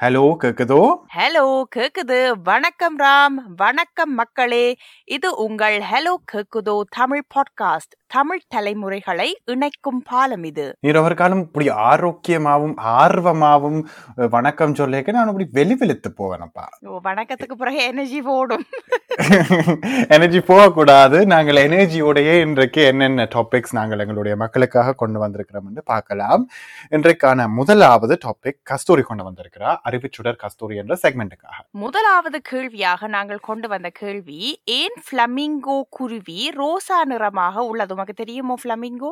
Hello 0.00 0.36
கேக்குதோ? 0.42 0.96
Hello 1.14 1.62
கேக்குது. 1.76 2.30
வணக்கம் 2.44 2.98
ராம். 2.98 3.32
வணக்கம் 3.56 4.14
மக்களே. 4.14 4.76
இது 5.04 5.36
உங்கள் 5.36 5.80
ஹலோ 5.80 6.14
கேக்குதோ 6.32 6.80
தமிழ் 6.90 7.22
பாட்காஸ்ட். 7.34 8.03
தமிழ் 8.16 8.40
தலைமுறைகளை 8.48 9.26
இணைக்கும் 9.44 10.02
பாலம் 10.10 10.44
இது. 10.44 10.76
நீர் 10.80 10.96
ஒரு 10.96 11.14
காலம் 11.14 11.40
இப்படி 11.40 11.68
ஆரோக்கியமாவும் 11.68 12.74
ஆர்வமாவும் 12.98 13.80
வணக்கம் 14.14 14.74
சொல்லிக்க 14.74 15.12
நான் 15.12 15.26
இப்படி 15.26 15.48
வெளி 15.52 15.74
வெளுத்து 15.74 16.14
போவேனப்பா. 16.18 16.64
வணக்கத்துக்கு 17.04 17.56
பிறகு 17.56 17.82
எனர்ஜி 17.84 18.20
ஓடும். 18.22 18.64
எனர்ஜி 20.08 20.40
போகக்கூடாது. 20.40 21.26
நாங்கள் 21.26 21.56
எனர்ஜியோடையே 21.56 22.40
இன்றைக்கு 22.40 22.84
என்னென்ன 22.84 23.28
டாபிக்ஸ் 23.34 23.72
நாங்கள் 23.72 23.98
எங்களுடைய 23.98 24.36
மக்களுக்காக 24.36 24.92
கொண்டு 24.92 25.26
வந்திருக்கிறோம் 25.26 25.66
என்று 25.68 25.82
பார்க்கலாம். 25.84 26.48
இன்றைக்கான 26.90 27.48
முதலாவது 27.48 28.18
டாபிக் 28.26 28.60
கஸ்தூரி 28.62 29.02
கொண்டு 29.02 29.26
வந்திருக்கிறா. 29.30 29.76
அறிவுச்சுடர் 29.90 30.36
கஸ்தூரி 30.36 30.76
என்ற 30.76 30.98
செக்மெண்ட்டுக்காக 31.02 31.58
முதலாவது 31.70 32.40
கேள்வியாக 32.42 33.06
நாங்கள் 33.06 33.38
கொண்டு 33.38 33.68
வந்த 33.68 33.88
கேள்வி 33.88 34.60
ஏன் 34.64 34.98
ஃப்ளமிங்கோ 35.04 35.80
குருவி 35.88 36.52
ரோசா 36.56 37.04
நிறமாக 37.04 37.64
உள்ளது 37.64 38.02
உமக்கு 38.04 38.22
தெரியுமோ 38.22 38.54
ஃப்ளமிங்கோ 38.62 39.10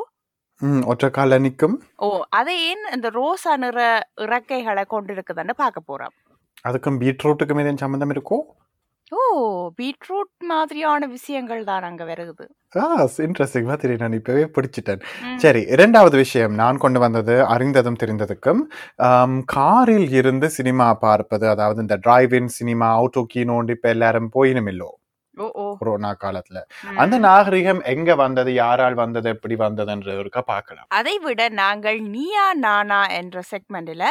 ம் 0.61 0.83
ஒற்றை 0.91 1.09
கால 1.17 1.37
நிற்கும் 1.45 1.77
ஓ 2.05 2.09
அதை 2.39 2.55
ஏன் 2.71 2.83
இந்த 2.95 3.09
ரோசா 3.15 3.53
நிற 3.63 3.79
இறக்கைகளை 4.25 4.85
கொண்டிருக்குதுன்னு 4.91 5.55
பார்க்க 5.61 5.81
போறோம். 5.91 6.13
அதுக்கும் 6.65 6.99
பீட்ரூட்டுக்கும் 7.03 7.61
ஏதேன் 7.63 7.81
சம்மந்தம் 7.83 8.13
இருக்கோ? 8.15 8.39
ஓ 9.13 9.23
பீட்ரூட் 9.79 10.33
மாதிரியான 10.51 11.07
விஷயங்கள் 11.17 11.63
தான் 11.71 11.87
அங்க 11.89 12.03
வருகுது 12.11 12.45
ஆ 12.75 12.85
இன்ட்ரெஸ்டிங்காக 13.27 13.79
தெரியும் 13.83 14.05
நான் 14.05 14.19
இப்பவே 14.21 14.45
பிடிச்சிட்டேன். 14.57 15.03
சரி 15.45 15.63
இரண்டாவது 15.75 16.17
விஷயம் 16.25 16.55
நான் 16.63 16.83
கொண்டு 16.85 17.01
வந்தது 17.05 17.37
அறிந்ததும் 17.55 18.01
தெரிந்ததுக்கும் 18.03 18.63
காரில் 19.57 20.11
இருந்து 20.21 20.49
சினிமா 20.59 20.89
பார்ப்பது 21.07 21.47
அதாவது 21.55 21.81
இந்த 21.87 21.99
டிரைவ் 22.07 22.35
இன் 22.41 22.53
சினிமா 22.61 22.89
அவுட்டோ 22.99 23.25
கீனோண்டு 23.35 23.77
இப்போ 23.79 23.91
எல்லாரும் 23.97 24.33
போயினுமில்லோ 24.37 24.91
ஓ 24.91 24.97
ஓ 24.97 25.02
கொரோனா 25.81 26.11
காலத்துல. 26.23 26.59
அந்த 27.03 27.17
நாகரிகம் 27.27 27.81
எங்க 27.93 28.15
வந்தது? 28.23 28.51
யாரால் 28.55 28.97
வந்தது? 29.01 29.29
எப்படி 29.35 29.55
வந்ததுன்றது 29.63 30.17
ஒருக்கா 30.23 30.43
பார்க்கலாம். 30.53 30.87
அதை 30.99 31.15
விட 31.27 31.41
நாங்கள் 31.61 31.99
நீயா 32.15 32.47
நானா 32.65 32.99
என்ற 33.21 33.43
செக்மெண்ட்ல 33.51 34.09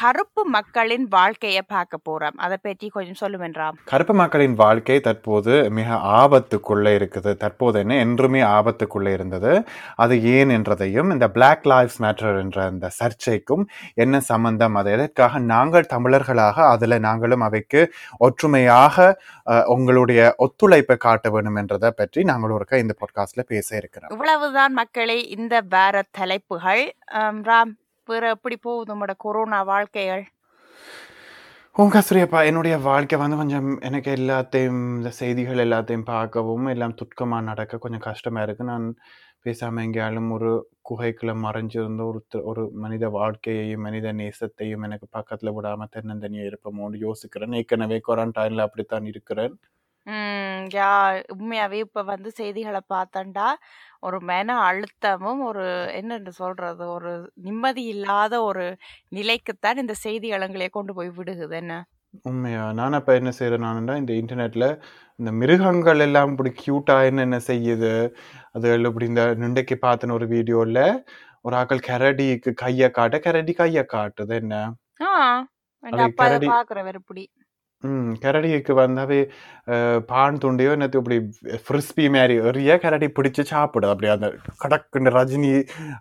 கருப்பு 0.00 0.42
மக்களின் 0.54 1.06
வாழ்க்கையை 1.16 1.62
பார்க்க 1.74 1.98
போறோம். 2.08 2.36
அதை 2.44 2.56
பற்றி 2.62 2.88
கொஞ்சம் 2.96 3.20
சொல்லுவேன்றாம் 3.22 3.76
கருப்பு 3.92 4.14
மக்களின் 4.20 4.56
வாழ்க்கை 4.62 4.96
தற்போது 5.08 5.52
மிக 5.78 5.98
ஆபத்துக்குள்ள 6.20 6.86
இருக்குது. 6.98 7.32
தற்போது 7.42 7.78
என்ன? 7.82 7.98
என்றுமே 8.04 8.42
ஆபத்துக்குள்ள 8.56 9.12
இருந்தது. 9.16 9.52
அது 10.04 10.14
ஏன் 10.34 10.54
என்றதையும் 10.56 11.12
இந்த 11.16 11.28
Black 11.36 11.60
லைஃப்ஸ் 11.72 12.00
மேட்டர் 12.06 12.40
என்ற 12.44 12.58
அந்த 12.70 12.90
சர்ச்சைக்கும் 13.00 13.64
என்ன 14.04 14.20
சம்பந்தம்? 14.32 14.74
அது 14.82 14.90
எதற்காக 14.96 15.42
நாங்கள் 15.52 15.90
தமிழர்களாக 15.94 16.56
அதுல 16.74 17.00
நாங்களும் 17.08 17.46
அவைக்கு 17.48 17.82
ஒற்றுமையாக 18.26 18.96
உங்களுடைய 19.76 20.20
ஒத்துழைப்பை 20.72 20.96
காட்ட 20.96 21.30
வேண்டும் 21.30 21.54
என்றதை 21.54 21.90
பற்றி 21.96 22.24
நாங்கள் 22.24 22.50
ஒருக்கா 22.50 22.78
இந்த 22.78 22.94
பாட்காஸ்ட்ல 23.00 23.40
பேச 23.46 23.76
இருக்கிறோம். 23.76 24.10
இவ்வளவுதான் 24.10 24.72
மக்களே 24.72 25.28
இந்த 25.28 25.62
வார 25.68 26.02
தலைப்புகள். 26.10 26.94
ராம் 27.14 27.74
பிற 28.04 28.28
எப்படி 28.28 28.56
போகுது 28.56 28.96
உங்களோட 28.96 29.10
கொரோனா 29.16 29.62
வாழ்க்கைகள்? 29.62 30.26
உங்க 31.72 31.98
கஸ்தூரியப்பா 31.98 32.44
என்னுடைய 32.44 32.78
வாழ்க்கை 32.78 33.18
வந்து 33.18 33.36
கொஞ்சம் 33.36 33.80
எனக்கு 33.80 34.14
எல்லாத்தையும் 34.14 34.96
இந்த 34.96 35.10
செய்திகள் 35.10 35.68
எல்லாத்தையும் 35.68 36.04
பார்க்கவும் 36.04 36.66
எல்லாம் 36.66 36.94
துக்கமாக 36.94 37.42
நடக்க 37.42 37.78
கொஞ்சம் 37.78 38.00
கஷ்டமா 38.00 38.42
இருக்கு. 38.42 38.64
நான் 38.64 38.96
பேசாம 39.44 39.82
எங்கேயாலும் 39.82 40.30
ஒரு 40.30 40.68
குகைக்குள்ள 40.90 41.34
மறைஞ்சிருந்த 41.34 42.04
ஒரு 42.04 42.26
தி- 42.34 42.42
ஒரு 42.42 42.70
மனித 42.74 43.08
வாழ்க்கையையும் 43.08 43.80
மனித 43.80 44.12
நேசத்தையும் 44.12 44.82
எனக்கு 44.82 45.06
பக்கத்துல 45.12 45.52
விடாம 45.60 45.84
தென்னந்தனியா 45.96 46.52
இருப்போமோன்னு 46.52 47.10
யோசிக்கிறேன். 47.10 47.54
ஏற்கனவே 47.54 48.00
குவாரண்டைன்ல 48.08 48.60
அப்படித்தான் 48.60 49.04
இருக்கிறேன். 49.04 49.58
ம், 50.06 50.14
யா 50.74 50.86
உண்மையாவே 51.32 51.78
இப்ப 51.84 52.02
வந்து 52.08 52.30
செய்திகளை 52.38 52.80
பார்த்தண்டா 52.92 53.46
ஒரு 54.02 54.18
மன 54.28 54.56
அழுத்தமும் 54.64 55.40
ஒரு 55.48 55.64
என்னன்னு 55.98 56.32
சொல்றது 56.40 56.84
ஒரு 56.96 57.12
நிம்மதி 57.44 57.82
இல்லாத 57.92 58.34
ஒரு 58.48 58.64
நிலைக்குத்தான் 59.12 59.80
இந்த 59.82 59.94
செய்திகள் 60.02 60.46
எங்களை 60.46 60.68
கொண்டு 60.70 60.94
போய் 60.98 61.10
விடுகுது. 61.18 61.54
என்ன? 61.62 61.74
உண்மையா? 62.24 62.64
நான் 62.78 62.96
அப்ப 62.98 63.10
என்ன 63.18 63.30
செய்யறேன் 63.36 63.64
நானுண்டா 63.66 63.94
இந்த 64.00 64.12
இன்டர்நெட்ல 64.20 64.66
இந்த 65.18 65.30
மிருகங்கள் 65.40 66.00
எல்லாம் 66.06 66.32
இப்படி 66.32 66.50
கியூட்டா 66.58 66.96
என்னென்ன 67.10 67.38
செய்யுது? 67.48 67.92
அது 68.54 68.66
இப்படி 68.82 69.06
இந்த 69.12 69.24
நிண்டைக்கு 69.42 69.76
பார்த்தன 69.84 70.16
ஒரு 70.18 70.28
வீடியோல 70.34 70.80
ஒரு 71.44 71.54
ஆக்கள் 71.60 71.86
கரடிக்கு 71.88 72.50
கைய 72.60 72.90
காட்ட 72.92 73.16
கரடி 73.24 73.54
கைய 73.54 73.78
காட்டுது. 73.94 74.34
என்ன? 74.42 74.56
ஆ 75.02 75.10
எங்க 75.84 75.94
அது 75.94 76.04
அப்பா 76.04 76.24
அதை 76.24 76.34
கரடி 76.34 76.48
பாக்குறவர் 76.50 76.98
இப்படி 77.00 77.22
ம் 77.82 78.12
கரடிக்கு 78.20 78.72
வந்தாவே 78.76 79.18
பான் 80.06 80.36
துண்டியோ 80.36 80.70
என்னது 80.74 80.96
இப்படி 80.96 81.16
ஃப்ரிஸ்பி 81.62 82.04
மாதிரி 82.10 82.34
எறிய 82.42 82.78
கரடி 82.78 83.06
பிடிச்சு 83.10 83.42
சாப்பிடுது. 83.50 83.90
அப்படி 83.90 84.08
அந்த 84.08 84.28
கடக்குன்னு 84.62 85.12
ரஜினி 85.16 85.52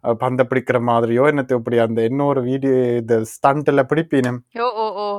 அஹ், 0.03 0.15
பந்தை 0.15 0.45
பிடிக்கிற 0.49 0.79
மாதிரியோ 0.87 1.25
என்னது 1.31 1.55
இப்படி 1.55 1.77
அந்த 1.79 2.03
இன்னொரு 2.03 2.41
வீடியோ 2.41 2.75
இந்த 2.97 3.17
ஸ்டண்ட்ல 3.31 3.83
பிடிப்பினம். 3.89 4.39
ஓ 4.59 4.69
ஓ 4.77 4.87
ஓ. 5.03 5.09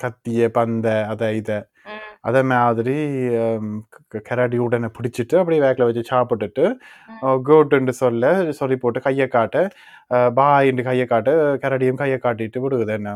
கத்திய 0.00 0.48
பந்த 0.54 0.86
அதை 1.06 1.36
இதை. 1.36 1.58
ம். 1.86 2.02
அதே 2.20 2.42
மாதிரி 2.44 2.94
ஹம், 3.36 3.72
க- 4.08 4.22
கரடி 4.24 4.58
உடனே 4.58 4.88
பிடிச்சிட்டு 4.94 5.36
அப்படியே 5.36 5.62
வேக்கில் 5.62 5.84
வச்சு 5.84 6.04
சாப்பிட்டுட்டு 6.10 6.64
ம். 7.14 7.40
கோட்டுன்னு 7.46 7.94
சொல்ல 7.96 8.24
சொல்லி 8.52 8.76
போட்டு 8.76 9.00
கையை 9.00 9.28
காட்ட 9.28 9.56
பாயின்னு 10.36 10.82
கையை 10.82 11.06
காட்ட 11.06 11.30
கரடியும் 11.62 11.94
கையை 11.94 12.18
காட்டிட்டு 12.22 12.58
விடுகுது 12.58 12.94
என்ன. 12.94 13.10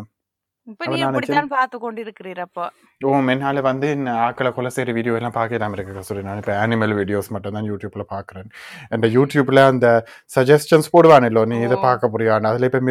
இப்ப 0.70 0.82
அப்ப 0.84 0.90
நீ 0.92 0.98
நான் 1.02 1.10
இப்படித்தான் 1.12 1.50
பார்த்து 1.54 1.76
கொண்டு 1.84 2.00
இருக்கிறீர் 2.04 2.40
அப்போ? 2.44 2.64
ஓ 3.00 3.12
என்னால் 3.32 3.60
வந்து 3.68 3.88
ஆக்களை 4.26 4.50
கொலை 4.56 4.70
செய்கிற 4.74 4.92
வீடியோ 4.98 5.14
எல்லாம் 5.18 5.36
பார்க்கலாம் 5.38 5.74
இருக்கு 5.76 6.04
சொல்லி 6.08 6.22
நான் 6.28 6.40
இப்போ 6.42 6.54
அனிமல் 6.64 6.94
வீடியோஸ் 7.00 7.32
மட்டும் 7.36 7.56
தான் 7.56 7.68
யூடியூப்ல 7.70 8.04
பார்க்குறேன். 8.14 8.48
அந்த 8.96 9.06
யூடியூப்ல 9.16 9.64
அந்த 9.72 9.88
சஜஷன்ஸ் 10.36 10.92
போடுவானല്ലോ 10.94 11.44
நீ 11.52 11.58
இதை. 11.66 11.78
பார்க்க 11.88 12.12
புரியாது 12.14 12.50
அதில் 12.52 12.68
இப்போ 12.70 12.82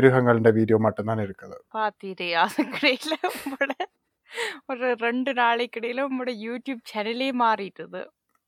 வீடியோ 0.60 0.80
மட்டும் 0.88 1.12
தான் 1.12 1.24
இருக்குது. 1.28 1.58
உங்களோட 3.44 3.74
ஒரு 4.72 4.88
ரெண்டு 5.08 5.32
நாளைக்கு 5.44 5.80
இடையில 5.82 6.04
உங்களோட 6.10 6.34
யூடியூப் 6.48 6.82
சேனலே 6.94 7.30
மாறிட்டுது 7.44 8.04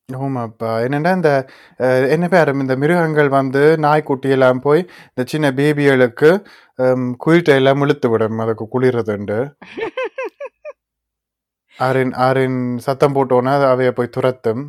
ஆமாப்பா 0.09 0.69
என்னென்னா 0.85 1.11
இந்த 1.17 1.29
என்ன 2.13 2.25
பேர்? 2.33 2.49
இந்த 2.63 2.75
மிருகங்கள் 2.81 3.29
வந்து 3.37 3.61
நாய்க்குட்டி 3.85 4.29
எல்லாம் 4.35 4.59
போய் 4.65 4.81
இந்த 5.11 5.23
சின்ன 5.31 5.47
பேபிகளுக்கு 5.59 6.29
குயிட்டை 7.23 7.55
எல்லாம் 7.55 7.81
இழுத்து 7.83 8.07
விடும் 8.09 8.39
அதுக்கு 8.43 8.65
குளிர்றதுண்டு 8.71 9.37
ஆரின் 11.77 12.13
ஆரின் 12.23 12.57
சத்தம் 12.85 13.15
போட்டோன்னா 13.15 13.53
அவைய 13.69 13.91
போய் 13.93 14.15
துரத்தும் 14.15 14.63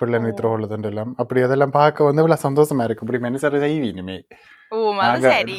பிள்ளை 0.00 0.18
ஓ. 0.18 0.22
நித்திர 0.22 0.46
உள்ளதுண்டு 0.50 0.88
எல்லாம் 0.90 1.10
அப்படி 1.18 1.40
அதெல்லாம் 1.46 1.74
பார்க்க 1.74 2.06
வந்து 2.06 2.22
இவ்வளோ 2.22 2.38
சந்தோஷமா 2.44 2.84
இருக்கு 2.86 3.04
இப்படி 3.04 3.20
மனுஷர் 3.24 3.56
செய்வீனுமே 3.64 4.16
ஓ 4.72 4.78
அது 4.92 5.00
நாங்க- 5.02 5.32
சரி 5.32 5.58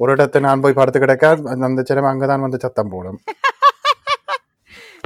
ஒரு 0.00 0.12
இடத்த 0.14 0.40
நான் 0.44 0.62
போய் 0.62 0.78
படுத்து 0.78 0.98
கிடக்க 0.98 1.26
அந்த 1.66 1.84
சினம் 1.84 2.10
அங்கதான் 2.10 2.44
வந்து 2.44 2.58
சத்தம் 2.64 2.90
போடும் 2.90 3.18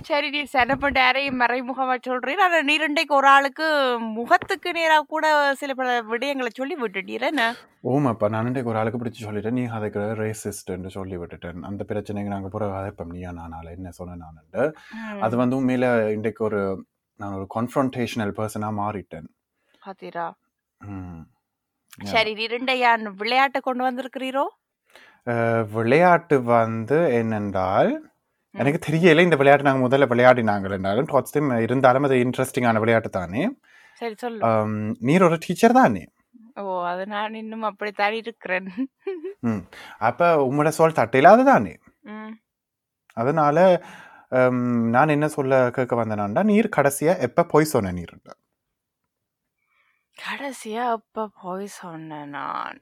சரி 0.08 0.28
நீ 0.34 0.40
செனப்ப 0.52 0.88
டேரையும் 0.96 1.40
மறைமுகமா 1.42 1.94
சொல்றீர் 2.06 2.42
ஆனா 2.44 2.58
நீ 2.68 2.74
ரெண்டைக்கு 2.78 3.14
ஒரு 3.18 3.28
ஆளுக்கு 3.34 3.66
முகத்துக்கு 4.18 4.70
நேரா 4.78 4.96
கூட 5.12 5.26
சில 5.60 5.74
பல 5.74 5.88
விடயங்களை 6.10 6.50
சொல்லி 6.58 6.76
விட்டுட்டீர். 6.82 7.24
என்ன? 7.30 7.44
ஓமாப்பா 7.90 8.28
நான் 8.34 8.48
இன்றைக்கு 8.50 8.70
ஒரு 8.72 8.80
ஆளுக்கு 8.80 9.00
பிடிச்சி 9.00 9.26
சொல்லிட்டேன். 9.26 9.56
நீ 9.58 9.64
அதுக்கு 9.78 10.02
ரேசிஸ்ட்னு 10.20 10.92
சொல்லி 10.96 11.16
விட்டுட்டேன். 11.20 11.60
அந்த 11.70 11.84
பிரச்சனைக்கு 11.90 12.34
நாங்கள் 12.34 12.54
போகிற 12.54 12.68
கதைப்போம் 12.74 13.12
நீயா 13.14 13.32
நானால 13.32 13.72
என்ன 13.76 13.90
சொன்னேன் 13.98 14.22
நானுண்டு 14.24 14.62
ம், 14.98 15.20
அது 15.22 15.34
வந்து 15.36 15.58
உண்மையில 15.60 15.86
இன்றைக்கு 16.16 16.44
ஒரு 16.44 16.60
நான் 17.20 17.36
ஒரு 17.38 17.46
கான்ஃபரன்டேஷனல் 17.56 18.36
பர்சனாக 18.38 18.80
மாறிட்டேன். 18.82 19.28
Yeah. 22.00 22.10
சரி 22.10 22.32
நீ 22.34 22.44
ரெண்டையான் 22.46 23.02
விளையாட்டை 23.20 23.60
கொண்டு 23.60 23.82
வந்திருக்கிறீரோ? 23.84 24.44
விளையாட்டு 25.72 26.36
வந்து 26.50 26.98
என்னென்றால் 27.18 27.90
எனக்கு 28.54 28.78
தெரியல 28.86 29.22
இந்த 29.22 29.36
விளையாட்டு 29.36 29.64
நாங்கள் 29.64 29.86
முதல்ல 29.86 30.06
விளையாடினாங்க 30.08 30.72
என்றாலும் 30.72 31.10
டைம் 31.32 31.50
இருந்தாலும் 31.60 32.02
அது 32.02 32.16
இன்ட்ரெஸ்டிங்கான 32.24 32.78
விளையாட்டு 32.78 33.10
தானே. 33.10 33.42
சரி 33.94 34.14
சொல்லு. 34.14 34.40
நீர் 35.00 35.22
ஒரு 35.22 35.38
டீச்சர் 35.46 35.72
தானே. 35.72 36.02
ஓ 36.60 36.84
அது 36.84 37.06
நான் 37.06 37.34
இன்னும் 37.34 37.62
அப்படித்தான் 37.62 38.12
இருக்கிறேன் 38.12 38.68
ம். 39.42 39.62
அப்போ 40.00 40.26
உங்களோட 40.46 40.68
சொல் 40.68 40.92
தட்டையிலாது 40.92 41.44
தானே. 41.44 41.74
அதனால 43.16 43.58
நான் 44.90 45.08
என்ன 45.08 45.28
சொல்ல 45.28 45.70
கேட்க 45.70 45.94
வந்தேனாண்டா 45.96 46.42
நீர் 46.42 46.68
கடைசியா 46.76 47.18
எப்ப 47.18 47.44
போய் 47.44 47.64
சொன்ன 47.64 47.92
நீர்? 47.92 48.14
கடைசியா 50.16 50.84
அப்ப 50.88 51.30
போய் 51.42 51.66
சொன்னேன் 51.78 52.28
நான்? 52.28 52.80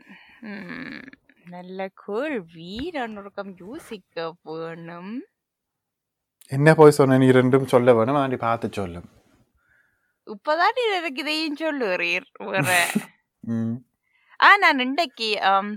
நல்ல 1.47 1.89
கேள்வி. 2.07 2.91
நான் 2.95 3.17
ஒரு 3.17 3.31
யோசிக்க 3.59 4.17
வேணும். 4.43 5.13
என்ன 6.53 6.69
போய் 6.75 6.97
சொன்ன 6.97 7.19
நீர் 7.19 7.41
என்றும் 7.41 7.71
சொல்ல 7.73 7.95
வேணும் 7.95 8.19
ஆண்டி 8.21 8.39
பார்த்து 8.39 8.69
சொல்லும். 8.73 9.09
இப்பதான் 10.27 10.75
நீ 10.79 10.85
எனக்கு 10.99 11.23
இதையும் 11.25 11.61
சொல்லுறீர் 11.63 12.27
வேற 12.57 12.69
ஆ 14.41 14.49
நான் 14.65 14.83
இன்றைக்கு 14.87 15.29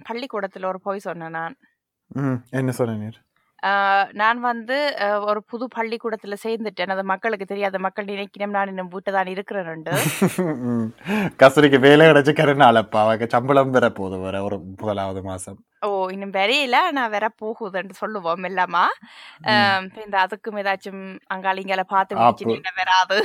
பள்ளிக்கூடத்துல 0.10 0.70
ஒரு 0.72 0.80
போய் 0.88 1.06
சொன்னேன் 1.08 1.36
நான். 1.40 1.56
என்ன 2.54 2.72
சொன்ன 2.80 2.98
நீர்? 3.02 3.20
ஆஹ் 3.64 4.08
நான் 4.22 4.40
வந்து 4.48 4.78
ஒரு 5.30 5.42
புது 5.52 5.66
பள்ளிக்கூடத்துல 5.76 6.36
சேர்ந்துட்டேன். 6.46 6.94
அது 6.96 7.04
மக்களுக்கு 7.14 7.46
தெரியாத 7.46 7.80
மக்கள் 7.88 8.12
நினைக்கிறேன். 8.14 8.56
நான் 8.58 8.72
இன்னும் 8.74 8.92
வீட்டை 8.96 9.12
தான் 9.18 9.32
இருக்கிறேன் 9.36 9.70
ம். 10.70 10.88
கஸ்தூரிக்கு 11.42 11.80
வேலை 11.88 12.06
கிடைச்சு 12.08 12.34
கருநாளப்பா. 12.40 13.02
அவங்க 13.06 13.28
சம்பளம் 13.36 13.74
பெற 13.76 13.88
போது 13.94 14.18
வர 14.26 14.38
ஒரு 14.48 14.58
முதலாவது 14.82 15.24
மாசம். 15.30 15.60
ஓ 15.82 16.10
இன்னும் 16.14 16.34
வரையில 16.34 16.78
நான் 16.92 17.14
வேற 17.14 17.28
போகுதுன்னு 17.42 17.94
சொல்லுவோம் 18.00 18.46
இல்லாமா 18.50 18.84
இந்த 20.04 20.16
அதுக்கும் 20.24 20.60
ஏதாச்சும் 20.62 21.02
அங்காளிங்கால 21.34 21.84
பார்த்து. 21.88 22.20
விழிச்சு 22.20 22.46
வராது. 22.82 23.18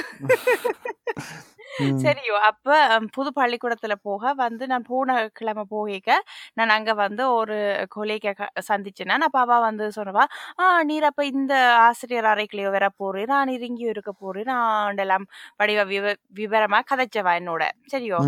சரியோ 2.03 2.35
அப்ப 2.49 2.67
புது 3.15 3.31
பள்ளிக்கூடத்துல 3.37 3.95
போக 4.03 4.33
வந்து 4.39 4.65
நான் 4.67 4.87
போன 4.87 5.09
கிழமை 5.33 5.65
போகிக்க 5.73 6.11
நான் 6.55 6.73
அங்க 6.77 6.93
வந்து 7.01 7.23
ஒரு 7.35 7.57
கொலைக்க 7.95 8.35
சந்திச்சேன் 8.69 8.95
அப்ப 9.27 9.41
அவ 9.41 9.59
வந்து 9.67 9.87
சொன்னவா 9.97 10.25
ஆ 10.59 10.69
நீர் 10.83 11.09
அப்ப 11.11 11.25
இந்த 11.33 11.55
ஆசிரியர் 11.83 12.31
அறைக்குள்ளேயோ 12.33 12.71
வர 12.71 12.89
போறேன் 12.97 13.31
நான் 13.35 13.55
இறங்கியும் 13.57 13.93
இருக்க 13.95 14.13
போறேன் 14.17 14.51
நான் 14.53 15.03
எல்லாம் 15.05 15.27
படிவ 15.61 15.85
விவ 15.93 16.07
விவரமா 16.37 16.81
கதைச்சவா 16.91 17.35
என்னோட 17.41 17.63
சரியோ. 17.93 18.21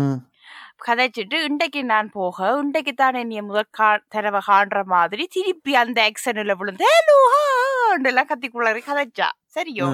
கதைச்சிட்டு 0.87 1.33
இன்றைக்கு 1.43 1.83
நான் 1.83 2.09
போக 2.09 2.59
இன்றைக்கு 2.59 2.93
தான் 2.93 3.13
என்னைய 3.13 3.43
முதல் 3.43 3.65
கா 3.71 3.99
தடவை 4.07 4.41
காண்ற 4.47 4.83
மாதிரி 4.83 5.27
திருப்பி 5.27 5.75
அந்த 5.75 6.09
ஆக்சனில் 6.09 6.55
விழுந்து 6.55 6.85
"ஹலோ, 6.85 7.17
ஹான்னு 7.33 8.07
எல்லாம் 8.07 8.27
கத்திக்குள்ளாரி 8.27 8.81
கதைச்சா. 8.87 9.27
சரியோ. 9.55 9.87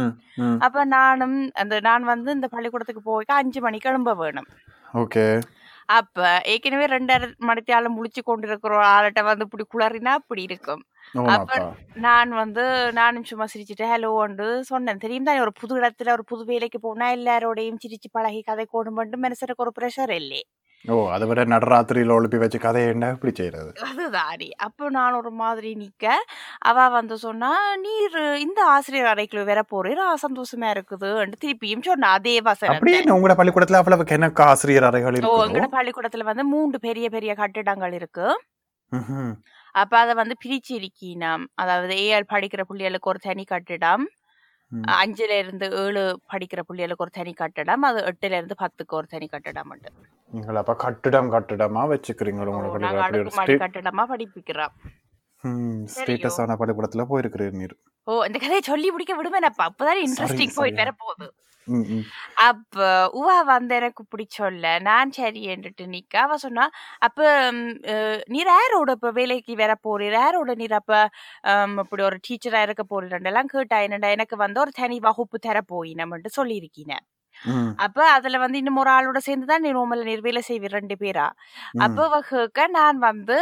அப்ப 0.60 0.84
நானும் 0.86 1.52
அந்த 1.54 1.80
நான் 1.80 2.04
வந்து 2.04 2.32
இந்த 2.32 2.48
பள்ளிக்கூடத்துக்கு 2.48 3.02
போய் 3.02 3.26
அஞ்சு 3.26 3.62
மணிக்கு 3.62 3.90
எழும்ப 3.90 4.14
வேணும். 4.14 4.48
ஓகே. 4.94 5.40
அப்ப 5.90 6.42
ஏற்கனவே 6.46 6.86
ரெண்டரை 6.86 7.34
மணித்தால 7.40 7.90
முழிச்சு 7.98 8.22
கொண்டிருக்கிற 8.24 8.86
ஆள்கிட்ட 8.88 9.24
வந்து 9.24 9.48
இப்படி 9.52 9.66
குளறினா 9.74 10.14
அப்படி 10.14 10.42
இருக்கும். 10.42 10.84
ஓமாப்பா 11.22 11.58
நான் 12.06 12.32
வந்து 12.42 12.64
நானும் 13.00 13.28
சும்மா 13.30 13.46
சிரிச்சுட்டு 13.54 13.86
ஹலோன்னு 13.92 14.48
சொன்னேன். 14.72 15.02
தெரியும் 15.04 15.28
தான் 15.30 15.44
ஒரு 15.46 15.54
புது 15.62 15.74
இடத்துல 15.80 16.14
ஒரு 16.18 16.24
புது 16.32 16.44
வேலைக்கு 16.52 16.80
போனா 16.86 17.08
எல்லாரோடையும் 17.18 17.82
சிரிச்சு 17.86 18.10
பழகி 18.18 18.42
கதை 18.50 18.66
கோடும் 18.74 19.00
மட்டும் 19.00 19.26
மனசுக்கு 19.26 19.66
ஒரு 19.66 19.74
ப்ரெஷர் 19.80 20.14
இல்லை. 20.22 20.44
ஓ 20.86 20.96
அதை 21.14 21.26
விட 21.30 21.44
நடராத்திரியில 21.52 22.16
ஒழுப்பி 22.16 22.40
வச்சு 22.42 22.58
கதையை 22.66 22.90
என்ன? 22.96 23.06
இப்படி 23.16 23.32
செய்யறது 23.38 23.72
அதுதாரி 23.90 24.50
அப்போ 24.66 24.90
நான் 24.98 25.18
ஒரு 25.20 25.32
மாதிரி 25.40 25.72
நிக்க. 25.80 26.06
அவ 26.70 26.84
வந்து 26.98 27.16
சொன்னா 27.24 27.52
நீர் 27.86 28.20
இந்த 28.44 28.60
ஆசிரியர் 28.74 29.10
அறைக்குள்ள 29.14 29.46
வேற 29.52 29.64
நான் 30.02 30.24
சந்தோஷமா 30.26 30.70
இருக்குது. 30.76 31.10
திருப்பியும் 31.44 31.88
சொன்னா 31.90 32.12
அதே 32.20 32.36
வசனத்தை. 32.50 32.76
அப்படியே 32.76 33.00
உங்களோட 33.16 33.36
பள்ளிக்கூடத்துல 33.40 33.82
அவ்வளவு 33.82 34.14
எனக்கு 34.18 34.44
ஆசிரியர் 34.52 34.90
அறைகள் 34.90 35.18
இருக்கு 35.18 35.42
எங்கட 35.48 35.70
பள்ளிக்கூடத்துல 35.78 36.30
வந்து 36.32 36.46
மூன்று 36.54 36.80
பெரிய 36.88 37.10
பெரிய 37.18 37.34
கட்டிடங்கள் 37.42 37.96
இருக்கு. 38.02 38.28
அப்ப 39.76 39.98
அத 39.98 40.14
வந்து 40.14 40.36
பிரிச்சு 40.44 40.74
இருக்கீனாம் 40.80 41.46
அதாவது 41.56 41.94
ஏழு 42.08 42.26
படிக்கிற 42.30 42.62
புள்ளிகளுக்கு 42.70 43.12
ஒரு 43.14 43.20
தனி 43.20 43.44
கட்டிடம். 43.46 44.06
அஞ்சுல 44.94 45.34
இருந்து 45.38 45.66
ஏழு 45.82 46.02
படிக்கிற 46.34 46.62
புள்ளிகளுக்கு 46.62 47.06
ஒரு 47.06 47.12
தனி 47.12 47.34
கட்டடம். 47.34 47.84
அது 47.84 48.00
எட்டுல 48.12 48.38
இருந்து 48.40 48.56
பத்துக்கு 48.60 48.94
ஒரு 48.96 49.08
தனி 49.08 49.28
கட்டடம் 49.28 49.70
உண்டு. 49.70 49.90
நீங்கள் 50.34 50.56
அப்ப 50.56 50.76
கட்டிடம் 50.84 51.30
கட்டிடமா 51.32 51.84
வச்சுக்கிறீங்க 51.92 52.42
ஓ, 52.42 52.52
உங்களோட 52.52 52.80
நாங்க 52.86 53.04
கட்டடமா 55.44 55.54
படிப்பிக்கிறோம் 55.54 55.96
ஸ்டேட்டஸான 55.96 56.58
பள்ளிக்கூடத்துல 56.60 57.06
போயிருக்கிறீர் 57.10 57.58
நீர். 57.58 57.76
ஓ 58.08 58.14
இந்த 58.28 58.38
கதையை 58.40 58.62
சொல்லி 58.66 58.88
முடிக்க 58.92 59.14
விடுவேனப்பா 59.16 59.66
அப்பதான் 59.70 60.04
இன்ட்ரெஸ்டிங். 60.06 60.56
போயிட்டு 60.58 60.84
வர 60.84 60.92
போகுது. 61.00 61.28
ம், 61.68 61.86
ம். 61.92 62.02
அப்ப 62.46 62.76
உவா 63.20 63.36
வந்து 63.48 63.74
எனக்கு 63.76 64.04
இப்படி 64.04 64.26
சொல்ல 64.32 64.74
நான் 64.84 65.12
சரி 65.12 65.42
என்றுட்டு 65.54 65.86
நிக்க. 65.94 66.14
அவ 66.24 66.38
சொன்னா 66.38 66.66
அப்ப 67.02 67.20
ம், 67.54 67.72
நீர் 68.28 68.52
யாரோட 68.52 68.92
இப்ப 68.92 69.12
வேலைக்கு 69.12 69.56
வர 69.62 69.74
போறீர்? 69.86 70.18
யாரோட 70.20 70.54
நீர் 70.56 70.76
அப்ப 70.76 70.94
இப்படி 71.80 72.04
ஒரு 72.04 72.20
டீச்சரா 72.28 72.62
இருக்க 72.62 72.86
போறீரெல்லாம் 72.86 73.52
கேட்டா 73.54 73.80
என்னடா 73.82 74.12
எனக்கு 74.16 74.38
வந்து 74.38 74.60
ஒரு 74.60 74.74
தனி 74.78 75.00
வகுப்பு 75.02 75.40
தர 75.40 75.60
போயினம்ட்டு 75.72 76.38
சொல்லியிருக்கீங்க 76.38 76.96
ம், 77.38 77.72
அப்ப 77.84 78.00
அதுல 78.12 78.38
வந்து 78.40 78.58
இன்னும் 78.58 78.80
ஒரு 78.82 78.92
ஆளோட 78.92 79.20
சேர்ந்துதான் 79.24 79.64
நீ 79.64 79.72
ரோமல 79.74 80.06
நீர் 80.06 80.22
வேலை 80.22 80.42
செய்வீர் 80.46 80.78
ரெண்டு 80.78 80.96
பேரா? 81.02 81.26
ம். 81.74 81.82
அப்ப 81.82 81.98
அவ 82.08 82.20
கேட்க 82.30 82.68
நான் 82.76 83.00
வந்து 83.04 83.38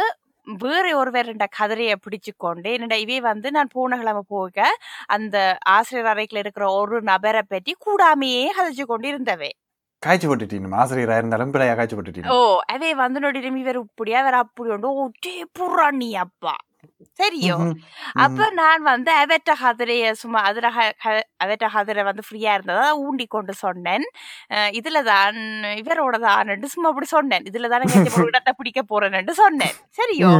வேற 0.46 0.86
ஒருவர் 0.96 1.28
ரெண்ட 1.28 1.46
கதிரையை 1.58 1.96
பிடிச்சு 2.04 2.32
கொண்டு 2.36 2.70
என்னடா 2.72 2.96
இவே 2.96 3.18
வந்து 3.22 3.50
நான் 3.50 3.74
போன 3.74 3.96
கிழமை 3.96 4.22
போக 4.28 4.66
அந்த 5.08 5.36
ஆசிரியர் 5.70 6.10
அறைக்குள்ள 6.12 6.42
இருக்கிற 6.42 6.66
ஒரு 6.72 6.98
நபரை 7.02 7.42
பற்றி 7.46 7.74
கூடாமையே 7.86 8.44
கதைச்சு 8.56 8.84
கொண்டு 8.84 9.08
இருந்தவே 9.08 9.50
காய்ச்சி 10.02 10.26
போட்டுட்டீங்க 10.26 10.76
ஆசிரியரா 10.76 11.16
இருந்தாலும் 11.16 11.52
பிள்ளையா 11.52 11.74
காய்ச்சி 11.74 11.96
போட்டுட்டீங்க 11.96 12.32
ஓ 12.34 12.40
அவே 12.72 12.90
வந்து 12.94 13.20
நொடிலும் 13.20 13.56
இவர் 13.56 13.78
இப்படியா 13.82 14.20
வேற 14.22 14.36
அப்படி 14.38 14.70
உண்டு 14.70 14.88
ஓட்டே 15.02 15.34
புறாணி 15.58 16.10
அப்பா. 16.16 16.54
சரியோ 17.18 17.56
ம்ஹும். 17.58 17.74
அப்ப 18.22 18.48
நான் 18.54 18.82
வந்து 18.84 19.10
அவற்ற 19.18 19.52
கதிரைய 19.60 20.12
சும்மா 20.22 20.40
அதுல 20.48 20.68
அவற்ற 21.44 21.66
கதிரை 21.74 22.04
வந்து 22.04 22.24
ஃப்ரீயா 22.26 22.52
இருந்ததா 22.56 22.86
ஊண்டி 23.02 23.26
கொண்டு 23.28 23.54
சொன்னேன். 23.60 24.06
அஹ் 24.56 24.70
இதுல 24.78 25.02
தான் 25.08 25.38
இவரோட 25.80 26.16
தான் 26.20 26.42
சும்மா 26.74 26.90
அப்படி 26.92 27.08
சொன்னேன். 27.14 27.46
இதுல 27.50 27.70
தானே 27.74 27.86
ஒரு 28.16 28.28
இடத்தை 28.30 28.54
பிடிக்க 28.54 28.82
போறேன்னு 28.84 29.12
சொன்னேன். 29.42 29.76
சரியோ? 29.98 30.32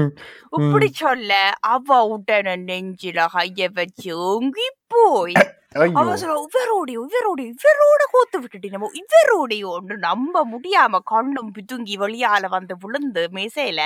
இப்படி 0.61 0.89
சொல்ல 1.03 1.33
அவ 1.73 1.89
உடனே 2.15 2.33
நெஞ்சில 2.67 3.29
கைய 3.35 3.69
வச்சு 3.77 4.11
ஓங்கி 4.29 4.67
போய் 4.95 5.37
ஐயோ. 5.77 5.93
அவ 6.01 6.17
சொல்ல 6.19 6.35
இவரோடையோ 6.49 7.01
இவரோடையோ 7.09 7.51
இவரோட 7.57 8.03
கோத்து 8.13 8.37
விட்டுட்டு 8.43 8.69
நம்ம 8.71 8.91
இவரோடையோ 9.01 9.71
நம்ப 10.05 10.45
முடியாம 10.53 11.01
கண்ணும் 11.13 11.51
பிதுங்கி 11.57 11.97
வெளியால 12.03 12.49
வந்து 12.53 12.75
விழுந்து 12.85 13.25
மேசையில 13.37 13.83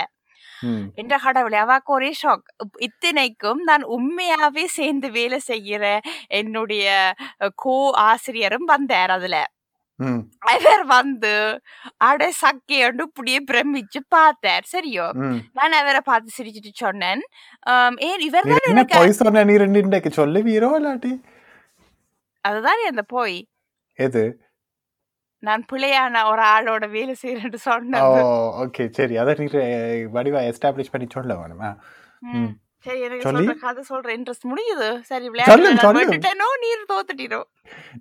என்ற 0.94 1.16
கடவுளே 1.18 1.58
அவாக்கு 1.58 1.84
ஒரே 1.84 2.14
ஷாக். 2.22 2.42
இத்தனைக்கும் 2.78 3.62
நான் 3.62 3.84
உண்மையாவே 3.86 4.64
சேர்ந்து 4.64 5.10
வேலை 5.10 5.40
செய்யற 5.48 5.98
என்னுடைய 6.26 7.14
கோ 7.54 7.90
ஆசிரியரும் 7.94 8.64
வந்தார் 8.64 9.10
அதுல. 9.10 9.50
அவர் 10.38 10.84
வந்து 10.84 11.60
அட 11.96 12.32
சக்கையண்டு 12.42 13.00
இப்படியே 13.00 13.44
பிரமிச்சு 13.52 14.00
பார்த்தார். 14.08 14.64
சரியோ. 14.72 15.12
நான் 15.52 15.72
அவரை 15.72 16.00
பார்த்து 16.04 16.44
சிரிச்சிட்டு 16.44 16.70
சொன்னேன். 16.72 17.20
"ஆம், 17.60 17.96
ஏன் 17.96 18.20
இவர் 18.20 18.42
தான் 18.42 18.58
எனக்கு 18.64 18.98
சொல்லுவீரோ 20.24 20.70
இல்லாட்டி? 20.80 21.20
அதுதான் 22.40 22.76
அந்த 22.88 23.02
போய். 23.02 23.48
எது? 23.94 24.40
நான் 25.46 25.62
பிள்ளையான 25.73 26.23
ஒரு 26.31 26.43
ஆளோட 26.55 26.85
வேலை 26.90 27.14
செய்யறேன்னு 27.23 27.61
சொன்னது. 27.69 28.23
ஓகே 28.64 28.85
சரி. 28.99 29.17
அதை 29.23 29.35
நீர் 29.38 29.58
வடிவா 30.17 30.40
எஸ்டாப்ளிஷ் 30.50 30.93
பண்ணி 30.94 31.06
சொல்ல 31.17 31.35
வேணுமா. 31.40 31.70
சரி 32.87 33.00
எனக்கு? 33.06 33.25
சொல்ற 33.26 33.55
கதை 33.62 33.82
சொல்ற 33.90 34.08
இன்ட்ரெஸ்ட் 34.17 34.49
முடியுது. 34.50 34.88
சரி 35.08 35.25
சொல்லு, 35.25 35.31
விளையாட்டு 35.32 35.64
நான் 35.69 35.85
சொல்லு. 35.87 36.02
விட்டுட்டேனோ 36.02 36.48
நீர் 36.65 36.84
தோத்துட்டீரோ. 36.93 37.41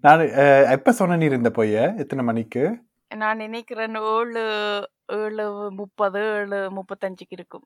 நான் 0.05 0.23
எப்ப 0.75 0.91
சொன்ன 0.99 1.17
நீர் 1.23 1.39
இந்த 1.39 1.51
பொய்ய? 1.55 1.77
எத்தனை 2.03 2.23
மணிக்கு? 2.29 2.63
நான் 3.11 3.41
நினைக்கிறேன் 3.45 3.97
ஏழு 4.13 4.43
ஏழு 5.17 5.45
முப்பது 5.79 6.21
ஏழு 6.37 6.59
முப்பத்தஞ்சுக்கு 6.77 7.35
இருக்கும். 7.37 7.65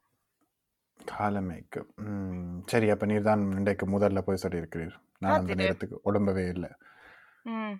காலமைக்கு 0.97 1.81
சரி 2.71 2.89
அப்ப 2.93 3.05
நீர் 3.11 3.29
தான் 3.29 3.43
இன்றைக்கு 3.59 3.85
முதல்ல 3.93 4.21
போய் 4.25 4.43
சொல்லியிருக்கிறீர். 4.43 4.95
நான் 5.23 5.37
அந்த. 5.39 5.55
நேரத்துக்கு 5.61 5.99
உடம்பவே 6.09 6.43
இல்லை. 6.55 6.69
ம். 7.53 7.75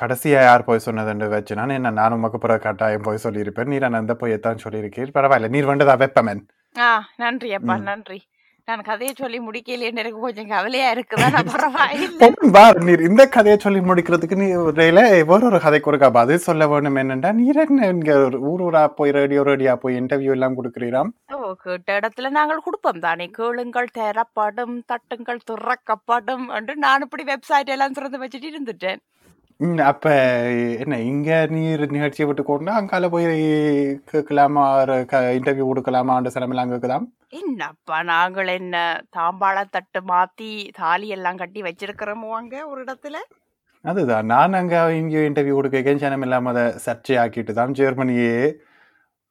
கடைசியா 0.00 0.40
யார் 0.42 0.64
போய் 0.64 0.84
சொன்னதுன்னு 0.86 1.28
வச்சு 1.28 1.54
நான் 1.54 1.68
என்ன 1.68 1.90
நானும் 1.90 2.18
உமக்கு 2.18 2.38
பிறகு 2.38 2.60
கட்டாயம் 2.62 3.02
போய் 3.02 3.24
சொல்லியிருப்பேன். 3.24 3.64
நீர் 3.64 3.86
அந்த 4.00 4.16
பொய்யத்தான் 4.20 4.64
சொல்லியிருக்கீர். 4.64 5.14
பரவாயில்ல 5.14 5.48
நீர் 5.48 5.68
வேண்டதா 5.68 5.94
வெப்பமன்? 6.04 6.42
ஆ 6.76 6.90
நன்றி 7.16 7.52
அப்பா. 7.52 7.76
நன்றி. 7.76 8.18
நான் 8.68 8.82
கதையை 8.82 9.14
சொல்லி 9.18 9.38
முடிக்கலையேன்னு 9.40 10.00
எனக்கு 10.02 10.20
கொஞ்சம் 10.20 10.48
கவலையா 10.48 10.92
இருக்குதா? 10.92 11.28
நான் 11.36 11.50
பரவாயில்லை. 11.54 12.64
நீர் 12.88 13.00
இந்த 13.00 13.26
கதையை 13.26 13.58
சொல்லி 13.58 13.80
முடிக்கிறதுக்கு 13.80 14.36
நீ 14.36 14.48
இடையில 14.70 15.00
ஒரு 15.48 15.60
கதைக்கு 15.60 15.90
ஒரு 15.90 16.10
பதில் 16.18 16.44
சொல்ல 16.48 16.66
வேணும் 16.68 16.96
என்னண்டா? 16.96 17.30
நீர் 17.32 17.56
என்ன 17.56 17.86
இங்க 17.86 18.14
ஊர் 18.50 18.62
ஊரா 18.66 18.86
போய் 18.98 19.10
ரேடியோ 19.10 19.42
ரேடியா 19.42 19.74
போய் 19.74 19.98
இன்டர்வியூ 20.00 20.30
எல்லாம் 20.30 20.56
கொடுக்குறீராம்? 20.58 21.10
கேட்ட 21.64 21.98
இடத்துல 22.00 22.30
நாங்கள் 22.30 22.64
கொடுப்போம் 22.64 23.00
தானே. 23.00 23.26
கேளுங்கள் 23.38 23.88
தரப்படும் 23.92 24.84
தட்டுங்கள் 24.92 25.46
துறக்கப்படும் 25.50 26.46
என்று 26.48 26.76
நான் 26.76 27.00
இப்படி 27.00 27.24
வெப்சைட் 27.32 27.74
எல்லாம் 27.76 27.92
திறந்து 27.92 28.20
வச்சுட்டு 28.24 28.50
இருந்துட்டேன். 28.52 29.00
ம், 29.60 29.78
அப்ப 29.90 30.08
என்ன 30.82 30.96
இங்க 31.08 31.30
நீர் 31.54 31.82
நிகழ்ச்சியை 31.94 32.26
விட்டு 32.28 32.42
கொண்டு 32.44 32.70
அங்கால 32.76 33.06
போய் 33.14 33.26
கேட்கலாமா? 34.10 34.64
இன்டர்வியூ 35.38 35.64
கொடுக்கலாமான்ற 35.68 36.30
சிலமெல்லாம் 36.34 36.70
கேட்குதாம் 36.72 37.06
என்னப்பா 37.40 37.96
நாங்கள் 38.10 38.50
என்ன 38.58 38.76
தாம்பாள 39.16 39.64
தட்டு 39.74 40.00
மாத்தி 40.10 40.50
தாலி 40.78 41.08
எல்லாம் 41.16 41.40
கட்டி 41.42 41.62
வச்சிருக்கிறோமோ 41.66 42.30
அங்க 42.38 42.54
ஒரு 42.70 42.80
இடத்துல? 42.84 43.16
அதுதான். 43.84 44.28
நான் 44.32 44.58
அங்க 44.60 44.76
இங்கே 45.00 45.26
இன்டர்வியூ 45.28 45.56
கொடுக்க 45.58 45.94
ஜனம் 46.04 46.24
இல்லாம 46.26 46.50
அதை 46.54 46.64
சர்ச்சையாக்கிட்டு 46.86 47.52
தான் 47.58 47.76
ஜெர்மனியே 47.80 48.32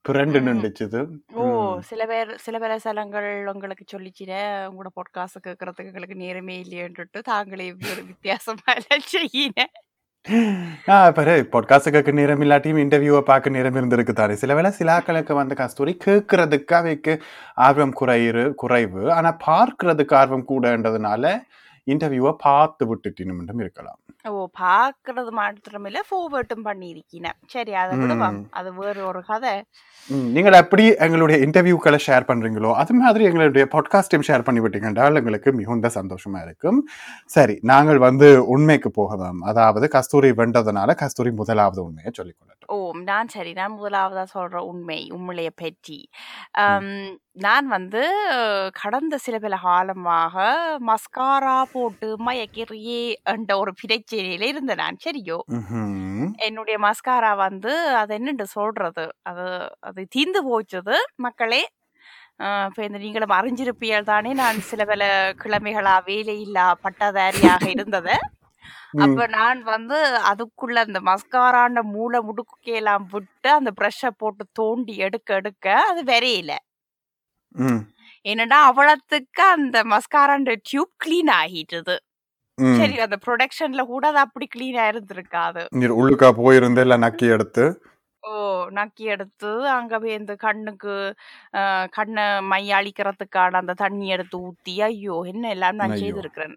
புரண்டு. 0.05 0.39
நின்றுச்சுது. 0.45 0.99
ஓ 1.37 1.43
சில 1.87 2.01
பேர் 2.11 2.29
சில 2.43 2.55
பேர் 2.61 2.85
சிலங்கள் 2.85 3.31
உங்களுக்கு 3.53 3.85
சொல்லிச்சிட 3.93 4.33
உங்களோட 4.69 4.91
பொட்காசு 4.99 5.37
கேட்கறதுக்கு 5.39 5.91
எங்களுக்கு 5.91 6.23
நேரமே 6.23 6.55
இல்லையன்ட்டு 6.63 7.21
தாங்களே 7.31 7.67
ஒரு 7.89 8.01
வித்தியாசமா 8.11 8.69
எல்லாம் 8.79 9.05
செய்யின. 9.15 9.59
பாரு 10.85 11.47
பாட்காஸ்ட் 11.51 11.89
கேட்க 11.89 12.11
நேரம் 12.11 12.41
இல்லாட்டியும் 12.41 12.81
இன்டர்வியூவை 12.83 13.19
பார்க்க 13.19 13.49
நேரம் 13.49 13.75
இருந்திருக்கு 13.75 14.13
தானே 14.13 14.35
சில 14.35 14.55
வேளை 14.55 14.71
சிலாக்களுக்கு 14.79 15.33
வந்து 15.33 15.55
கஸ்தூரி 15.55 15.97
கேட்கறதுக்கு 16.05 16.73
அவைக்கு 16.73 17.23
ஆர்வம் 17.55 17.93
குறையிறு 17.99 18.55
குறைவு. 18.55 19.11
ஆனால் 19.11 19.37
பார்க்கறதுக்கு 19.47 20.13
ஆர்வம் 20.13 20.45
கூடன்றதுனால 20.47 21.41
இன்டர்வியூவை 21.93 22.33
பார்த்து 22.45 22.83
விட்டுட்டினும் 22.89 23.63
இருக்கலாம். 23.63 23.99
ஓ 24.29 24.39
பாக்குறது 24.61 25.31
மாத்திரம் 25.39 25.85
இல்ல 25.89 25.99
ஃபார்வர்டும் 26.07 26.65
பண்ணியிருக்கீங்க. 26.67 27.29
சரி 27.53 27.73
அதை 27.81 27.93
விடுவோம். 27.99 28.39
அது 28.59 28.69
வேறு 28.79 29.01
ஒரு 29.11 29.21
கதை. 29.29 29.53
நீங்கள் 30.35 30.57
எப்படி 30.61 30.85
எங்களுடைய 31.05 31.37
இன்டர்வியூக்களை 31.45 31.99
ஷேர் 32.07 32.27
பண்றீங்களோ 32.29 32.71
அது 32.81 32.93
மாதிரி 33.01 33.23
எங்களுடைய 33.29 33.65
பாட்காஸ்டையும் 33.73 34.27
ஷேர் 34.29 34.45
பண்ணி 34.47 34.63
விட்டீங்கன்றால் 34.65 35.19
எங்களுக்கு 35.21 35.51
மிகுந்த 35.59 35.91
சந்தோஷமா 35.97 36.41
இருக்கும். 36.45 36.79
சரி 37.35 37.57
நாங்கள் 37.71 38.01
வந்து 38.07 38.29
உண்மைக்கு 38.55 38.91
போகலாம். 38.99 39.41
அதாவது 39.51 39.87
கஸ்தூரி 39.95 40.31
வென்றதுனால 40.41 40.95
கஸ்தூரி 41.03 41.33
முதலாவது 41.41 41.81
உண்மையை 41.87 42.13
சொல்லிக் 42.19 42.37
கொள்ளட்டும். 42.39 42.71
ஓ 42.75 42.77
நான் 43.09 43.33
சரி 43.33 43.51
நான் 43.59 43.77
முதலாவதா 43.79 44.23
சொல்ற 44.35 44.57
உண்மை 44.71 44.99
உண்மையை 45.17 45.51
பற்றி 45.63 45.99
நான் 47.45 47.67
வந்து 47.73 48.01
கடந்த 48.79 49.15
சில 49.25 49.35
பல 49.43 49.55
காலமாக 49.63 50.45
மஸ்காரா 50.89 51.57
போட்டு 51.77 52.09
மயக்கிறியே 52.27 53.01
என்ற 53.33 53.51
ஒரு 53.63 53.73
பிரச்சனையில 53.81 54.49
இருந்தேன் 54.51 54.81
நான். 54.83 55.01
சரியோ. 55.05 55.39
என்னுடைய 56.45 56.77
மஸ்காரா 56.85 57.31
வந்து 57.39 57.71
அது 58.01 58.11
என்னண்டு 58.17 58.45
சொல்றது? 58.55 59.05
அது 59.29 59.45
அது 59.87 60.01
தீந்து 60.15 60.41
போச்சது. 60.49 60.95
மக்களே 61.25 61.63
இப்ப 62.67 62.81
இந்த 62.85 62.99
நீங்களும் 63.03 63.35
அறிஞ்சிருப்பியல் 63.37 64.09
தானே 64.09 64.31
நான் 64.39 64.59
சில 64.69 64.81
பல 64.85 65.03
கிழமைகளா 65.41 65.95
வேலையில்லா 66.07 66.65
பட்டதாரியாக 66.83 67.61
இருந்தது. 67.75 68.15
அப்ப 68.97 69.27
நான் 69.35 69.61
வந்து 69.71 69.97
அதுக்குள்ள 70.31 70.77
அந்த 70.85 70.99
மஸ்காராண்ட 71.09 71.81
மூளை 71.93 72.19
முடுக்கையெல்லாம் 72.27 73.05
விட்டு 73.13 73.49
அந்த 73.57 73.71
ப்ரஷ்ஷை 73.79 74.11
போட்டு 74.17 74.45
தோண்டி 74.59 74.95
எடுக்க 75.07 75.29
எடுக்க 75.39 75.67
அது 75.89 76.03
வரையில. 76.11 76.51
என்னடா 78.27 78.57
அவ்வளத்துக்கு 78.69 79.43
அந்த 79.55 79.77
மஸ்காராண்ட 79.91 80.53
டியூப் 80.69 80.93
கிளீன் 81.03 81.31
ஆகிட்டது. 81.37 81.95
சரி 82.77 82.95
அந்த 83.03 83.17
ப்ரொடக்ஷன்ல 83.25 83.81
கூட 83.89 84.03
அது 84.11 84.19
அப்படி 84.23 84.45
கிளீன் 84.53 84.79
ஆயிருந்திருக்காது 84.83 85.63
நீர் 85.79 85.97
உள்ளுக்கா 85.99 86.29
போயிருந்து 86.39 86.81
எல்லாம் 86.85 87.05
நக்கி 87.05 87.27
எடுத்து 87.35 87.65
ஓ 88.23 88.31
நக்கி 88.77 89.03
எடுத்து 89.13 89.49
அங்க 89.75 89.99
போய் 89.99 90.17
இந்த 90.19 90.33
கண்ணுக்கு 90.37 90.93
கண்ணை 91.91 92.25
மை 92.51 92.63
அழிக்கிறதுக்கான 92.77 93.59
அந்த 93.61 93.75
தண்ணி 93.83 94.07
எடுத்து 94.15 94.37
ஊத்தி 94.47 94.73
ஐயோ 94.87 95.17
என்ன 95.31 95.45
எல்லாம் 95.55 95.79
நான். 95.81 95.95
செய்திருக்கிறேன். 96.01 96.55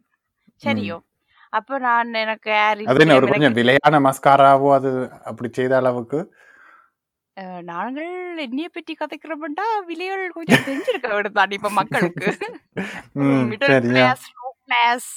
சரியோ 0.63 0.97
அப்ப 1.53 1.79
நான் 1.85 2.11
எனக்கு 2.23 2.51
விலையான 3.59 4.01
மஸ்காராவோ 4.07 4.69
அது 4.79 4.91
அப்படி 5.31 5.49
செய்த 5.53 5.75
அளவுக்கு 5.81 6.19
நாங்கள் 7.71 8.11
என்னைய 8.45 8.69
பற்றி 8.69 8.93
கதைக்கிறோம்டா 8.95 9.67
விலைகள் 9.89 10.37
கொஞ்சம் 10.39 10.65
தெரிஞ்சிருக்க 10.69 11.09
வேணும் 11.13 11.57
இப்ப 11.59 11.71
மக்களுக்கு. 11.81 12.29
மிடில் 13.51 13.75
கிளாஸ் 13.91 14.27
லோ 14.37 14.49
கிளாஸ் 14.67 15.11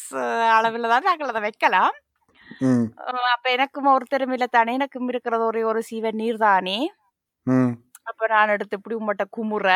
அளவில் 0.58 0.92
தான் 0.94 1.08
நாங்கள் 1.10 1.32
அதை 1.32 1.42
வைக்கலாம். 1.48 1.94
அப்ப 3.34 3.46
எனக்கும் 3.56 3.94
ஒரு 3.96 4.06
திறமையில 4.14 4.46
தானே 4.58 4.74
எனக்கும் 4.80 5.10
இருக்கிறது 5.14 5.44
ஒரே 5.50 5.64
ஒரு 5.72 5.82
சீவன் 5.90 6.20
நீர் 6.22 6.44
தானே. 6.48 6.78
அப்ப 8.10 8.28
நான் 8.34 8.54
எடுத்து 8.56 8.78
இப்படி 8.80 8.96
உமட்ட 9.02 9.26
குமுற 9.38 9.68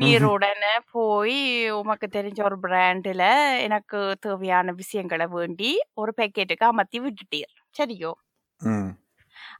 நீருடனே 0.00 0.72
போய் 0.94 1.38
உமக்கு 1.80 2.06
தெரிஞ்ச 2.16 2.38
ஒரு 2.48 2.56
பிராண்டில் 2.64 3.26
எனக்கு 3.66 4.00
தேவையான 4.24 4.72
விஷயங்களை 4.82 5.26
வேண்டி 5.36 5.70
ஒரு 6.02 6.12
பேக்கெட்டுக்கு 6.18 6.66
அமர்த்தி 6.70 6.98
விட்டுட்டீர் 7.04 7.52
சரியோ? 7.76 8.12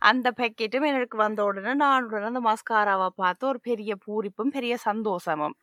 அந்த 0.03 0.29
பேக்கெட்டும் 0.39 0.89
எனக்கு 0.93 1.17
வந்த 1.19 1.41
உடனே 1.45 1.75
நான் 1.85 2.07
உடனே 2.09 2.29
அந்த 2.33 2.43
மஸ்காராவை 2.49 3.09
பார்த்து 3.17 3.45
ஒரு 3.47 3.61
பெரிய 3.63 3.93
பூரிப்பும் 4.07 4.55
பெரிய 4.59 4.75
சந்தோஷமும் 4.89 5.57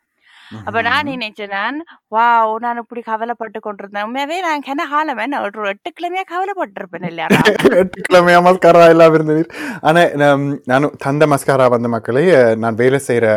அப்ப 0.62 0.80
நான். 0.88 1.10
நினைச்சேன் 1.12 1.54
நான் 1.56 1.78
வாவ் 2.12 2.54
நான் 2.58 2.82
இப்படி 2.82 3.02
கவலைப்பட்டு 3.04 3.60
கொண்டிருந்தேன் 3.60 4.06
உண்மையாவே 4.08 4.38
நான் 4.46 4.68
என்ன 4.74 4.84
காலமே 4.94 5.26
ஒரு 5.48 5.70
எட்டு 5.74 5.90
கிழமையா 6.00 6.24
கவலைப்பட்டிருப்பேன் 6.34 7.08
இல்லையா 7.12 7.28
நான்? 7.30 7.46
எட்டு 7.82 8.00
கிழமையா 8.08 8.40
மஸ்காரா 8.48 8.86
எல்லாம் 8.94 9.16
இருந்தது 9.18 9.44
ஆனா 9.90 10.04
நான் 10.24 10.44
நானும் 10.72 10.96
தந்த 11.06 11.28
மஸ்காரா 11.34 11.68
வந்த 11.76 11.90
மக்களை 11.96 12.24
நான் 12.64 12.80
வேலை 12.82 13.00
செய்யற 13.10 13.28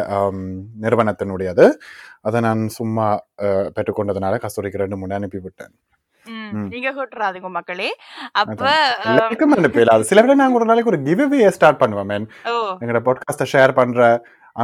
நிறுவனத்தினுடையது 0.85 1.67
அதை 2.29 2.41
நான் 2.49 2.63
சும்மா 2.79 3.07
பெற்றுக்கொண்டதுனால 3.77 4.41
கஸ்தூரிக்கு 4.45 4.83
ரெண்டு 4.85 4.99
மூணு 5.03 5.19
அனுப்பி 5.21 5.41
விட்டேன். 5.47 5.75
நீங்க 6.73 6.91
கூட்டுறாதீங்க 6.99 7.51
மக்களே. 7.57 7.91
அப்ப 8.43 8.71
சில 10.11 10.23
பேர் 10.23 10.41
நாங்க 10.43 10.59
ஒரு 10.61 10.69
நாளைக்கு 10.71 10.93
ஒரு 10.93 11.01
கிவ்வே 11.09 11.51
ஸ்டார்ட் 11.59 11.83
பண்ணுவோம் 11.83 12.11
மேன் 12.13 12.29
எங்களோட 12.83 13.03
பாட்காஸ்ட்டை 13.09 13.49
ஷேர் 13.55 13.79
பண்ற 13.81 14.09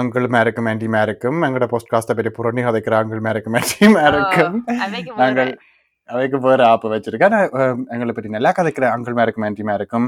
அங்கிள் 0.00 0.26
மேருக்கும் 0.36 0.68
ஆன்டி 0.70 0.88
மேருக்கும் 0.94 1.40
எங்களோட 1.48 1.68
பாட்காஸ்ட்டை 1.74 2.16
பற்றி 2.18 2.32
புரணி 2.38 2.62
கதைக்கிற 2.68 2.96
அங்கிள் 3.02 3.26
மேருக்கும் 3.26 3.58
ஆன்டி 3.60 3.88
மேருக்கும் 3.98 4.56
நாங்கள் 5.22 5.52
அவைக்கு 6.08 6.38
வேறு 6.44 6.62
ஆப் 6.70 6.86
வச்சிருக்கேன். 6.92 7.34
எங்களை 7.92 8.12
பற்றி 8.14 8.30
நல்லா 8.34 8.50
கதைக்கிற 8.56 8.84
அங்கிள் 8.94 9.16
மேருக்கும் 9.18 9.44
ஆன்டி 9.48 9.64
மேருக்கும் 9.68 10.06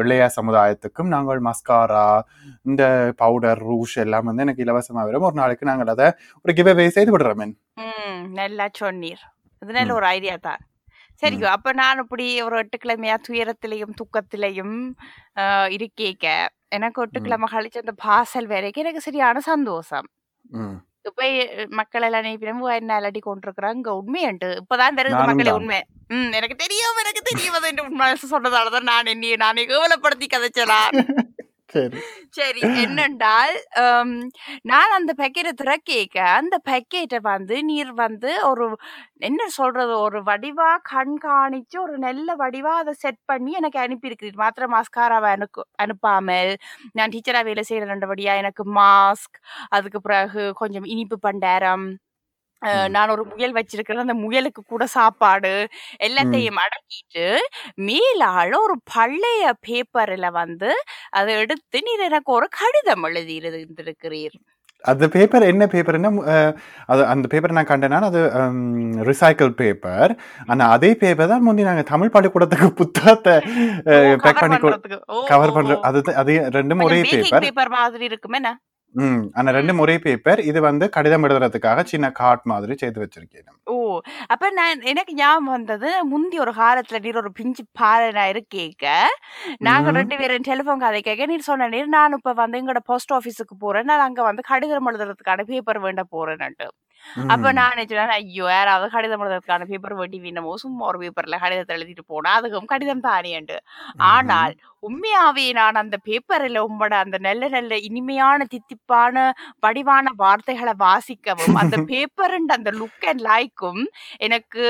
இளைய 0.00 0.24
சமுதாயத்துக்கும் 0.36 1.12
நாங்கள் 1.14 1.40
மஸ்காரா 1.46 2.04
இந்த 2.68 2.82
பவுடர் 3.22 3.62
ரூஷ் 3.68 3.96
எல்லாம் 4.04 4.28
வந்து 4.30 4.44
எனக்கு 4.46 4.64
இலவசமா 4.66 5.04
வரும். 5.06 5.28
ஒரு 5.30 5.38
நாளைக்கு 5.40 5.70
நாங்கள் 5.70 5.92
அதை 5.94 6.08
ஒரு 6.44 6.54
கிவ்வே 6.58 6.86
செய்து 6.98 7.14
விடுறோம் 7.14 7.54
நல்லா 8.40 8.66
சொன்னீர். 8.80 9.24
ம். 9.58 9.90
ஒரு 9.90 10.06
ஐடியா 10.06 10.36
தான். 10.40 10.58
சரிக்கோ 11.22 11.44
அப்ப 11.44 11.72
நான் 11.72 11.98
இப்படி 11.98 12.42
ஒரு 12.42 12.56
எட்டு 12.56 12.78
கிழமையா 12.84 13.16
துயரத்திலையும் 13.28 13.94
துக்கத்திலையும் 13.94 14.90
இருக்கேக்க. 15.68 16.46
எனக்கு 16.68 17.02
எட்டு 17.02 17.20
ம். 17.20 17.22
கிழமை 17.22 17.48
கழிச்சு 17.52 17.86
அந்த 17.86 17.94
பாசல் 18.04 18.44
வரைக்கும் 18.44 18.82
எனக்கு 18.82 19.00
சரியான 19.00 19.40
சந்தோஷம். 19.40 20.06
எ- 21.22 21.66
மக்கள் 21.68 22.02
எல்லாம் 22.02 22.22
நினைப்பிடும் 22.22 22.74
என்ன 22.74 22.94
அலடி 22.94 23.20
கொண்டிருக்கிறாங்க? 23.26 24.00
உண்மையண்டு 24.00 24.44
இப்பதான் 24.44 24.96
தெரியுது 24.96 25.26
மக்களே 25.26 25.50
உண்மை. 25.50 25.84
ம் 26.08 26.32
எனக்கு 26.32 26.54
தெரியும் 26.54 26.96
எனக்கு 26.98 27.20
தெரியும். 27.22 27.54
அது 27.54 27.72
உண்மை. 27.82 28.12
சொன்னதாலதான் 28.30 28.80
நான் 28.80 29.06
என்னைய 29.06 29.36
நானே 29.36 29.66
கேவலப்படுத்தி 29.66 30.26
கதைச்சலாம் 30.26 31.08
சரி. 31.76 32.00
சரி 32.36 32.62
என்னென்றால் 32.82 33.54
நான் 34.70 34.94
அந்த 34.96 35.12
பேக்கெட்டை 35.18 35.52
திறக்கேக்க 35.60 36.18
அந்த 36.36 36.56
பேக்கெட்டை 36.68 37.20
வந்து 37.28 37.56
நீர் 37.64 37.92
வந்து 38.02 38.30
ஒரு 38.50 38.66
என்ன 39.20 39.42
சொல்றது 39.56 39.94
ஒரு 40.00 40.18
வடிவா 40.22 40.70
கண்காணிச்சு 40.90 41.76
ஒரு 41.78 41.94
நல்ல 41.98 42.28
வடிவா 42.38 42.72
அதை 42.82 42.94
செட் 42.98 43.20
பண்ணி 43.26 43.52
எனக்கு 43.52 43.78
அனுப்பியிருக்கிறீர். 43.84 44.40
மாத்திரம் 44.42 44.74
மாஸ்காராவை 44.76 45.30
எனக்கு 45.36 45.62
அனுப்பாமல் 45.84 46.52
நான் 46.92 47.12
டீச்சரா 47.14 47.42
வேலை 47.44 47.64
செய்யற 47.68 47.86
ரெண்டபடியா 47.92 48.34
எனக்கு 48.36 48.64
மாஸ்க் 48.78 49.38
அதுக்கு 49.70 50.00
பிறகு 50.02 50.44
கொஞ்சம் 50.62 50.88
இனிப்பு 50.94 51.18
பண்டாரம் 51.22 51.86
நான் 52.94 53.12
ஒரு 53.14 53.24
முயல் 53.32 53.56
வச்சிருக்கிறேன். 53.58 54.04
அந்த 54.06 54.16
முயலுக்கு 54.24 54.62
கூட 54.66 54.84
சாப்பாடு 54.96 55.54
எல்லாத்தையும் 56.08 56.60
அடக்கிட்டு 56.64 57.26
மேலால 57.88 58.52
ஒரு 58.66 58.76
பழைய 58.94 59.54
பேப்பர்ல 59.68 60.28
வந்து 60.42 60.70
அதை 61.18 61.34
எடுத்து 61.44 61.84
நீர் 61.88 62.08
எனக்கு 62.10 62.32
ஒரு 62.38 62.48
கடிதம் 62.60 63.06
எழுதி 63.10 63.36
இருந்திருக்கிறீர். 63.42 64.36
அந்த 64.84 65.04
பேப்பர் 65.14 65.48
என்ன 65.50 65.64
பேப்பர்னா 65.72 66.10
அது 66.92 67.02
அந்த 67.12 67.26
பேப்பர் 67.32 67.56
நான் 67.58 67.70
கண்டேன்னா 67.70 68.00
அது 68.10 68.20
ரிசைக்கிள் 69.08 69.52
பேப்பர் 69.60 70.12
ஆனா 70.50 70.64
அதே 70.74 70.90
பேப்பர் 71.02 71.30
தான் 71.32 71.44
முந்தி 71.46 71.68
நாங்க 71.68 71.84
தமிழ் 71.92 72.12
பள்ளிக்கூடத்துக்கு 72.14 72.68
புத்தகத்தை 72.82 73.34
பேக் 74.24 74.42
பண்ணி 74.42 74.58
கவர் 75.30 75.52
ஓ 75.52 75.56
பண்ற 75.56 75.78
அது 75.88 76.02
அது 76.22 76.34
ரெண்டும் 76.58 76.84
ஒரே 76.88 77.00
பேப்பர் 77.12 77.46
பேப்பர் 77.46 77.74
மாதிரி 77.78 78.06
இருக்குமே 78.10 78.40
என்ன 78.96 79.06
ம். 79.08 79.24
ஆனா 79.34 79.52
ரெண்டும் 79.52 79.80
ஒரே 79.80 79.94
பேப்பர் 79.98 80.40
இது 80.44 80.60
வந்து 80.62 80.84
கடிதம் 80.90 81.24
எழுதுறதுக்காக 81.24 81.84
சின்ன 81.86 82.10
கார்ட் 82.12 82.44
மாதிரி 82.46 82.74
செய்து 82.76 83.02
வச்சிருக்கேன். 83.02 83.48
ஓ. 83.66 83.76
அப்ப 84.28 84.50
நான் 84.52 84.84
எனக்கு 84.84 85.12
ஞாபகம் 85.16 85.52
வந்தது 85.52 85.90
முந்தி 86.06 86.38
ஒரு 86.38 86.52
காலத்துல 86.56 87.00
நீர் 87.04 87.16
ஒரு 87.16 87.32
பிஞ்சு 87.32 87.64
பாறை 87.78 88.08
நான் 88.12 88.32
இருக்கேக்க 88.32 88.86
நாங்க 89.66 89.90
ரெண்டு 89.92 90.16
பேரும் 90.16 90.48
டெலிஃபோன் 90.48 90.82
கதை 90.82 91.00
கேட்க 91.02 91.26
நீர் 91.26 91.48
சொன்ன 91.48 91.68
நீர் 91.68 91.94
நான் 91.94 92.16
இப்ப 92.18 92.34
வந்து 92.38 92.60
எங்களோட 92.60 92.82
போஸ்ட் 92.86 93.12
ஆபீஸுக்கு 93.12 93.56
போறேன். 93.60 93.88
நான் 93.90 94.06
அங்க 94.06 94.22
வந்து 94.22 94.44
கடிதம் 94.48 94.90
எழுதுறதுக்கான 94.90 95.46
பேப்பர் 95.50 95.80
வேண்ட 95.80 96.04
போறேன்னுட்டு 96.12 96.68
அப்ப 97.32 97.52
நான் 97.58 97.74
நினைச்சேன் 97.74 98.14
ஐயோ 98.16 98.46
யாராவது 98.52 98.88
கடிதம் 98.94 99.22
எழுதுறதுக்கான 99.24 99.66
பேப்பர் 99.70 99.96
வேண்டி 100.00 100.18
வீணமோ? 100.24 100.52
சும்மா 100.64 100.84
ஒரு 100.90 100.98
பேப்பர்ல 101.02 101.38
கடிதத்தை 101.42 101.74
எழுதிட்டு 101.78 102.04
போனா 102.12 102.32
அதுக்கும் 102.38 102.70
கடிதம் 102.72 103.04
தானேண்டு. 103.08 103.56
ஆனால் 104.12 104.54
உண்மையாவே 104.82 105.44
நான் 105.58 105.80
அந்த 105.80 105.96
பேப்பர்ல 106.06 106.58
உங்களோட 106.66 106.94
அந்த 107.04 107.18
நல்ல 107.26 107.44
நல்ல 107.48 107.74
இனிமையான 107.88 108.46
தித்திப்பான 108.52 109.14
வடிவான 109.62 110.12
வார்த்தைகளை 110.18 110.74
வாசிக்கவும் 110.82 111.56
அந்த 111.62 111.76
பேப்பர் 111.90 112.34
அந்த 112.56 112.70
லுக் 112.78 113.06
அண்ட் 113.10 113.24
லைக்கும் 113.26 113.82
எனக்கு 114.26 114.64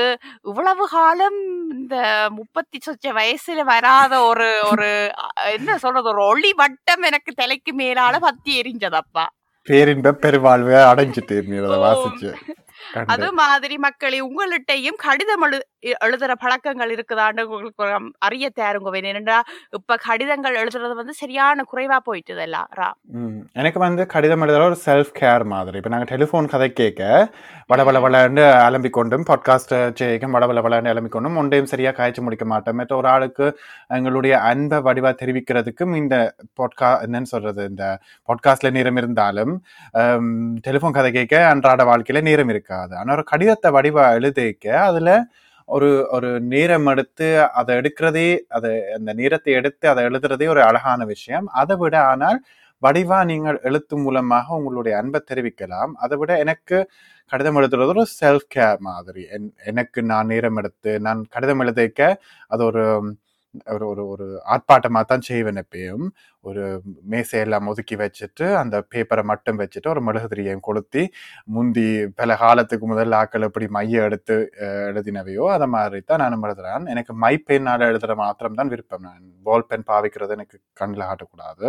இவ்வளவு 0.45 0.85
காலம் 0.93 1.39
இந்த 1.77 1.95
முப்பத்தி 2.37 2.79
சொச்ச 2.79 3.13
வயசுல 3.17 3.65
வராத 3.71 4.13
ஒரு 4.29 4.49
ஒரு 4.69 4.89
என்ன 5.53 5.77
சொல்றது 5.83 6.11
ஒரு 6.13 6.23
ஒளி 6.27 6.51
வட்டம் 6.61 7.03
எனக்கு 7.03 7.33
தலைக்கு 7.35 7.73
மேலால 7.81 8.19
பத்தி 8.19 8.51
எரிஞ்சதப்பா 8.61 9.25
பேரின்ப 9.69 10.11
பெருவாழ்வை 10.23 10.77
அடைஞ்சிட்டு 10.91 11.35
நீ 11.49 11.57
அதை 11.65 11.77
வாசிச்சு. 11.85 12.31
அது 13.13 13.27
மாதிரி 13.33 13.77
மக்களே 13.77 14.21
உங்கள்கிட்டயும் 14.27 15.01
கடிதம் 15.05 15.45
எழு 15.47 15.59
எழுதுற 16.05 16.31
பழக்கங்கள் 16.43 16.91
இருக்குதான்னு 16.95 17.41
உங்களுக்கு 17.41 17.83
அறிய 18.17 18.45
தேருங்க 18.59 18.93
என்னடா 19.11 19.37
இப்ப 19.77 19.97
கடிதங்கள் 20.05 20.59
எழுதுறது 20.61 20.95
வந்து 20.99 21.13
சரியான 21.13 21.65
குறைவா 21.71 21.97
போயிட்டுது 22.07 22.41
எல்லாம். 22.45 22.95
எனக்கு 23.53 23.79
வந்து 23.79 24.05
கடிதம் 24.05 24.43
எழுதுற 24.45 24.63
ஒரு 24.69 24.77
செல்ஃப் 24.85 25.11
கேர் 25.19 25.45
மாதிரி. 25.53 25.77
இப்போ 25.77 25.91
நாங்கள் 25.93 26.11
டெலிஃபோன் 26.13 26.51
கதை 26.53 26.69
கேட்க 26.73 27.29
வளவள 27.73 27.97
வளன்னு 28.05 28.43
அலம்பிக் 28.67 28.97
கொண்டும் 28.97 29.25
பாட்காஸ்ட் 29.29 29.73
செய்யும் 30.01 30.35
வளவள 30.35 30.61
வளன்னு 30.65 30.91
அலம்பிக் 30.93 31.15
கொண்டும் 31.15 31.39
ஒன்றையும் 31.41 31.71
சரியாக 31.73 31.95
காய்ச்சி 31.97 32.21
முடிக்க 32.21 32.45
மாட்டோம். 32.45 32.77
மற்ற 32.81 32.95
ஒரு 32.95 33.07
ஆளுக்கு 33.07 33.47
எங்களுடைய 33.97 34.35
அன்பை 34.49 34.79
வடிவா 34.87 35.11
தெரிவிக்கிறதுக்கும் 35.21 35.95
இந்த 35.95 36.15
பாட்கா 36.61 36.91
என்னன்னு 37.05 37.31
சொல்றது 37.33 37.63
இந்த 37.65 37.85
பாட்காஸ்ட்ல 38.29 38.71
நேரம் 38.71 38.95
இருந்தாலும் 38.95 39.53
டெலிஃபோன் 40.67 40.97
கதை 40.99 41.11
கேட்க 41.11 41.45
அன்றாட 41.53 41.83
வாழ்க்கையில 41.91 42.21
நேரம் 42.21 42.53
இருக்காது. 42.67 42.97
ஆனால் 42.97 43.15
ஒரு 43.15 43.23
கடிதத்தை 43.23 43.71
வடிவாக 43.71 44.19
எழுதிக்க 44.19 44.67
அதில் 44.67 45.25
ஒரு 45.65 46.07
ஒரு 46.11 46.39
நேரம் 46.39 46.85
எடுத்து 46.85 47.51
அதை 47.51 47.75
எடுக்கிறதே 47.75 48.37
அதை 48.47 48.91
அந்த 48.91 49.13
நேரத்தை 49.13 49.53
எடுத்து 49.53 49.89
அதை 49.89 50.03
எழுதுறதே 50.05 50.47
ஒரு 50.47 50.61
அழகான 50.63 51.05
விஷயம். 51.05 51.47
அதை 51.47 51.75
விட 51.75 52.03
ஆனால் 52.03 52.43
வடிவா 52.81 53.25
நீங்கள் 53.25 53.59
எழுத்து 53.63 53.97
மூலமாக 53.97 54.55
உங்களுடைய 54.55 54.97
அன்பை 54.97 55.23
தெரிவிக்கலாம். 55.33 55.91
அதை 55.95 56.17
விட 56.17 56.37
எனக்கு 56.37 56.89
கடிதம் 57.27 57.55
எழுதுறது 57.55 57.87
ஒரு 57.87 58.05
செல்ஃப் 58.21 58.49
கேர் 58.55 58.77
மாதிரி. 58.77 59.27
என்- 59.31 59.65
எனக்கு 59.65 60.03
நான் 60.03 60.25
நேரம் 60.25 60.57
எடுத்து 60.57 60.99
நான் 60.99 61.25
கடிதம் 61.29 61.61
எழுதிக்க 61.61 62.15
அது 62.47 62.65
ஒரு 62.65 63.15
ஒரு 63.65 63.87
ஒரு 63.87 64.07
ஒரு 64.07 64.41
ஆர்ப்பாட்டமாக 64.49 65.03
தான் 65.03 65.21
செய்வேன் 65.21 65.63
எப்பயும். 65.63 66.07
ஒரு 66.49 66.63
மேசையெல்லாம் 67.13 67.69
ஒதுக்கி 67.71 67.95
வச்சுட்டு 68.01 68.45
அந்த 68.61 68.75
பேப்பரை 68.93 69.23
மட்டும் 69.31 69.59
வச்சுட்டு 69.61 69.91
ஒரு 69.93 70.01
மெழுகுதிரியையும் 70.07 70.65
கொளுத்தி 70.67 71.03
முந்தி 71.55 71.87
பல 72.19 72.37
காலத்துக்கு 72.43 72.87
முதல்ல 72.93 73.19
ஆக்கள் 73.21 73.47
எப்படி 73.49 73.67
மைய 73.77 74.07
எடுத்து 74.09 74.37
எழுதினவையோ 74.89 75.45
அதை 75.55 75.67
மாதிரி 75.75 76.01
தான் 76.11 76.21
நான் 76.23 76.45
எழுதுறேன். 76.49 76.85
எனக்கு 76.93 77.13
மை 77.23 77.33
பென்னால் 77.49 77.87
எழுதுற 77.89 78.15
மாத்திரம் 78.23 78.59
தான் 78.59 78.71
விருப்பம். 78.73 79.05
நான் 79.09 79.23
பால் 79.47 79.67
பென் 79.71 79.87
பாவிக்கிறது 79.91 80.35
எனக்கு 80.37 80.57
கண்ணில் 80.81 81.07
ஆட்டக்கூடாது 81.09 81.67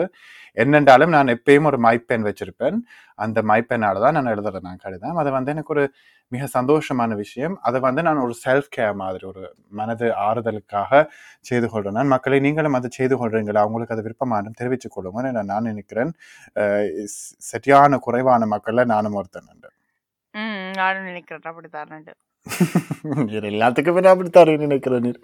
என்னென்றாலும் 0.56 1.14
நான் 1.16 1.35
எப்பயும் 1.37 1.68
ஒரு 1.70 1.78
மை 1.87 1.97
பென் 2.11 2.26
வச்சிருப்பேன். 2.28 2.78
அந்த 3.25 3.38
மை 3.50 3.61
பெண்ணால 3.70 4.00
தான் 4.04 4.16
நான் 4.18 4.32
எழுதுறேன். 4.35 4.66
நான் 4.68 4.85
கடிதம். 4.85 5.18
அதை 5.23 5.30
வந்து 5.38 5.52
எனக்கு 5.54 5.75
ஒரு 5.76 5.85
மிக 6.32 6.47
சந்தோஷமான 6.56 7.11
விஷயம். 7.23 7.54
அதை 7.66 7.78
வந்து 7.87 8.00
நான் 8.06 8.23
ஒரு 8.25 8.35
செல்ஃப் 8.44 8.68
கேர் 8.76 8.97
மாதிரி 9.02 9.25
ஒரு 9.30 9.42
மனது 9.78 10.06
ஆறுதலுக்காக 10.26 10.90
செய்து 11.49 11.66
கொள்றேன். 11.73 11.97
நான் 11.99 12.12
மக்களை 12.14 12.38
நீங்களும் 12.47 12.76
அதை 12.78 12.88
செய்து 12.99 13.16
கொள்றீங்களா? 13.20 13.62
அவங்களுக்கு 13.66 13.94
அது 13.97 14.06
விருப்பமான 14.06 14.52
தெரிவித்துக் 14.68 14.96
கொள்ளுங்க 14.96 15.32
நான் 15.38 15.52
நான் 15.52 15.70
நினைக்கிறேன். 15.72 16.12
சரியான 17.50 17.98
குறைவான 18.06 18.48
மக்கள்ல 18.54 18.84
நானும் 18.94 19.18
ஒருத்தன் 19.20 19.52
நானும் 20.80 21.08
நினைக்கிறேன். 21.10 21.46
அப்படித்தான் 21.52 22.16
நீர் 23.28 23.46
எல்லாத்துக்குமே 23.48 24.00
நினைக்கிறேன் 24.64 25.04
நீர். 25.06 25.18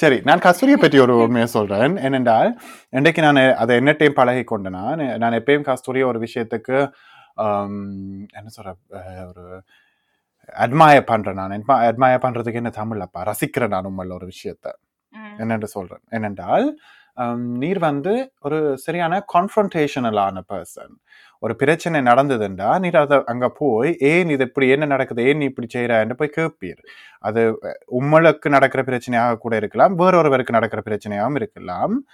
சரி 0.00 0.18
நான் 0.28 0.42
கஸ்தூரியை 0.46 0.78
பற்றி 0.82 0.98
ஒரு 1.04 1.14
உண்மையை 1.24 1.48
சொல்றேன். 1.56 1.94
ஏனென்றால் 2.06 2.50
இன்றைக்கு 2.98 3.22
நான் 3.26 3.40
அதை 3.62 3.76
என்ன 3.80 3.92
டைம் 4.00 4.18
பழகி 4.20 4.44
கொண்டேனா 4.50 4.84
நான் 5.22 5.36
எப்பயும் 5.40 5.66
கஸ்தூரிய 5.70 6.04
ஒரு 6.10 6.20
விஷயத்துக்கு 6.26 6.78
என்ன 8.38 8.48
சொல்ற 8.56 8.70
ஒரு 9.30 9.44
அட்மயர் 10.64 11.08
பண்றேன் 11.12 11.40
நான். 11.40 11.54
அட்மயர் 11.90 12.24
பண்றதுக்கு 12.26 12.60
என்ன 12.62 12.72
தமிழ்லப்பா 12.80 13.22
ரசிக்கிறேன் 13.30 13.74
நான் 13.74 13.88
உண்மையில 13.90 14.16
ஒரு 14.20 14.28
விஷயத்த. 14.34 14.66
என்னென்று 15.42 15.68
சொல்றேன். 15.76 16.02
என்னென்றால் 16.16 16.66
நீர் 17.36 17.78
வந்து 17.78 18.32
ஒரு 18.40 18.78
சரியான 18.78 19.24
கான்ஃபrontationalaன 19.34 20.40
பர்சன் 20.48 20.94
ஒரு 21.38 21.56
பிரச்சனை 21.56 22.00
நடந்ததுண்டா 22.00 22.78
நீர் 22.78 22.96
அதை 22.96 23.22
அங்கே 23.24 23.50
போய் 23.58 23.96
ஏன் 23.98 24.28
இது 24.28 24.44
இப்படி 24.44 24.68
என்ன 24.68 24.84
நடக்குது 24.84 25.22
ஏன் 25.24 25.36
நீ 25.36 25.44
இப்படி 25.44 25.66
செய்யறான்னு 25.74 26.12
போய் 26.12 26.30
கேட்பீர் 26.36 26.78
அது 27.18 27.60
உம்மளுக்கு 28.00 28.48
நடக்கிற 28.48 28.82
பிரச்சனையாக 28.82 29.38
கூட 29.38 29.56
இருக்கலாம் 29.56 29.98
வேறொருவருக்கு 29.98 30.50
நடக்கிற 30.50 30.82
பிரச்சனையாகவும் 30.84 31.34
இருக்கலாம். 31.34 32.04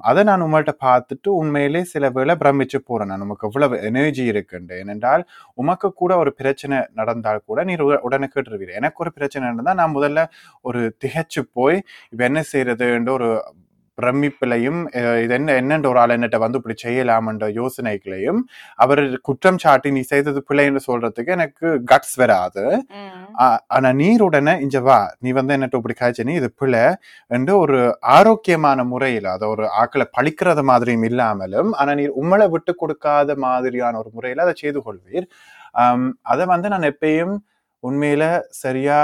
அதை 0.00 0.22
நான் 0.22 0.42
உங்கள்கிட்ட 0.42 0.68
பார்த்துட்டு 0.84 1.28
உண்மையிலே 1.28 1.84
சில 1.84 2.10
வேளை 2.10 2.34
பிரமிச்சு 2.34 2.78
போறேன். 2.84 3.08
நான் 3.08 3.20
உமக்கு 3.20 3.46
எவ்வளவு 3.46 3.82
எனர்ஜி 3.84 4.30
இருக்குண்டு. 4.30 4.78
ஏனென்றால் 4.78 5.26
உமக்கு 5.54 5.92
கூட 5.92 6.16
ஒரு 6.16 6.34
பிரச்சனை 6.34 6.78
நடந்தால் 6.94 7.42
கூட 7.46 7.64
நீர் 7.64 7.84
உட- 7.84 7.98
உடனே 7.98 8.28
கேட்டுருவீர். 8.34 8.74
எனக்கு 8.74 8.96
ஒரு 8.96 9.12
பிரச்சனை 9.12 9.48
நடந்தால் 9.48 9.74
நான் 9.74 9.96
முதல்ல 9.96 10.28
ஒரு 10.62 10.96
திகைச்சு 11.04 11.42
போய் 11.52 11.82
இப்போ 12.10 12.24
என்ன 12.24 12.42
செய்யறதுன்ற 12.52 13.10
ஒரு 13.10 13.44
பிரமிப்பிலையும் 13.98 14.80
இது 15.24 15.32
என்ன 15.38 15.54
என்னன்ற 15.60 15.86
ஒரு 15.92 16.00
ஆள் 16.02 16.14
என்னட்ட 16.16 16.38
வந்து 16.44 16.58
இப்படி 16.60 16.76
செய்யலாம்ன்ற 16.84 17.46
யோசனைகளையும் 17.58 18.40
அவர் 18.84 19.02
குற்றம் 19.28 19.60
சாட்டி 19.64 19.90
நீ 19.96 20.02
செய்தது 20.12 20.40
பிள்ளைன்னு 20.48 20.82
சொல்றதுக்கு 20.88 21.34
எனக்கு 21.36 21.66
கட்ஸ் 21.92 22.16
வராது. 22.22 22.64
ஆனா 23.76 23.88
நீர் 24.02 24.24
உடனே 24.28 24.54
இங்க 24.66 24.80
வா 24.88 25.00
நீ 25.24 25.32
வந்து 25.38 25.54
என்னட்ட 25.56 25.80
இப்படி 25.80 25.96
காய்ச்ச 26.00 26.28
நீ 26.30 26.34
இது 26.40 26.50
பிள்ளை 26.60 26.84
என்று 27.30 27.54
ஒரு 27.64 27.80
ஆரோக்கியமான 28.16 28.84
முறையில் 28.92 29.28
அதை 29.34 29.46
ஒரு 29.54 29.66
ஆக்களை 29.82 30.06
பழிக்கிறது 30.18 30.64
மாதிரியும் 30.70 31.06
இல்லாமலும் 31.10 31.70
ஆனா 31.80 31.92
நீர் 32.00 32.18
உம்மளை 32.22 32.48
விட்டு 32.54 32.74
கொடுக்காத 32.82 33.36
மாதிரியான 33.46 33.98
ஒரு 34.02 34.10
முறையில 34.16 34.44
அதை 34.46 34.56
செய்து 34.62 34.80
கொள்வீர். 34.86 35.28
அதை 36.32 36.44
வந்து 36.54 36.68
நான் 36.74 36.90
எப்பயும் 36.92 37.34
உண்மையில 37.82 38.24
சரியா 38.62 38.98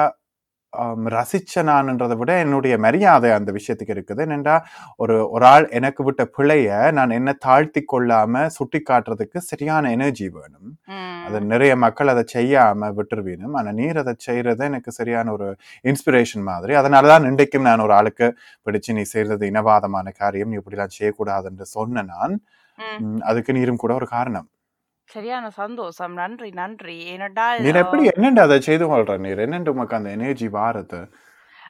ரசிச்ச 1.14 1.62
நான்ன்றதை 1.62 2.16
விட 2.16 2.38
என்னுடைய 2.38 2.78
மரியாதை 2.78 3.30
அந்த 3.30 3.52
விஷயத்துக்கு 3.52 3.94
இருக்குது. 3.94 4.22
என்னென்றா 4.26 4.60
ஒரு 4.96 5.30
ஒரு 5.30 5.46
ஆள் 5.46 5.68
எனக்கு 5.68 6.04
விட்ட 6.04 6.28
பிழைய 6.38 6.92
நான் 6.92 7.10
என்ன 7.10 7.32
தாழ்த்தி 7.32 7.84
கொள்ளாம 7.92 8.46
சுட்டி 8.46 8.82
காட்டுறதுக்கு 8.90 9.36
சரியான 9.36 9.90
எனர்ஜி 9.90 10.28
வேணும். 10.28 10.70
அது. 11.26 11.40
நிறைய 11.40 11.76
மக்கள் 11.76 12.08
அதை 12.08 12.24
செய்யாம 12.34 12.92
விட்டுருவீனும். 12.98 13.52
ஆனா 13.52 13.72
நீர் 13.72 13.98
அதை 13.98 14.14
செய்யறது 14.18 14.64
எனக்கு 14.64 14.92
சரியான 14.92 15.32
ஒரு 15.32 15.56
இன்ஸ்பிரேஷன் 15.84 16.42
மாதிரி. 16.42 16.74
அதனாலதான் 16.74 17.24
இன்றைக்கும் 17.24 17.62
நான் 17.62 17.80
ஒரு 17.80 17.94
ஆளுக்கு 17.94 18.38
பிடிச்சு 18.66 18.92
நீ 18.92 19.02
செய்யறது 19.02 19.50
இனவாதமான 19.50 20.08
காரியம் 20.18 20.48
நீ 20.48 20.56
இப்படிலாம் 20.56 20.96
செய்யக்கூடாதுன்னு 21.00 21.62
சொன்ன 21.62 22.02
நான். 22.02 22.40
அதுக்கு 23.20 23.52
நீரும் 23.52 23.76
கூட 23.76 23.94
ஒரு 23.94 24.06
காரணம். 24.06 24.48
சரியான 25.08 25.50
சந்தோஷம். 25.52 26.14
நன்றி 26.14 26.50
நன்றி. 26.52 26.96
ஏனடா 27.12 27.46
நீர் 27.58 27.80
எப்படி 27.80 28.04
என்னண்டு 28.10 28.40
அதை 28.40 28.58
செய்து 28.60 28.86
கொள்ற 28.86 29.18
நீர்? 29.18 29.40
என்னண்டு 29.46 29.68
உமக்கு 29.68 29.96
அந்த 29.96 30.10
எனர்ஜி 30.10 30.48
வாரது 30.50 31.00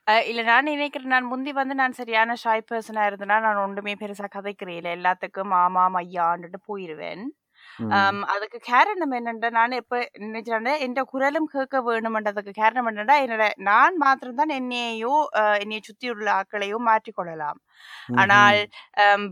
அஹ் 0.07 0.27
இல்ல 0.29 0.42
நான் 0.42 0.64
நினைக்கிறேன் 0.64 1.09
நான் 1.09 1.25
முந்தி 1.25 1.53
வந்து 1.53 1.75
நான் 1.75 1.92
சரியான 1.92 2.35
ஷாய் 2.45 2.68
பர்சனா 2.71 3.03
இருந்தேன்னா 3.09 3.38
நான் 3.40 3.62
ஒன்றுமே 3.62 3.95
பெருசா 3.95 4.27
கதைக்கிறேன். 4.35 4.79
இல்ல 4.81 4.90
எல்லாத்துக்கும் 4.97 5.51
மாமா 5.71 6.01
ஐயான்ட்டு 6.01 6.61
போயிருவேன். 6.68 7.23
அதுக்கு 8.32 8.58
காரணம் 8.68 9.14
என்னண்டா 9.18 9.48
நான் 9.50 9.78
இப்ப 9.80 9.96
நினைச்சேன் 10.24 10.68
என் 10.85 10.96
குரலும் 11.12 11.48
கேட்க 11.54 11.82
வேணுமென்றதுக்கு 11.88 12.52
காரணம் 12.54 12.88
என்னடா 12.92 13.16
என்னோட 13.24 13.46
நான் 13.68 13.96
மாத்திரம்தான் 14.04 14.54
என்னையோ 14.58 15.14
என்னைய 15.62 15.80
சுத்தியுள்ள 15.88 16.28
ஆட்களையோ 16.38 16.78
மாற்றிக்கொள்ளலாம். 16.88 17.58
ஆனால் 18.22 18.58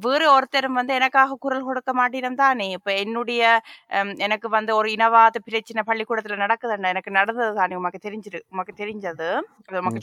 வேறு 0.04 0.26
ஒருத்தரும் 0.32 0.78
வந்து 0.78 0.92
எனக்காக 0.98 1.36
குரல் 1.40 1.66
கொடுக்க 1.66 1.90
மாட்டேன் 1.94 2.38
தானே? 2.40 2.66
இப்ப 2.76 2.90
என்னுடைய 3.02 3.42
எனக்கு 4.26 4.48
வந்து 4.48 4.72
ஒரு 4.76 4.88
இனவாத 4.96 5.38
பிரச்சனை 5.46 5.82
பள்ளிக்கூடத்துல 5.88 6.38
நடக்குதுன்னா 6.44 6.92
எனக்கு 6.94 7.12
நடந்தது 7.12 7.52
தானே? 7.60 7.74
உமக்கு 7.76 8.00
தெரிஞ்சிரு 8.06 8.40
உமக்கு 8.52 8.74
தெரிஞ்சது 8.74 9.28
உமக்கு 9.80 10.00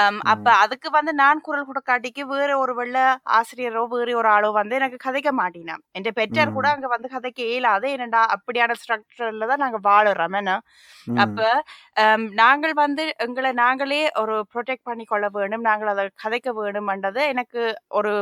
ஆம், 0.00 0.20
அப்ப 0.26 0.46
அதுக்கு 0.62 0.88
வந்து 0.90 1.12
நான் 1.14 1.40
குரல் 1.40 1.68
கொடுக்காட்டிக்கு 1.68 2.22
வேற 2.32 2.50
ஒரு 2.58 2.74
வெள்ள 2.74 2.96
ஆசிரியரோ 3.38 3.82
வேற 3.94 4.10
ஒரு 4.16 4.28
ஆளோ 4.34 4.50
வந்து 4.58 4.78
எனக்கு 4.80 4.98
கதைக்க 5.06 5.30
மாட்டினா 5.40 5.76
என் 5.92 6.08
பெற்றார் 6.18 6.56
கூட 6.56 6.66
அங்க 6.74 6.88
வந்து 6.88 7.08
கதைக்க 7.34 7.52
இயலாது 7.52 7.86
ஏனண்டா 7.94 8.20
அப்படியான 8.34 8.72
ஸ்ட்ரக்சர்ல 8.80 9.46
தான் 9.50 9.62
நாங்க 9.64 9.78
வாழுறோம். 9.88 10.36
என்ன? 10.40 10.52
அப்ப 11.24 11.38
நாங்கள் 12.42 12.74
வந்து 12.84 13.04
எங்களை 13.26 13.50
நாங்களே 13.62 14.02
ஒரு 14.22 14.34
ப்ரொடெக்ட் 14.52 14.88
பண்ணி 14.90 15.04
கொள்ள 15.12 15.26
வேணும் 15.36 15.66
நாங்கள் 15.70 15.92
அதை 15.94 16.04
கதைக்க 16.24 16.48
வேணும்ன்றது 16.60 17.22
எனக்கு 17.32 17.62
ஒரு 17.98 18.12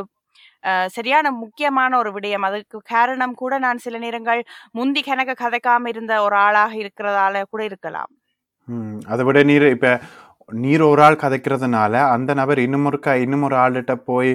சரியான 0.95 1.27
முக்கியமான 1.43 1.91
ஒரு 2.01 2.09
விடயம். 2.15 2.45
அதுக்கு 2.49 2.77
காரணம் 2.93 3.35
கூட 3.41 3.53
நான் 3.65 3.83
சில 3.85 3.97
நேரங்கள் 4.05 4.41
முந்தி 4.77 5.01
கணக்க 5.07 5.31
கதைக்காம 5.43 5.89
இருந்த 5.93 6.13
ஒரு 6.25 6.35
ஆளாக 6.45 6.73
இருக்கிறதால 6.83 7.43
கூட 7.53 7.61
இருக்கலாம். 7.69 8.11
அதை 9.13 9.21
விட 9.27 9.39
நீர் 9.49 9.67
இப்ப 9.75 9.89
நீர் 10.49 10.83
ஒரு 10.91 11.01
ஆள் 11.05 11.21
கதைக்கிறதுனால 11.23 11.93
அந்த 12.15 12.31
நபர் 12.39 12.59
இன்னும் 12.65 12.85
ஒருக்கா 12.89 13.13
இன்னும் 13.25 13.45
ஒரு 13.47 13.55
ஆள்கிட்ட 13.63 13.93
போய் 14.09 14.31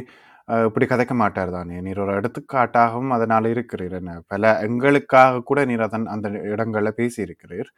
இப்படி 0.48 0.86
கதைக்க 0.86 1.14
மாட்டார் 1.14 1.50
தானே? 1.50 1.76
நீர் 1.86 2.00
ஒரு 2.00 2.12
எடுத்துக்காட்டாகவும் 2.18 3.12
அதனால 3.16 3.48
இருக்கிறீர் 3.54 3.96
என்ன? 3.98 4.12
பல 4.32 4.52
எங்களுக்காக 4.66 5.42
கூட 5.42 5.60
நீர் 5.70 5.86
அதன் 5.86 6.06
அந்த 6.14 6.28
இடங்கள்ல 6.52 6.90
பேசி 7.00 7.20
இருக்கிறீர் 7.26 7.68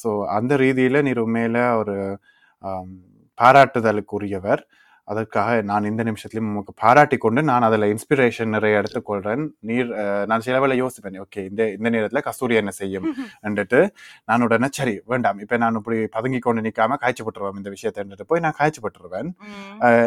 ஸோ 0.00 0.10
அந்த 0.36 0.58
ரீதியில 0.62 1.02
நீர் 1.08 1.22
உண்மையில 1.26 1.60
ஒரு 1.82 1.96
பாராட்டுதலுக்குரியவர். 3.38 4.62
அதற்காக 5.10 5.62
நான் 5.62 5.84
இந்த 5.84 6.02
நிமிஷத்துலயும் 6.04 6.48
உங்களுக்கு 6.50 6.74
பாராட்டி 6.82 7.16
கொண்டு 7.16 7.42
நான் 7.42 7.62
அதுல 7.62 7.86
இன்ஸ்பிரேஷன் 7.86 8.54
நிறைய 8.56 8.80
எடுத்துக்கொள்றேன். 8.80 9.42
நீர் 9.60 9.90
நான் 10.26 10.40
சில 10.40 10.74
யோசிப்பேன் 10.82 11.18
ஓகே 11.24 11.42
இந்த 11.50 11.62
இந்த 11.72 11.90
நேரத்துல 11.90 12.20
கஸ்தூரி 12.20 12.54
என்ன 12.54 12.70
செய்யும். 12.70 13.04
என்றுட்டு 13.46 13.80
நான் 14.24 14.42
உடனே 14.42 14.68
சரி 14.70 14.94
வேண்டாம். 15.06 15.38
இப்ப 15.38 15.56
நான் 15.56 15.74
இப்படி 15.74 15.98
பதுங்கி 16.06 16.38
கொண்டு 16.38 16.62
நிக்காம 16.62 16.96
காய்ச்சி 16.96 17.24
போட்டுருவேன் 17.24 17.56
இந்த 17.56 17.70
விஷயத்தை. 17.70 18.24
போய் 18.26 18.40
நான் 18.40 18.58
காய்ச்சி 18.58 18.80
போட்டுருவேன். 18.80 19.30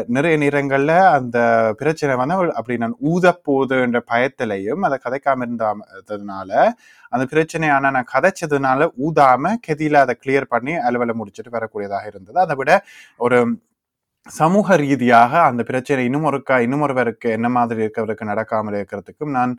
நிறைய 0.07 0.37
நேரங்கள்ல 0.37 0.93
அந்த 1.17 1.37
பிரச்சனை 1.77 2.15
வந்து 2.15 2.35
அப்படி 2.53 2.77
நான் 2.77 2.97
ஊத 2.99 3.35
போகுதுன்ற 3.49 4.01
பயத்திலையும் 4.13 4.81
அதை 4.81 4.99
கதைக்காம 5.05 5.45
இருந்ததுனால 5.47 6.51
அந்த 7.09 7.25
பிரச்சனையான 7.33 7.91
நான் 7.91 8.11
கதைச்சதுனால 8.13 8.87
ஊதாம 9.07 9.53
கெதியில 9.67 9.99
அதை 10.05 10.15
கிளியர் 10.25 10.47
பண்ணி 10.49 10.73
அலுவலை 10.87 11.13
முடிச்சுட்டு 11.19 11.51
வரக்கூடியதாக 11.51 12.05
இருந்தது. 12.07 12.39
அதை 12.39 12.55
விட 12.55 12.71
ஒரு 13.17 13.39
சமூக 14.27 14.75
ரீதியாக 14.75 15.31
அந்த 15.49 15.62
பிரச்சனை 15.63 16.03
இன்னும் 16.07 16.27
ஒருக்கா 16.29 16.57
இன்னும் 16.65 16.83
ஒருவருக்கு 16.86 17.29
என்ன 17.38 17.47
மாதிரி 17.49 17.83
இருக்கவருக்கு 17.83 18.31
நடக்காமல் 18.31 18.77
இருக்கிறதுக்கும் 18.79 19.36
நான் 19.38 19.53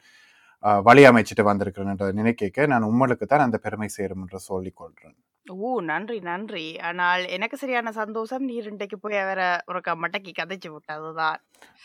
வழி 0.88 1.02
அமைச்சிட்டு 1.08 1.42
வந்திருக்கிறேன் 1.50 2.18
நினைக்க 2.20 2.66
நான் 2.66 2.88
உங்களுக்கு 2.90 3.26
தான் 3.26 3.46
அந்த 3.46 3.58
பெருமை 3.64 3.88
சேரும் 3.98 4.22
என்று 4.24 4.38
சொல்லிக் 4.50 4.78
கொள்றேன். 4.80 5.16
ஓ 5.46 5.70
நன்றி 5.90 6.18
நன்றி. 6.28 6.66
ஆனால் 6.88 7.22
எனக்கு 7.36 7.56
சரியான 7.62 7.92
சந்தோஷம் 8.00 8.44
நீர் 8.50 8.70
இன்றைக்கு 8.70 8.98
போய் 8.98 9.22
அவரை 9.24 9.48
ஒரு 9.70 9.80
மட்டைக்கு 10.02 10.32
கதைச்சு 10.40 10.68
விட்டதுதான். 10.74 11.38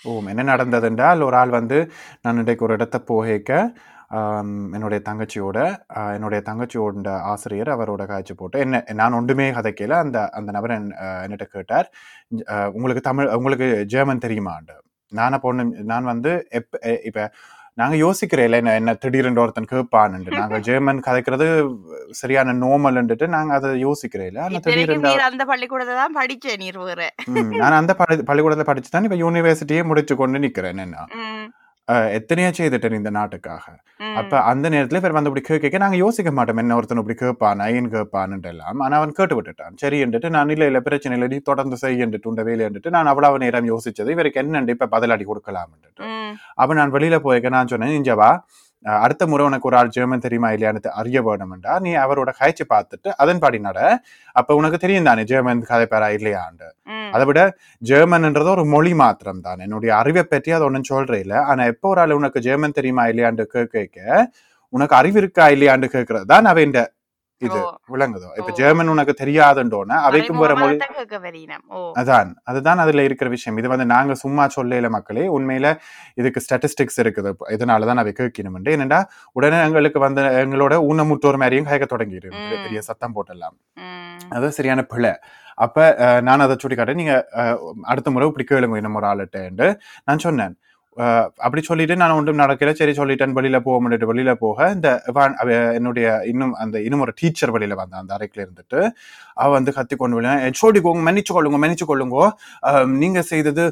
ஓ 0.05 0.11
என்ன 0.33 0.43
நடந்தது 0.43 0.87
என்றால் 0.91 1.25
ஒரு 1.27 1.37
ஆள் 1.41 1.57
வந்து 1.59 1.79
நான் 2.21 2.39
இன்றைக்கு 2.43 2.65
ஒரு 2.67 2.77
இடத்த 2.79 2.99
போகேக்க 3.11 3.51
என்னுடைய 4.73 4.99
தங்கச்சியோட 5.05 5.57
என்னுடைய 6.15 6.41
தங்கச்சியோட 6.45 6.87
ஆசிரியர் 7.31 7.71
அவரோட 7.75 8.03
காய்ச்சி 8.07 8.33
போட்டு 8.35 8.59
என்ன 8.59 8.81
நான் 8.95 9.13
ஒன்றுமே 9.13 9.47
கதைக்கல. 9.51 9.93
அந்த 10.03 10.19
அந்த 10.37 10.49
நபர் 10.51 10.73
என்- 10.75 10.95
ஆஹ், 11.03 11.21
என்னிட்ட 11.25 11.47
கேட்டார் 11.51 11.87
உங்களுக்கு 12.73 13.03
தமிழ் 13.03 13.31
உங்களுக்கு 13.35 13.67
ஜெர்மன் 13.93 14.25
தெரியுமாண்டு 14.25 14.75
நான் 15.11 15.35
அப்போ 15.35 15.49
ஒண்ணு- 15.51 15.85
நான் 15.87 16.11
வந்து 16.11 16.31
எப்ப 16.57 16.79
எ- 16.89 17.01
இப்ப 17.03 17.21
நாங்க 17.77 17.95
யோசிக்கிறேன் 17.97 18.55
என்ன 18.55 18.71
என்ன 18.75 18.93
திடீரென்று 19.03 19.41
ஒருத்தன் 19.43 19.69
கேட்பான்னு 19.69 20.17
நாங்க 20.39 20.57
ஜெர்மன் 20.67 20.99
கதைக்கிறது 21.05 21.45
சரியான 22.19 22.55
நோமல்ன்றுட்டு 22.59 23.27
நாங்க 23.35 23.53
அதை 23.55 23.69
யோசிக்கிறேன் 23.83 24.37
திடீரென்று 24.65 25.07
நீர் 25.07 25.27
அந்த 25.27 25.45
பள்ளிக்கூடத்தை 25.51 25.95
தான் 25.95 26.15
நான் 27.61 27.79
அந்த 27.79 27.93
பள்ளி 27.99 28.23
பள்ளிக்கூடத்தில் 28.23 28.69
படிச்சு 28.69 28.91
தான் 28.91 29.07
இப்ப 29.07 29.19
யூனிவர்சிட்டியே 29.23 29.83
முடிச்சு 29.89 30.15
கொண்டு 30.17 30.43
நிக்கிறேன் 30.45 30.83
என்ன. 30.85 30.97
ம், 31.89 31.93
அஹ் 31.93 32.09
எத்தனையோ 32.17 32.49
செய்துட்டேன் 32.55 32.97
இந்த 32.97 33.11
நாட்டுக்காக. 33.15 33.65
அப்ப 34.19 34.33
அந்த 34.49 34.65
நேரத்துல 34.69 34.99
இவர் 35.01 35.15
வந்து 35.15 35.29
இப்படி 35.31 35.43
கேட்க 35.47 35.77
நாங்க 35.77 35.97
யோசிக்க 36.01 36.29
மாட்டோம் 36.33 36.61
என்ன 36.61 36.75
ஒருத்தன் 36.75 37.01
இப்படி 37.01 37.17
கேட்பான் 37.17 37.63
ஏன் 37.69 37.89
கேட்பான்ட்டு 37.93 38.49
எல்லாம் 38.51 38.81
ஆனா 38.81 38.97
அவன் 38.99 39.15
கேட்டு 39.17 39.37
விட்டுட்டான். 39.37 39.73
சரி 39.81 39.97
என்றுட்டு 40.03 40.29
நான் 40.35 40.49
இல்ல 40.49 40.65
இல்ல 40.65 40.81
பிரச்சனை 40.81 41.15
இல்லை 41.17 41.29
நீ 41.29 41.39
தொடர்ந்து 41.47 41.77
செய்யண்டுட்டு 41.83 42.29
உண்ட 42.29 42.43
வேலையண்டுட்டு 42.43 42.95
நான் 42.95 43.11
அவ்வளவு 43.11 43.37
நேரம் 43.37 43.69
யோசிச்சது 43.71 44.15
இவருக்கு 44.15 44.41
என்னண்டு 44.43 44.75
இப்ப 44.75 44.89
பதிலடி 44.95 45.25
கொடுக்கலாம்ன்ட்டு 45.25 46.09
அப்ப 46.57 46.73
நான் 46.73 46.95
வெளியில 46.95 47.19
போய்க்க 47.21 47.55
நான் 47.55 47.71
சொன்னேன் 47.73 47.95
இங்க 47.95 48.15
வா 48.15 48.31
அஹ் 48.31 48.68
அடுத்த 48.85 49.23
முறை 49.31 49.43
உனக்கு 49.49 49.67
ஒரு 49.69 49.77
ஆள் 49.79 49.91
ஜெர்மன் 49.95 50.23
தெரியுமா 50.25 50.49
இல்லையான்னு 50.55 50.91
அறிய 51.01 51.19
வேணும்டா 51.27 51.73
நீ 51.85 51.91
அவரோட 52.03 52.29
காய்ச்சி 52.39 52.65
பார்த்துட்டு 52.73 53.09
அதன்படி 53.23 53.57
நட. 53.67 53.79
அப்ப 54.35 54.55
உனக்கு 54.59 54.77
தெரியும் 54.83 55.09
தானே 55.09 55.23
ஜெர்மன் 55.31 55.63
கதைப்பாரா 55.71 56.07
இல்லையாண்டு. 56.17 56.67
அதை 57.15 57.23
விட 57.29 57.41
ஜெர்மன்ன்றது 57.81 58.51
ஒரு 58.55 58.65
மொழி 58.75 58.93
மாத்திரம் 59.03 59.43
தான். 59.47 59.59
என்னுடைய 59.65 59.91
அறிவை 60.01 60.23
பற்றி 60.25 60.51
அது 60.57 60.67
ஒன்றும் 60.69 60.89
சொல்றே 60.91 61.19
இல்ல 61.25 61.35
ஆனா 61.51 61.61
எப்போ 61.73 61.87
ஒரு 61.93 62.01
ஆள் 62.03 62.17
உனக்கு 62.19 62.41
ஜெர்மன் 62.47 62.77
தெரியுமா 62.79 63.05
இல்லையாண்டு 63.13 63.45
கேட்க 63.55 63.97
உனக்கு 64.73 64.95
அறிவு 65.01 65.17
இருக்கா 65.21 65.45
இல்லையாண்டு 65.55 65.87
கேட்கறது 65.95 66.25
தான் 66.33 66.47
அவன் 66.51 66.75
இது 67.41 67.59
விளங்குதோ 67.91 68.29
இப்ப. 68.31 68.51
ஜெர்மன் 68.57 68.91
உனக்கு 68.93 69.13
தெரியாதுன்றோன்னா 69.21 69.97
அவைக்கும் 70.07 70.39
வேற 70.41 70.53
மொழி 70.55 70.75
அதான் 71.99 72.31
அதுதான் 72.49 72.81
அதுல 72.83 73.03
இருக்கிற 73.03 73.27
விஷயம் 73.35 73.59
இது 73.59 73.71
வந்து 73.73 73.87
நாங்க 73.93 74.15
சும்மா 74.23 74.45
சொல்லல 74.57 74.89
மக்களே 74.89 75.25
உண்மையில 75.35 75.69
இதுக்கு 76.15 76.43
ஸ்டாட்டிஸ்டிக்ஸ் 76.45 76.99
இருக்குது 77.03 77.31
இதனாலதான் 77.55 78.01
அவை 78.03 78.13
கேட்கணும் 78.13 78.57
என்னடா 78.69 78.99
உடனே 79.35 79.59
எங்களுக்கு 79.65 79.99
வந்து 79.99 80.23
எங்களோட 80.43 80.75
ஊனமுற்றோர் 80.89 81.41
மாதிரியும் 81.43 81.69
கேட்க 81.71 81.87
தொடங்கிடு. 81.87 82.29
பெரிய 82.63 82.81
சத்தம் 82.89 83.15
போட்டெல்லாம் 83.15 83.57
அது 84.31 84.47
சரியான 84.51 84.81
பிழை 84.85 85.13
அப்ப 85.57 85.77
நான் 86.21 86.43
அதை 86.45 86.55
சுட்டி 86.57 86.75
காட்டேன் 86.75 87.01
நீங்க 87.01 87.15
அடுத்த 87.85 88.09
முறை 88.11 88.27
இப்படி 88.29 88.45
கேளுங்க 88.45 88.77
இன்னும் 88.77 88.97
ஒரு 88.99 89.07
ஆளுட்டு 89.07 89.67
நான் 90.07 90.23
சொன்னேன் 90.27 90.53
அப்படி 91.45 91.61
சொல்லிட்டு 91.67 91.95
நான் 92.01 92.15
ஒன்றும் 92.19 92.41
நடக்கல. 92.43 92.71
சரி 92.79 92.93
சொல்லிட்டேன். 92.99 93.35
வெளியில 93.37 93.57
போக 93.67 93.77
முடியாது 93.83 94.09
வெளியில 94.11 94.31
போக 94.43 94.69
இந்த 94.75 94.89
என்னுடைய 95.77 96.07
இன்னும் 96.31 96.53
அந்த 96.63 96.77
இன்னும் 96.87 97.03
ஒரு 97.05 97.13
டீச்சர் 97.21 97.53
வெளியில 97.55 97.75
வந்தான். 97.81 98.01
அந்த 98.03 98.13
அறைக்குள்ள 98.17 98.45
இருந்துட்டு 98.45 98.81
அவ 99.41 99.49
வந்து 99.57 99.71
கத்தி 99.77 99.95
கொண்டு 99.95 100.17
வெளியே 100.17 100.51
சோடிக்கோங்க 100.61 101.03
மன்னிச்சு 101.07 101.33
கொள்ளுங்க 101.35 101.59
மன்னிச்சு 101.63 101.85
கொள்ளுங்க 101.91 102.17
நீங்க 103.03 103.19
செய்தது 103.31 103.65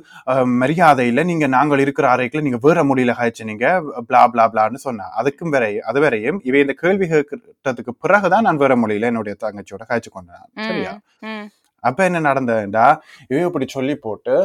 மரியாதை 0.61 1.05
இல்லை. 1.11 1.25
நீங்க 1.31 1.47
நாங்கள் 1.57 1.83
இருக்கிற 1.85 2.07
அறைக்குள்ள 2.15 2.45
நீங்க 2.47 2.61
வேற 2.67 2.83
மொழியில 2.91 3.15
காய்ச்சி 3.19 3.49
நீங்க 3.51 3.67
பிளா 4.09 4.23
பிளா 4.33 4.45
பிளான்னு 4.53 4.85
சொன்னா 4.87 5.07
அதுக்கும் 5.21 5.53
வேற 5.55 5.65
அது 5.91 6.01
வரையும் 6.05 6.39
இவை 6.49 6.61
இந்த 6.65 6.75
கேள்வி 6.83 7.07
கேட்கறதுக்கு 7.13 7.93
பிறகுதான் 8.05 8.47
நான் 8.49 8.63
வேற 8.63 8.75
மொழியில 8.83 9.11
என்னுடைய 9.13 9.35
தங்கச்சியோட 9.45 9.85
காய்ச்சி 9.91 10.11
கொண்டேன் 10.17 10.45
சரியா? 10.69 10.93
அப்ப 11.83 11.99
என்ன 12.09 12.19
நடந்ததுண்டா? 12.21 12.85
இவ 13.31 13.39
இப்படி 13.47 13.65
சொல்லி 13.75 13.95
போட்டு 14.05 14.35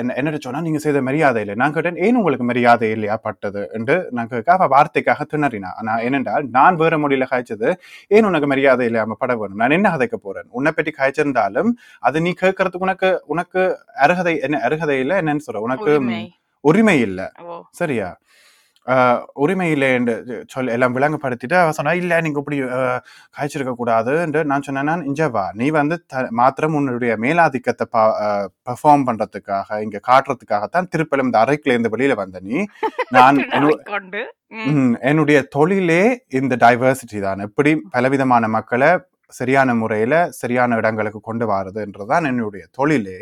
என்ன 0.00 0.14
என்னட்டு 0.20 0.40
சொன்னா 0.44 0.60
நீங்க 0.60 0.80
செய்த 0.84 1.00
மரியாதை 1.02 1.40
இல்லை 1.44 1.54
நான் 1.54 1.74
கேட்டேன் 1.76 2.00
ஏன் 2.06 2.18
உங்களுக்கு 2.20 2.46
மரியாதை 2.50 2.90
இல்லையா 2.96 3.16
பட்டது? 3.26 3.62
என்று 3.78 3.96
நான் 4.10 4.30
கேட்க 4.32 4.68
வார்த்தைக்காக 4.74 5.26
திணறினா. 5.32 5.70
நான் 5.88 6.04
என்னென்றால் 6.06 6.46
நான் 6.50 6.80
வேற 6.82 6.96
மொழியில 6.98 7.26
காய்ச்சது 7.30 7.70
ஏன் 8.10 8.28
உனக்கு 8.30 8.46
மரியாதை 8.46 8.86
இல்லாம 8.90 9.16
பட 9.18 9.34
வேணும்? 9.40 9.60
நான் 9.62 9.76
என்ன 9.78 9.92
கதைக்க 9.96 10.18
போறேன்? 10.18 10.48
உன்னை 10.50 10.72
பற்றி 10.72 10.94
காய்ச்சிருந்தாலும் 10.98 11.70
அது 12.02 12.16
நீ 12.20 12.32
கேட்கறதுக்கு 12.42 12.86
உனக்கு 12.88 13.10
உனக்கு 13.26 13.62
அருகதை 14.06 14.34
என்ன 14.40 14.62
அருகதை 14.68 14.98
இல்லை 14.98 15.16
என்னன்னு 15.22 15.46
சொல்ற 15.46 15.66
உனக்கு 15.68 15.90
உரிமை. 16.64 16.96
இல்ல. 17.00 17.20
சரியா? 17.72 18.06
ஆஹ் 18.88 19.20
உரிமை 19.42 19.68
இல்லை 19.74 19.88
என்று 19.96 20.14
சொல் 20.52 20.70
எல்லாம் 20.74 20.94
விளங்கப்படுத்திட்டு 20.96 21.56
அவ 21.58 21.72
சொன்னா 21.76 21.92
இல்ல 22.00 22.20
நீங்க 22.24 22.38
இப்படி 22.42 22.58
காய்ச்சிருக்க 23.36 23.74
கூடாது 23.76 24.12
என்று 24.24 24.40
நான் 24.50 24.64
சொன்னேன். 24.66 24.88
நான் 24.90 25.06
இங்க 25.10 25.28
வா 25.34 25.44
நீ 25.60 25.66
வந்து 25.76 25.96
த- 26.12 26.30
மாத்திரம் 26.40 26.76
உன்னுடைய 26.78 27.14
மேலாதிக்கத்தை 27.24 27.86
பெர்ஃபார்ம் 28.68 29.06
பண்றதுக்காக 29.08 29.80
இங்க 29.86 30.00
காட்டுறதுக்காகத்தான் 30.08 30.90
திருப்பலம் 30.92 31.28
இந்த 31.28 31.40
அறைக்குள்ள 31.44 31.76
இருந்து 31.76 31.94
வெளியில 31.94 32.16
வந்த 32.22 32.40
நீ. 32.48 32.56
நான் 33.16 33.38
என்னுடைய 35.08 35.38
தொழிலே 35.54 36.02
இந்த 36.38 36.54
டைவர்சிட்டி 36.64 37.18
தான். 37.24 37.42
எப்படி 37.46 37.72
பலவிதமான 37.94 38.44
மக்களை 38.56 38.90
சரியான 39.32 39.70
முறையில 39.80 40.14
சரியான 40.38 40.76
இடங்களுக்கு 40.80 41.20
கொண்டு 41.22 41.46
வாருதுன்றதுதான் 41.50 42.28
என்னுடைய 42.30 42.64
தொழிலே. 42.78 43.18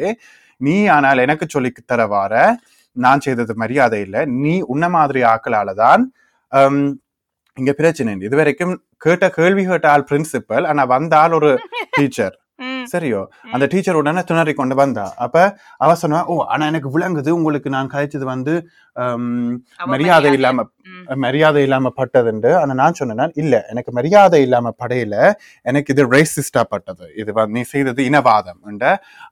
நீ 0.60 0.76
ஆனால் 0.94 1.22
எனக்கு 1.24 1.46
சொல்லி 1.48 1.70
தர 1.84 2.02
வார 2.12 2.34
நான் 2.96 3.20
செய்தது 3.20 3.54
மரியாதை 3.56 4.00
இல்லை 4.00 4.22
நீ 4.40 4.54
உன்ன 4.66 4.88
மாதிரி 4.90 5.20
ஆக்களால 5.32 5.74
தான் 5.76 6.02
ஹம், 6.52 6.86
இங்க 7.56 7.72
பிரச்சனை 7.74 8.10
இல்லை. 8.12 8.26
இது 8.28 8.36
வரைக்கும் 8.36 8.74
கேட்ட 8.98 9.24
கேள்வி 9.30 9.62
கேட்ட 9.66 9.86
ஆள் 9.90 10.08
பிரின்சிபல் 10.10 10.66
ஆனா 10.66 10.82
வந்தால் 10.92 11.32
ஒரு 11.32 11.50
டீச்சர் 11.92 12.34
சரியோ? 12.92 13.20
அந்த 13.54 13.64
டீச்சர் 13.72 13.98
உடனே 14.00 14.22
திணறி 14.28 14.52
கொண்டு 14.54 14.74
வந்தா. 14.80 15.04
அப்ப 15.24 15.36
அவ 15.84 15.94
சொன்னா 16.02 16.20
ஓ 16.32 16.36
ஆனா 16.54 16.66
எனக்கு 16.72 16.90
விளங்குது. 16.96 17.30
உங்களுக்கு 17.38 17.70
நான் 17.76 17.92
கழிச்சது 17.94 18.26
வந்து 18.34 18.54
மரியாதை 19.92 20.30
இல்லாம 20.36 20.64
மரியாதை 21.24 21.62
இல்லாம 21.66 21.92
பட்டதுண்டு. 21.96 22.50
ஆனா 22.60 22.72
நான் 22.82 22.96
சொன்னேன் 23.00 23.34
இல்ல 23.42 23.54
எனக்கு 23.70 23.90
மரியாதை 23.92 24.40
இல்லாம 24.46 24.72
படையில. 24.82 25.14
எனக்கு 25.62 25.92
இது 25.94 26.04
ரேசிஸ்டா 26.14 26.62
பட்டது. 26.72 27.06
இது 27.22 27.32
நீ 27.56 27.62
செய்தது 27.74 28.02
இனவாதம். 28.10 28.60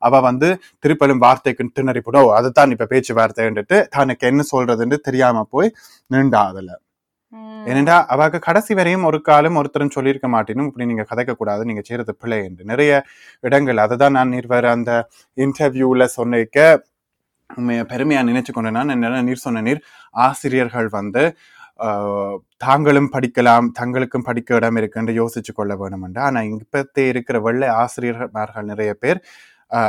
அவ 0.07 0.21
வந்து 0.29 0.51
திருப்பலும் 0.85 1.25
வார்த்தைக்கு 1.27 1.71
திணறி 1.79 2.03
போட 2.07 2.25
ஓ 2.27 2.31
அதுதான் 2.41 2.75
இப்ப 2.77 2.89
பேச்சு 2.95 3.15
வார்த்தைன்ட்டு 3.21 3.79
தனக்கு 3.99 4.27
என்ன 4.33 4.45
சொல்றதுன்னு 4.55 4.99
தெரியாம 5.09 5.47
போய் 5.57 5.75
நின்றா 6.11 6.43
அதுல. 6.53 6.71
ஏனென்றா 7.67 7.97
அவாக்கு 8.13 8.39
கடைசி 8.39 8.73
வரையும் 8.75 9.05
ஒரு 9.05 9.19
காலம் 9.21 9.57
ஒருத்தரும் 9.57 9.95
சொல்லியிருக்க 9.95 10.29
மாட்டேனும் 10.29 10.67
இப்படி 10.67 10.87
நீங்க 10.87 11.05
கதைக்க 11.11 11.33
கூடாது 11.33 11.63
நீங்க 11.65 11.83
செய்யறது 11.85 12.13
பிழை 12.15 12.39
என்று. 12.45 12.65
நிறைய 12.65 12.93
இடங்கள் 13.41 13.79
அதுதான் 13.79 14.13
நான் 14.13 14.29
நீர் 14.29 14.67
அந்த 14.67 14.93
இன்டர்வியூல 15.37 16.07
சொன்னிக்க 16.17 16.59
உண்மைய 17.51 17.83
பெருமையா 17.85 18.21
நினைச்சு 18.25 18.53
கொண்டேன் 18.53 18.73
நான் 18.73 18.89
என்னென்ன 18.89 19.23
நீர் 19.23 19.45
சொன்ன 19.47 19.63
நீர் 19.63 19.81
ஆசிரியர்கள் 20.25 20.89
வந்து 20.91 21.23
தாங்களும் 22.57 23.09
படிக்கலாம் 23.15 23.67
தங்களுக்கும் 23.81 24.27
படிக்க 24.27 24.55
இடம் 24.55 24.77
இருக்குன்னு 24.77 25.13
யோசிச்சு 25.13 25.53
கொள்ள 25.55 25.73
வேணும் 25.77 26.03
என்று 26.03 26.21
ஆனா 26.21 26.41
இப்பத்தே 26.53 27.05
இருக்கிற 27.09 27.41
வெள்ளை 27.41 27.69
ஆசிரியர்கள் 27.69 28.65
நிறைய 28.65 28.93
பேர் 28.95 29.21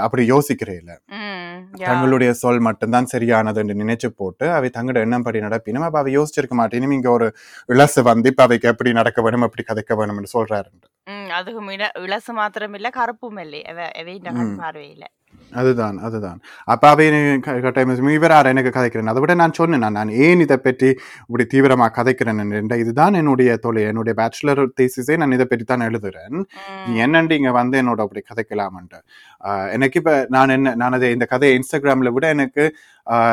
அப்படி 0.02 0.24
யோசிக்கிறே 0.30 0.76
இல்ல 0.78 0.92
ம், 1.16 1.58
யா. 1.76 1.88
தங்களுடைய 1.88 2.32
சொல் 2.40 2.62
மட்டும்தான் 2.68 3.10
சரியானது 3.12 3.62
என்று 3.62 3.76
நினைச்சு 3.82 4.10
போட்டு 4.16 4.46
அவை 4.54 4.70
தங்களோட 4.74 5.04
எண்ணம் 5.04 5.26
படி 5.26 5.40
நடப்பினும் 5.42 5.88
அப்ப 5.88 6.00
அவை 6.00 6.14
யோசிச்சிருக்க 6.16 6.56
மாட்டேனும் 6.60 6.96
இங்க 6.96 7.10
ஒரு 7.12 7.28
இளசு 7.70 8.02
வந்து 8.08 8.32
இப்ப 8.32 8.44
அவைக்கு 8.44 8.72
எப்படி 8.72 8.92
நடக்க 9.00 9.22
வேணும் 9.22 9.48
எப்படி 9.48 9.66
கதைக்க 9.68 9.98
வேணும் 10.00 10.18
என்று 10.18 10.34
சொல்றாரு 10.34 10.70
இள- 11.74 11.94
இளசு 12.04 12.32
மாத்திரம் 12.36 12.76
இல்ல 12.76 12.90
கருப்பும் 12.96 13.40
இல்லை. 13.40 13.62
பார்வையில 14.60 15.06
அதுதான் 15.62 15.98
அதுதான். 16.08 16.40
அப்போ 16.74 16.88
அவை 16.94 17.06
கட்டாயம் 17.66 17.94
இவரார் 18.18 18.50
எனக்கு 18.54 18.72
கதைக்கிறேன். 18.78 19.12
அதை 19.12 19.22
விட 19.24 19.34
நான் 19.42 19.56
சொன்னேன் 19.60 19.84
நான் 19.86 19.98
நான் 20.00 20.12
ஏன் 20.28 20.44
இதை 20.46 20.58
பற்றி 20.68 20.90
இப்படி 21.28 21.46
தீவிரமாக 21.54 21.94
கதைக்கிறேன் 21.98 22.42
என்ற? 22.62 22.76
இதுதான் 22.84 23.18
என்னுடைய 23.22 23.58
தொழில் 23.66 23.90
என்னுடைய 23.92 24.16
பேச்சுலர் 24.22 24.62
தேசிஸே 24.82 25.18
நான் 25.24 25.36
இதை 25.38 25.48
பற்றி 25.52 25.68
தான் 25.72 25.86
எழுதுறேன். 25.90 26.38
நீ 26.88 26.94
என்னண்டு 27.06 27.38
இங்கே 27.40 27.54
வந்து 27.62 27.80
என்னோட 27.84 28.02
அப்படி 28.08 28.24
கதைக்கலாமன்ட்டு. 28.32 29.00
எனக்கு 29.78 30.00
இப்போ 30.02 30.16
நான் 30.36 30.54
என்ன 30.58 30.76
நான் 30.84 30.98
அதை 31.00 31.10
இந்த 31.18 31.28
கதையை 31.34 31.56
இன்ஸ்டாகிராமில் 31.60 32.14
விட 32.18 32.28
எனக்கு 32.36 32.66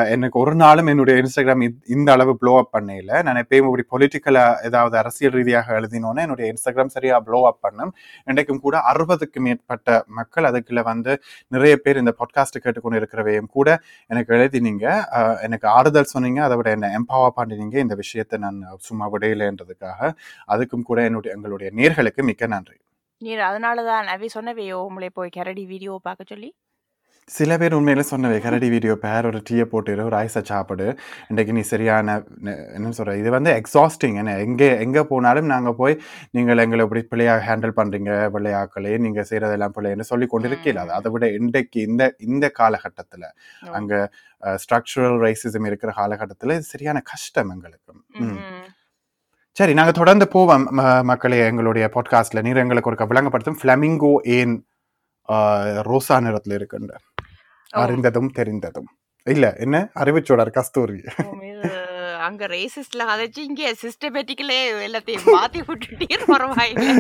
எனக்கு 0.09 0.39
ஒரு 0.39 0.55
நாளும் 0.55 0.87
என்னுடைய 0.87 1.23
இன்ஸ்டாகிராம் 1.23 1.69
இந்த- 1.89 2.13
அளவு 2.13 2.39
ப்ளோ 2.39 2.57
அப் 2.57 2.75
பண்ணல 2.75 3.23
நான் 3.23 3.37
எப்பயும் 3.37 3.73
இப்படி 3.73 3.85
பொலிட்டிக்கலாக 3.91 4.65
ஏதாவது 4.65 4.97
அரசியல் 4.97 5.33
ரீதியாக 5.33 5.81
எழுதினோன்னே 5.81 6.21
என்னுடைய 6.21 6.53
இன்ஸ்டாகிராம் 6.53 6.87
சரியா 6.87 7.21
ப்ளோ 7.21 7.47
அப் 7.47 7.59
பண்ணும். 7.61 7.95
இன்றைக்கும் 8.25 8.61
கூட 8.61 8.83
அறுபதுக்கு 8.93 9.39
மேற்பட்ட 9.39 10.05
மக்கள் 10.07 10.45
அதுக்குள்ள 10.45 10.83
வந்து 10.83 11.23
நிறைய 11.49 11.77
பேர் 11.77 11.97
இந்த 11.97 12.15
பாட்காஸ்ட் 12.19 12.61
கேட்டுக்கொண்டு 12.61 13.01
இருக்கிறவையும் 13.01 13.47
கூட 13.47 13.81
எனக்கு 14.07 14.35
எழுதினீங்க. 14.35 15.05
எனக்கு 15.43 15.69
ஆறுதல் 15.69 16.03
சொன்னீங்க. 16.05 16.45
அதை 16.45 16.57
விட 16.57 16.71
என்ன 16.71 16.91
எம்பவர் 17.01 17.37
பண்ணினீங்க. 17.37 17.77
இந்த 17.77 17.95
விஷயத்தை 17.95 18.39
நான் 18.39 18.65
சும்மா 18.79 19.11
விடையிலன்றதுக்காக. 19.11 20.13
அதுக்கும் 20.49 20.83
கூட 20.83 21.03
என்னுடைய 21.03 21.37
எங்களுடைய 21.37 21.73
நேர்களுக்கு 21.77 22.23
மிக்க 22.23 22.47
நன்றி. 22.47 22.77
நீர் 23.19 23.39
அதனாலதான் 23.39 24.05
நவி 24.05 24.29
சொன்னவையோ 24.35 24.73
உங்களை 24.73 25.11
போய் 25.13 25.29
கரடி 25.29 25.67
வீடியோ 25.67 25.99
பார்க்க 26.03 26.25
சொல்லி 26.27 26.55
சில 27.31 27.57
பேர் 27.57 27.75
உண்மையில 27.77 28.03
சொன்னவே 28.07 28.39
கரடி 28.41 28.69
வீடியோ 28.73 28.95
பேர் 29.03 29.27
ஒரு 29.29 29.39
டீயை 29.49 29.65
போட்டுரு 29.65 30.03
ஒரு 30.05 30.17
ஐஸை 30.19 30.41
சாப்பிடு 30.49 30.87
இன்றைக்கு 31.29 31.53
நீ 31.53 31.63
சரியான 31.69 32.15
என்ன 32.77 32.91
சொல்ற 32.97 33.13
இது 33.21 33.31
வந்து 33.31 33.51
எக்ஸாஸ்டிங் 33.61 34.17
என்ன 34.21 34.33
எங்கே 34.39 34.69
எங்கே 34.79 35.03
போனாலும் 35.11 35.49
நாங்கள் 35.53 35.77
போய் 35.77 35.95
நீங்கள் 36.35 36.63
எங்களை 36.65 36.85
இப்படி 36.87 37.03
பிள்ளையாக 37.11 37.45
ஹேண்டில் 37.47 37.75
பண்ணுறீங்க 37.79 38.11
பிள்ளையாக்களே 38.35 38.95
நீங்கள் 39.05 39.29
செய்கிறதெல்லாம் 39.31 39.75
பிள்ளைன்னு 39.77 40.09
சொல்லி 40.11 40.27
கொண்டு 40.27 40.51
இருக்கீங்க 40.51 40.83
ம். 40.83 40.93
அதை 40.99 41.13
விட 41.15 41.29
இன்றைக்கு 41.39 41.79
இந்த 41.83 42.03
இந்த 42.27 42.45
காலகட்டத்தில். 42.57 43.29
அங்கே 43.73 44.01
ஸ்ட்ரக்சரல் 44.59 45.17
ரைசிசம் 45.25 45.69
இருக்கிற 45.71 45.93
காலகட்டத்தில் 45.93 46.57
இது 46.57 46.67
சரியான 46.73 47.01
கஷ்டம் 47.13 47.53
எங்களுக்கு. 47.55 47.95
சரி 49.57 49.73
நாங்கள் 49.75 49.99
தொடர்ந்து 49.99 50.29
போவோம் 50.35 50.67
மக்களே 51.05 51.41
எங்களுடைய 51.47 51.87
பாட்காஸ்ட்ல 51.97 52.43
நீர் 52.43 52.63
எங்களுக்கு 52.63 52.93
ஒரு 52.93 53.11
விளங்கப்படுத்தும் 53.11 53.61
ஃப்ளமிங்கோ 53.61 54.13
ஏன் 54.37 54.55
ரோசா 55.87 56.17
நிறத்தில் 56.21 56.55
இருக்கின்ற. 56.55 56.93
அறிந்ததும் 57.85 58.31
தெரிந்ததும். 58.39 58.91
இல்ல 59.27 59.47
என்ன? 59.65 59.77
அறிவுச்சோடர் 60.03 60.57
கஸ்தூரி. 60.59 60.99
அங்க 62.27 62.47
ரேசிஸ்ட்ல 62.53 63.03
கதைச்சு 63.09 63.41
இங்க 63.49 63.63
சிஸ்டமேட்டிக்கலே 63.83 64.59
எல்லாத்தையும் 64.87 65.27
மாத்தி 65.37 65.61
விட்டுட்டீர் 65.69 66.25
பரவாயில்லை. 66.31 66.95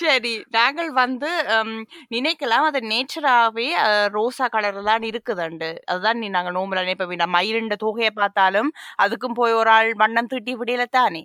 சரி 0.00 0.32
நாங்கள் 0.56 0.90
வந்து 1.00 1.30
நினைக்கலாம். 2.14 2.66
அது 2.70 2.80
நேச்சராகவே 2.92 3.68
ரோசா 4.16 4.48
கலர் 4.54 4.80
தான் 4.90 5.08
இருக்குதுண்டு. 5.10 5.70
அதுதான் 5.90 6.20
நீ 6.22 6.28
நாங்கள் 6.36 6.56
நோம்புல 6.58 6.84
நினைப்போம் 6.84 7.22
நம்ம 7.22 7.36
மயிலிண்ட 7.38 7.78
தொகையை 7.84 8.12
பார்த்தாலும் 8.20 8.70
அதுக்கும் 9.04 9.38
போய் 9.40 9.58
ஒரு 9.60 9.72
ஆள் 9.78 9.92
வண்ணம் 10.04 10.30
தீட்டி 10.32 10.54
விடையில 10.62 10.86
தானே. 10.98 11.22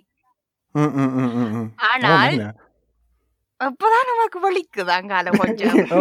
ஆனால். 1.92 2.38
அப்பதான் 3.60 4.08
நமக்கு 4.10 4.38
வலிக்குது 4.44 4.92
அங்கால 4.96 5.28
கொஞ்சம். 5.34 5.74
ஓ 5.98 6.00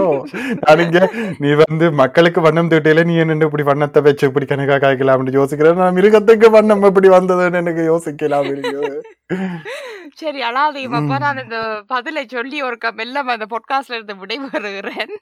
நான் 0.61 0.81
இங்க 0.83 0.99
நீ 1.43 1.49
வந்து 1.61 1.85
மக்களுக்கு 1.99 2.39
வண்ணம் 2.45 2.71
தீட்டையில 2.71 3.03
நீ 3.09 3.15
என்ன 3.23 3.45
இப்படி 3.47 3.65
வண்ணத்தை 3.69 4.01
வச்சு 4.07 4.27
இப்படி 4.29 4.45
கணக்கா 4.45 4.77
காய்க்கலாம்னு 4.83 5.35
யோசிக்கிறேன். 5.39 5.79
நான் 5.81 5.97
மிருகத்துக்கு 5.97 6.49
வண்ணம் 6.57 6.85
எப்படி 6.89 7.09
வந்ததுன்னு 7.15 7.61
எனக்கு 7.63 7.83
யோசிக்கலாம். 7.91 8.49
சரி 10.21 10.41
அழாதையும் 10.49 10.97
அப்ப. 10.99 11.19
நான் 11.25 11.41
இந்த 11.43 11.59
பதிலை 11.93 12.23
சொல்லி 12.35 12.57
ஒரு 12.69 12.77
மெல்ல 12.99 13.23
அந்த 13.35 13.47
பொட்காஸ்ட்ல 13.55 13.97
இருந்து 13.99 14.15
விடைபெறுகிறேன். 14.23 15.13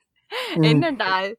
என்னென்றால் 0.70 1.30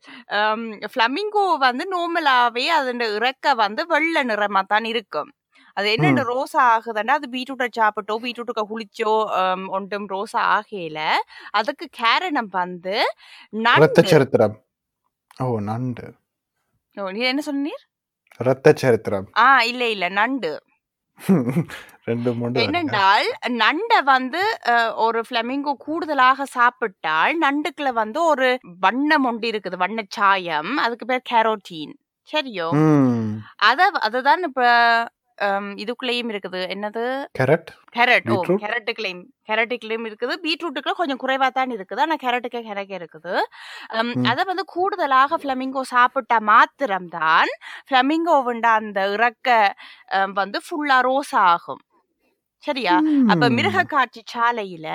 ஃப்ளமிங்கோ 0.92 1.44
வந்து 1.66 1.84
நார்மலாவே 1.94 2.66
அதோட 2.78 3.06
இறக்க 3.18 3.54
வந்து 3.62 3.82
வெள்ளை 3.94 4.22
நிறமா 4.32 4.62
தான் 4.72 4.86
இருக்கும். 4.92 5.30
அது 5.76 5.86
என்னென்ன 5.92 6.22
ம். 6.22 6.28
ரோசா 6.30 6.62
ஆகுதுன்னா 6.72 7.14
அது 7.14 7.28
பீட்ரூட்டை 7.28 7.68
சாப்பிட்டோ 7.78 8.16
பீட்ரூட்டுக்கு 8.24 8.64
குளிச்சோ 8.70 9.12
ஒன்றும் 9.70 10.08
ரோசா 10.08 10.40
ஆகையில 10.56 11.00
அதுக்கு 11.52 11.86
காரணம் 11.98 12.50
வந்து 12.54 12.96
ரத்த 13.76 14.02
சரித்திரம் 14.12 14.56
ஓ 15.40 15.46
நண்டு. 15.62 16.06
ஓ, 16.96 17.04
நீ 17.10 17.20
என்ன 17.24 17.42
சொன்னீர்? 17.46 17.82
ரத்த 18.40 18.74
சரித்திரம் 18.76 19.26
ஆ 19.40 19.48
இல்ல 19.62 19.82
இல்ல 19.88 20.06
நண்டு. 20.18 20.52
என்னென்றால் 22.62 23.26
நண்டை 23.60 23.98
வந்து 24.06 24.40
ஒரு 24.98 25.20
ஃப்ளமிங்கோ 25.26 25.72
கூடுதலாக 25.78 26.46
சாப்பிட்டால் 26.54 27.34
நண்டுக்குள்ள 27.42 27.90
வந்து 27.94 28.18
ஒரு 28.24 28.48
வண்ணம் 28.84 29.26
ஒன்று 29.30 29.50
இருக்குது 29.52 29.76
வண்ண 29.76 30.02
சாயம் 30.10 30.72
அதுக்கு 30.78 31.06
பேர் 31.06 31.28
கேரோட்டீன். 31.32 31.92
சரியோ? 32.28 32.68
அத 33.68 33.80
அதுதான் 34.00 34.42
இப்ப 34.48 34.62
இதுக்குள்ளேயும் 35.82 36.30
இருக்குது. 36.32 36.60
என்னது? 36.74 37.02
கேரட் 37.38 37.70
கேரட் 37.96 38.28
ஓ 38.34 38.36
கேரட்டுக்குள்ளேயும் 38.64 39.22
கேரட்டுக்குள்ளேயும் 39.48 40.06
இருக்குது. 40.08 40.34
பீட்ரூட்டுக்குள்ள 40.44 40.96
கொஞ்சம் 41.00 41.20
குறைவா 41.22 41.48
தான் 41.58 41.72
இருக்குது. 41.76 42.02
ஆனா 42.06 42.16
கேரட்டுக்கு 42.24 42.60
கேரக்கே 42.68 42.96
இருக்குது. 43.00 43.34
அதை 44.32 44.42
வந்து 44.50 44.64
கூடுதலாக 44.74 45.38
ஃப்ளமிங்கோ 45.42 45.84
சாப்பிட்டா 45.94 46.38
மாத்திரம்தான் 46.52 47.52
ஃப்ளமிங்கோவுண்ட 47.88 48.68
அந்த 48.80 49.00
இறக்க 49.16 49.48
வந்து 50.40 50.60
ஃபுல்லா 50.66 50.98
ரோஸ் 51.08 51.34
ஆகும். 51.52 51.82
சரியா? 52.64 52.94
அப்ப 53.32 53.44
மிருக 53.56 53.78
காட்சி 53.92 54.20
சாலையில 54.32 54.88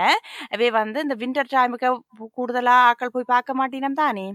அவை 0.55 0.67
வந்து 0.81 0.99
இந்த 1.05 1.15
விண்டர் 1.23 1.51
டைமுக்கு 1.53 1.89
கூடுதலா 2.37 2.75
ஆட்கள் 2.89 3.13
போய் 3.15 3.31
பார்க்க 3.33 3.59
மாட்டினம் 3.59 3.99
தானே? 4.03 4.27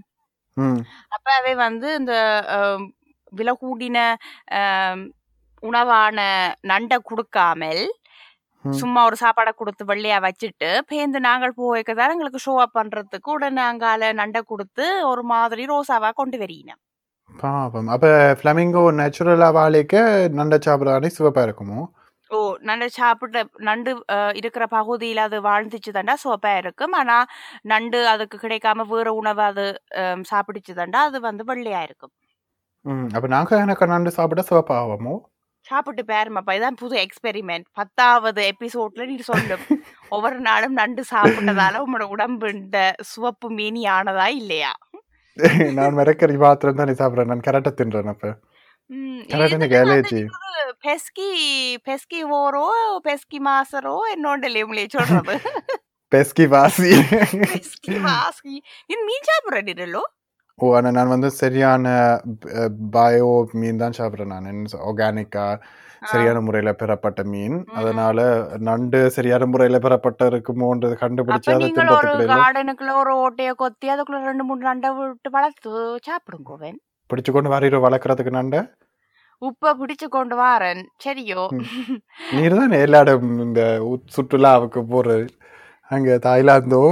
அப்ப 1.17 1.27
அவை 1.41 1.55
வந்து 1.67 1.89
இந்த 2.01 2.15
விலை 3.33 3.55
கூடின 3.63 3.99
உணவான 5.63 6.19
நண்டை 6.71 6.99
கொடுக்காமல் 7.03 7.83
சும்மா 8.65 9.01
ஒரு 9.09 9.17
சாப்பாடை 9.23 9.53
கொடுத்து 9.55 9.85
வெள்ளையா 9.91 10.19
வச்சுட்டு 10.27 10.71
பேந்து 10.91 11.21
நாங்கள் 11.29 11.57
போய்க்க 11.61 11.97
தான் 12.01 12.15
எங்களுக்கு 12.15 12.45
ஷோ 12.47 12.55
அப் 12.65 12.77
பண்றதுக்கு 12.79 13.31
உடனே 13.37 13.63
அங்கால 13.71 14.13
நண்டை 14.21 14.43
கொடுத்து 14.53 14.87
ஒரு 15.13 15.25
மாதிரி 15.33 15.65
ரோசாவா 15.73 16.11
கொண்டு 16.21 16.39
வரீங்க 16.45 16.73
பாவம். 17.35 17.89
அப்ப 17.95 18.07
ஃப்ளமிங்கோ 18.39 18.83
நேச்சுரலா 18.99 19.49
வாழைக்க 19.59 19.95
நண்டை 20.39 20.59
சாப்பிடானே 20.67 21.11
சிவப்பா 21.17 21.43
இருக்குமோ? 21.47 21.81
ஓ 22.31 22.39
நண்டு 22.69 22.87
சாப்பிட்ட 22.99 23.39
நண்டு 23.69 23.91
இருக்கிற 24.41 24.65
பகுதியில் 24.75 25.23
அது 25.27 25.39
வாழ்ந்துச்சு 25.49 25.91
தாண்டா 25.97 26.15
சோப்பா 26.25 26.53
இருக்கும். 26.63 26.95
ஆனா 27.01 27.17
நண்டு 27.73 27.99
அதுக்கு 28.13 28.37
கிடைக்காம 28.45 28.87
வேற 28.93 29.09
உணவு 29.21 29.43
அது 29.51 29.67
சாப்பிடுச்சு 30.33 30.75
தாண்டா 30.81 31.03
அது 31.09 31.21
வந்து 31.29 31.45
வெள்ளையா 31.53 31.83
இருக்கும். 31.89 32.13
ம். 32.85 33.09
அப்ப 33.17 33.27
நாங்க 33.35 33.59
எனக்கு 33.65 33.93
நண்டு 33.95 34.11
சாப்பிட 34.19 34.43
சிவப்பாகுமோ? 34.51 35.15
சாப்பிட்டு 35.73 36.03
பாருமாப்பா 36.09 36.53
இதான் 36.57 36.79
புது 36.81 36.95
எக்ஸ்பெரிமெண்ட் 37.03 37.67
பத்தாவது 37.73 38.43
எபிசோட்ல 38.53 39.07
நீ 39.09 39.17
சொல்லும் 39.29 39.67
ஒவ்வொரு 40.15 40.39
நாளும் 40.41 40.79
நண்டு 40.79 41.03
சாப்பிட்டதால 41.11 41.81
உங்களோட 41.85 42.07
உடம்பு 42.15 42.49
இந்த 42.55 42.79
சிவப்பு 43.11 43.49
மீனி 43.59 43.83
ஆனதா 43.93 44.27
இல்லையா? 44.41 44.73
நான் 45.77 45.97
மிரக்கறி 45.99 46.37
மாத்திரம் 46.43 46.81
தான் 46.81 46.99
சாப்பிடுறேன் 47.01 47.31
நான் 47.33 47.47
கரெக்டா 47.47 47.73
தின்றேன் 47.73 48.13
அப்ப. 48.13 48.33
பெஸ்கி 50.85 51.29
பெஸ்கி 51.87 52.21
ஓரோ 52.39 52.65
பெஸ்கி 53.07 53.39
மாசரோ 53.41 53.97
என்னோட 54.15 54.49
லேம்லே 54.55 54.85
சொல்றது. 54.97 55.37
பெஸ்கி 56.13 56.47
வாசி. 56.49 56.91
பெஸ்கி 57.45 57.95
இது 58.91 59.01
மீன் 59.09 59.29
சாப்பிட்றீங்களோ 59.31 60.03
ஓ 60.63 60.67
நான் 60.89 61.13
வந்து 61.15 61.29
சரியான 61.43 61.87
பயோ 62.97 63.31
மீன் 63.61 63.81
தான் 63.83 63.97
சாப்பிடுறேன் 63.99 64.35
நான். 64.35 64.51
ஆர்கானிக்கா 64.89 65.47
சரியான 66.03 66.39
முறையில 66.47 66.71
பெறப்பட்ட 66.81 67.21
மீன். 67.33 67.57
அதனால 67.81 68.21
நண்டு 68.69 69.01
சரியான 69.17 69.47
முறையில 69.53 69.79
பெறப்பட்ட 69.85 70.31
இருக்குமோன்றது 70.31 70.95
கண்டுபிடிச்சு 71.03 71.53
அதை 71.53 71.69
இடையில 71.69 72.29
கார்டனுக்குள்ள 72.35 72.95
ஒரு 73.03 73.13
ஓட்டைய 73.25 73.51
கொத்தி 73.63 73.93
அதுக்குள்ள 73.95 74.23
ரெண்டு 74.31 74.47
மூணு 74.49 74.63
நண்டை 74.71 74.91
விட்டு 74.99 75.31
வளர்த்து 75.37 75.73
சாப்பிடுங்கோவன் 76.09 76.79
பிடிச்சு 77.11 77.31
கொண்டு 77.33 77.53
வரையிற 77.53 77.79
வளர்க்கறதுக்கு 77.85 78.33
நண்டை? 78.39 78.61
உப்ப 79.43 79.71
பிடிச்சு 79.79 80.07
கொண்டு 80.09 80.35
வாரன். 80.41 80.83
சரியோ? 81.05 81.43
நீர் 82.35 82.59
தான் 82.59 82.75
எல்லா 82.85 83.01
இடம் 83.05 83.31
இந்த 83.47 83.63
சுற்றுலாவுக்கு 84.15 84.81
போறது 84.93 85.25
அங்க 85.91 86.19
தாய்லாந்தோ 86.27 86.83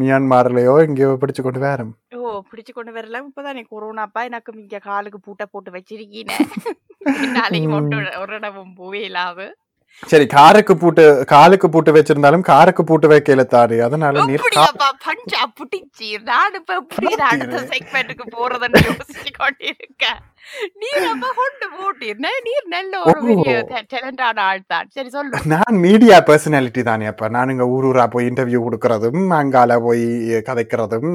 மியான்மார்லயோ 0.00 0.74
எங்கேயோ 0.84 1.10
பிடிச்சு 1.22 1.42
கொண்டு 1.44 1.62
வேறும் 1.64 1.92
ஓ 2.20 2.34
பிடிச்சு 2.50 2.72
கொண்டு 2.72 2.92
வரல 2.96 3.22
இப்பதான் 3.24 3.58
நீ 3.58 3.64
கொரோனாப்பா 3.72 4.22
எனக்கு 4.28 4.58
இங்க 4.62 4.80
காலுக்கு 4.90 5.20
பூட்டை 5.26 5.46
போட்டு 5.46 5.72
வச்சிருக்கீங்க 5.78 6.32
நாளைக்கு 7.36 7.68
மட்டும் 7.74 8.06
ஒரு 8.22 8.32
இடமும் 8.38 8.74
போவே 8.78 9.00
இல்லாது 9.08 9.44
சரி 10.02 10.26
காருக்கு 10.34 10.74
பூட்டு 10.82 11.04
காலுக்கு 11.32 11.66
பூட்டு 11.72 11.90
வச்சிருந்தாலும் 11.96 12.44
காருக்கு 12.50 12.82
பூட்டு 12.90 13.06
வைக்கல 13.12 13.42
தாரு 13.54 13.76
அதனால 13.86 14.24
நீர் 14.28 14.44
பஞ்சா 15.04 15.42
புட்டிச்சு. 15.58 16.08
நான் 16.28 16.56
இப்ப 16.60 16.74
எப்படி 16.82 17.10
அடுத்த 17.30 17.58
செக்மெண்ட்டுக்கு 17.72 18.26
போறதுன்னு 18.36 18.82
யோசிச்சு 18.88 19.30
கொண்டிருக்கேன். 19.40 20.20
நீர் 20.80 21.04
அப்ப 21.06 21.26
கொண்டு 21.36 21.66
போட்டீர் 21.72 22.18
நீர் 22.44 22.66
நல்ல 22.72 22.92
ஒரு 23.04 23.18
ஓ. 23.20 23.26
பெரிய 23.28 23.52
டேலண்டான 23.92 24.38
ஆள் 24.46 24.62
தான் 24.70 24.88
சரி 24.94 25.10
சொல்லு 25.12 25.40
நான் 25.52 25.78
மீடியா 25.84 26.16
பர்சனாலிட்டி 26.28 26.82
தானே 26.86 27.08
அப்ப 27.10 27.28
நான் 27.34 27.52
இங்க 27.52 27.66
ஊர் 27.72 27.86
ஊரா 27.88 28.06
போய் 28.12 28.28
இன்டர்வியூ 28.30 28.60
கொடுக்கறதும் 28.64 29.08
அங்கால 29.38 29.78
போய் 29.84 30.04
கதைக்கிறதும் 30.48 31.10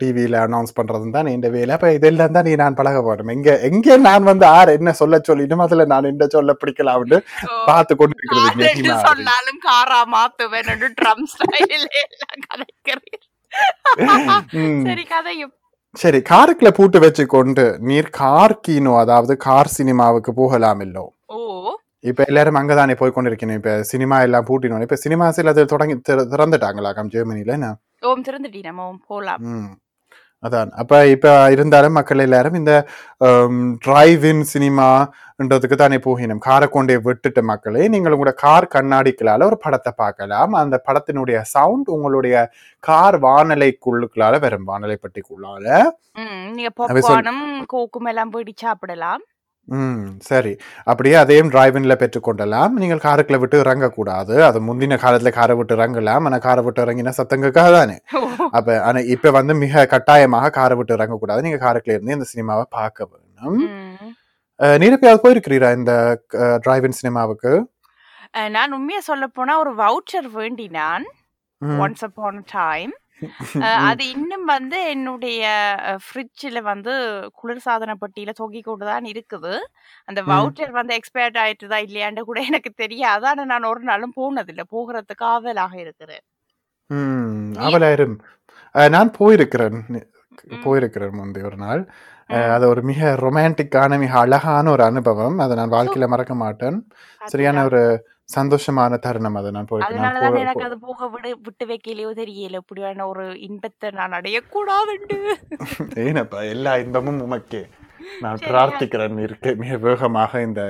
டிவியில 0.00 0.42
அனௌன்ஸ் 0.44 0.76
பண்றதும் 0.78 1.14
தான் 1.14 1.32
இந்த 1.34 1.50
வேலை 1.54 1.74
அப்ப 1.76 1.92
இதெல்லாம் 1.98 2.36
தான் 2.36 2.48
நீ 2.48 2.54
நான் 2.60 2.78
பழக 2.78 3.02
போறேன் 3.02 3.34
எங்க 3.36 3.50
எங்க 3.68 3.98
நான் 4.02 4.28
வந்து 4.30 4.46
ஆர் 4.52 4.74
என்ன 4.76 4.94
சொல்ல 5.00 5.20
சொல்லிடும் 5.24 5.64
அதுல 5.66 5.86
நான் 5.90 6.10
என்ன 6.10 6.30
சொல்ல 6.32 6.56
பிடிக்கலாம்னு 6.60 7.20
பார்த்து 7.66 7.92
கொண்டு 7.94 8.18
இருக்கிறது. 8.22 9.00
சொன்னாலும் 9.06 9.60
காரா 9.66 10.00
மாத்துவேன் 10.12 10.70
ட்ரம் 10.98 11.24
கதைக்கிறீர் 12.46 13.26
ம். 14.60 14.84
சரி 14.84 15.04
கதையும் 15.08 15.52
சரி 15.94 16.18
காருக்குள்ள 16.22 16.70
பூட்டு 16.70 16.98
வச்சு 17.00 17.24
கொண்டு 17.28 17.64
நீர் 17.80 18.08
கார் 18.14 18.60
கீனோ 18.66 18.92
அதாவது 18.98 19.36
கார் 19.38 19.70
சினிமாவுக்கு 19.70 20.32
போகலாம் 20.34 20.80
இல்லோ 20.80 21.04
இப்ப 22.04 22.24
எல்லாரும் 22.26 22.58
அங்கதானே 22.60 22.94
போய் 22.94 23.14
கொண்டிருக்கணும் 23.14 23.58
இப்ப 23.58 23.72
சினிமா 23.82 24.16
எல்லாம் 24.20 24.46
பூட்டினோம் 24.46 24.80
இப்ப 24.80 24.96
சினிமா 24.96 25.26
சில 25.30 25.52
தொடங்கி 25.66 25.96
திற- 26.00 26.26
திறந்துட்டாங்களாக்காம் 26.30 27.12
ஜெர்மனில 27.12 27.52
என்ன? 27.52 27.68
ஓம் 28.02 28.24
திறந்துட்டி 28.24 28.60
நம்ம 28.62 28.86
ஓம் 28.86 29.02
போலாம். 29.06 29.42
அதான். 30.42 30.70
அப்ப 30.80 30.92
இப்ப 31.14 31.26
இருந்தாலும் 31.54 31.96
மக்கள் 31.98 32.24
எல்லாரும் 32.26 32.56
இந்த 32.60 32.72
டிரைவ் 33.86 34.24
இன் 34.30 34.44
சினிமான்றதுக்கு 34.52 35.76
தானே 35.82 35.98
போகினோம் 36.06 36.42
காரை 36.46 36.66
கொண்டே 36.68 36.96
விட்டுட்ட 37.06 37.42
மக்களே 37.50 37.84
நீங்கள் 37.94 38.14
உங்களோட 38.16 38.34
கார் 38.44 38.66
கண்ணாடிக்களால 38.74 39.46
ஒரு 39.50 39.58
படத்தை 39.64 39.92
பார்க்கலாம். 40.02 40.52
அந்த 40.62 40.76
படத்தினுடைய 40.88 41.38
சவுண்ட் 41.54 41.90
உங்களுடைய 41.96 42.36
கார் 42.88 43.18
வானலைக்குள்ளுக்குள்ளால 43.26 44.40
வரும் 44.46 44.68
வானலை 44.70 44.96
பெட்டிக்குள்ளால 45.04 45.66
கோக்கும் 47.74 48.08
எல்லாம் 48.12 48.32
போயிட்டு 48.32 48.54
சாப்பிடலாம். 48.64 49.22
ம் 49.68 50.06
சரி. 50.20 50.52
அப்படியே 50.84 51.14
அதையும் 51.14 51.50
டிரைவின்ல 51.50 51.94
பெற்றுக்கொள்ளலாம் 51.94 52.72
நீங்கள் 52.72 52.98
காருக்குள்ள 52.98 53.38
விட்டு 53.38 53.62
இறங்கக்கூடாது. 53.62 54.40
அது 54.40 54.60
முந்தின 54.60 54.98
காலத்துல 55.04 55.30
காரை 55.30 55.56
விட்டு 55.56 55.76
இறங்கலாம். 55.76 56.24
ஆனா 56.24 56.38
காரை 56.38 56.64
விட்டு 56.64 56.84
இறங்கினா 56.84 57.12
சத்தங்கக்காக 57.16 57.70
தானே? 57.72 57.96
அப்ப 58.50 58.82
ஆனா 58.82 58.98
இப்ப 59.14 59.30
வந்து 59.30 59.54
மிக 59.54 59.86
கட்டாயமாக 59.86 60.50
காரை 60.50 60.76
விட்டு 60.76 60.96
இறங்கக்கூடாது. 60.96 61.40
நீங்க 61.40 61.60
காருக்குள்ள 61.66 61.90
இருந்து 61.90 62.12
இந்த 62.12 62.28
சினிமாவை 62.34 62.62
பார்க்க 62.70 63.08
வேணும். 63.10 63.60
ம். 63.60 64.12
எப்பயாவது 64.88 65.22
போயிருக்கிறீரா 65.22 65.76
இந்த 65.76 65.92
டிரைவின் 66.64 66.98
சினிமாவுக்கு? 66.98 67.52
நான் 68.50 68.72
உண்மையா 68.72 69.00
சொல்ல 69.00 69.26
போனா 69.26 69.58
ஒரு 69.58 69.72
வவுச்சர் 69.74 70.28
வேண்டினான் 70.32 71.06
ம். 71.60 71.78
ஒன்ஸ் 71.80 72.04
அப்பான் 72.04 72.44
டைம் 72.52 72.92
அது 73.60 74.08
இன்னும் 74.08 74.44
வந்து 74.44 74.88
என்னுடைய 74.88 75.74
ஃப்ரிட்ஜில் 75.78 76.62
வந்து 76.62 76.92
குளிர்சாதன 77.42 77.94
பெட்டியில 78.00 78.30
தொங்கி 78.42 78.62
கொண்டு 78.62 78.86
தான் 78.86 79.04
இருக்குது. 79.04 79.56
அந்த. 80.04 80.22
வவுச்சர் 80.22 80.70
வந்து 80.70 80.96
எக்ஸ்பயர்ட் 80.96 81.36
ஆயிட்டுதா 81.36 81.82
இல்லையான்னு 81.82 82.20
கூட 82.20 82.40
எனக்கு 82.40 82.70
தெரியாது. 82.70 83.26
ஆனா 83.26 83.44
நான் 83.44 83.62
ஒரு 83.62 83.80
நாளும் 83.80 84.12
போனதில்லை. 84.20 84.60
போகிறதுக்கு 84.72 85.22
ஆவலாக 85.22 85.80
இருக்கிறேன். 85.80 86.20
ம், 86.86 87.52
நீ- 87.52 87.56
அவளாயிரும் 87.56 88.18
அஹ், 88.74 88.88
நான் 88.88 89.12
போயிருக்கிறேன். 89.20 90.10
போயிருக்கிறேன் 90.48 91.10
முந்தைய 91.10 91.48
ஒரு 91.48 91.56
நாள். 91.56 91.90
அது 92.50 92.68
ஒரு 92.68 92.82
மிக 92.82 93.16
ரொமான்டிக்கான 93.20 93.98
மிக 93.98 94.18
அழகான 94.18 94.70
ஒரு 94.70 94.82
அனுபவம். 94.82 95.38
அதை 95.38 95.56
நான் 95.56 95.70
வாழ்க்கையில 95.70 96.06
மறக்க 96.06 96.34
மாட்டேன். 96.34 96.88
சரியான. 97.24 97.64
ஒரு 97.64 98.08
சந்தோஷமான 98.28 98.98
தருணம் 98.98 99.36
அதை. 99.38 99.50
நான் 99.50 99.68
நான் 99.70 99.86
அதனாலதான் 99.88 100.38
எனக்கு 100.44 100.66
அது 100.68 100.76
போக 100.78 101.08
விடு 101.14 101.30
விட்டு 101.46 101.64
வைக்கலையோ 101.66 102.10
தெரியல. 102.20 102.60
இப்படியான 102.62 103.06
ஒரு 103.06 103.24
இன்பத்தை 103.48 103.90
நான் 104.00 104.16
அடையக்கூடாதுண்டு 104.18 105.18
ஏனப்பா 106.06 106.40
எல்லா 106.54 106.72
இன்பமும் 106.76 107.22
உமக்கே. 107.26 107.62
நான்? 108.22 108.38
பிரார்த்திக்கிறேன் 108.48 109.18
இருக்கு. 109.26 109.50
மிக 109.62 109.76
வேகமாக 109.86 110.40
இந்த 110.42 110.62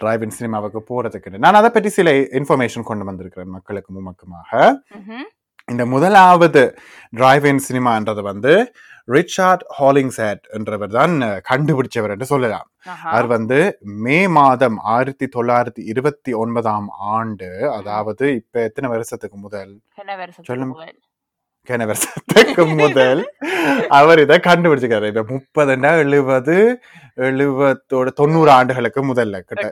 டிரைவின் 0.00 0.36
சினிமாவுக்கு 0.38 0.80
போறதுக்கு. 0.90 1.38
நான் 1.46 1.58
அதை 1.60 1.70
பற்றி 1.70 1.90
சில 1.98 2.10
இன்ஃபர்மேஷன் 2.40 2.88
கொண்டு 2.90 3.04
வந்திருக்கிறேன் 3.04 3.54
மக்களுக்கு 3.56 4.00
உமக்குமாக. 4.02 4.52
இந்த 5.68 5.84
முதலாவது 5.86 6.62
டிரைவின் 7.12 7.60
சினிமான்றது 7.68 8.22
வந்து 8.22 8.52
ரிச்சார்ட் 9.08 9.64
ஹாலிங்ஸேட் 9.78 10.44
என்றவர் 10.50 10.96
தான் 10.98 11.14
கண்டுபிடிச்சவர் 11.50 12.10
என்று 12.10 12.24
சொல்லலாம். 12.24 12.68
அவர் 13.02 13.26
வந்து 13.26 13.58
மே 14.04 14.28
மாதம் 14.28 14.78
ஆயிரத்தி 14.94 15.28
தொள்ளாயிரத்தி 15.36 15.82
இருபத்தி 15.84 16.32
ஒன்பதாம் 16.32 16.88
ஆண்டு 17.14 17.50
அதாவது 17.70 18.34
இப்ப 18.34 18.62
எத்தனை 18.62 18.90
வருஷத்துக்கு 18.90 19.38
முதல்? 19.38 19.74
சொல்லுங்க. 20.50 20.74
வருஷத்துக்கு 21.86 22.64
முதல். 22.66 23.20
அவர் 23.88 24.18
இதை 24.18 24.36
கண்டுபிடிச்சிருக்காரு. 24.38 25.06
இப்ப 25.12 25.24
முப்பதுண்டா 25.32 25.90
எழுபது 25.98 26.56
எழுபத்தோட 27.28 28.08
தொண்ணூறு 28.12 28.50
ஆண்டுகளுக்கு 28.50 29.14
முதல்ல 29.14 29.40
கிட்ட. 29.40 29.64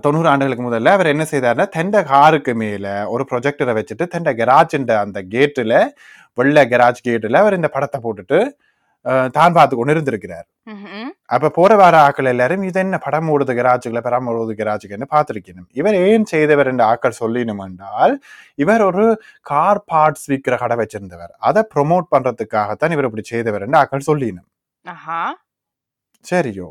தொண்ணூறு 0.00 0.28
ஆண்டுகளுக்கு 0.28 0.64
முதல்ல 0.70 0.88
அவர் 0.88 1.06
என்ன 1.06 1.26
செய்தாருன்னா 1.30 1.66
தெண்ட 1.76 2.04
காருக்கு 2.04 2.54
மேல 2.54 2.86
ஒரு 3.10 3.26
ப்ரொஜெக்டரை 3.30 3.74
வச்சுட்டு 3.78 4.06
தெண்ட 4.14 4.32
கெராஜ்ன்ற 4.40 4.96
அந்த 4.96 5.22
கேட்டுல 5.36 5.74
வெள்ளை 6.40 6.64
கெராஜ் 6.72 7.06
கேட்டுல 7.08 7.42
அவர் 7.44 7.58
இந்த 7.60 7.70
படத்தை 7.76 8.00
போட்டுட்டு 8.06 8.40
தான் 9.36 9.54
பார்த்து 9.56 9.74
கொண்டு 9.76 9.92
இருந்திருக்கிறார். 9.94 10.46
அப்ப 11.34 11.50
போற 11.58 11.72
வார 11.80 11.94
ஆக்கள் 12.06 12.30
எல்லாரும் 12.32 12.64
இது 12.68 12.78
என்ன 12.82 12.96
படம் 13.04 13.28
ஓடுது 13.34 13.52
கராஜுகளை 13.58 14.00
படம் 14.06 14.28
ஓடுது 14.32 14.54
கராஜுக்குன்னு 14.60 15.08
பார்த்திருக்கணும். 15.14 15.68
இவர் 15.80 15.96
ஏன் 16.08 16.26
செய்தவர் 16.32 16.70
என்று 16.72 16.84
ஆக்கள் 16.90 17.18
சொல்லினும் 17.20 17.62
என்றால் 17.66 18.14
இவர் 18.64 18.82
ஒரு 18.88 19.04
கார் 19.50 19.82
பார்ட்ஸ் 19.92 20.26
விற்கிற 20.32 20.56
கடை 20.62 20.76
வச்சிருந்தவர். 20.82 21.32
அதை 21.50 21.62
ப்ரொமோட் 21.74 22.10
பண்றதுக்காகத்தான் 22.14 22.94
இவர் 22.96 23.08
இப்படி 23.10 23.26
செய்தவர் 23.32 23.64
என்று 23.66 23.80
ஆக்கள் 23.82 24.08
சொல்லினும். 24.10 24.48
சரியோ. 26.24 26.68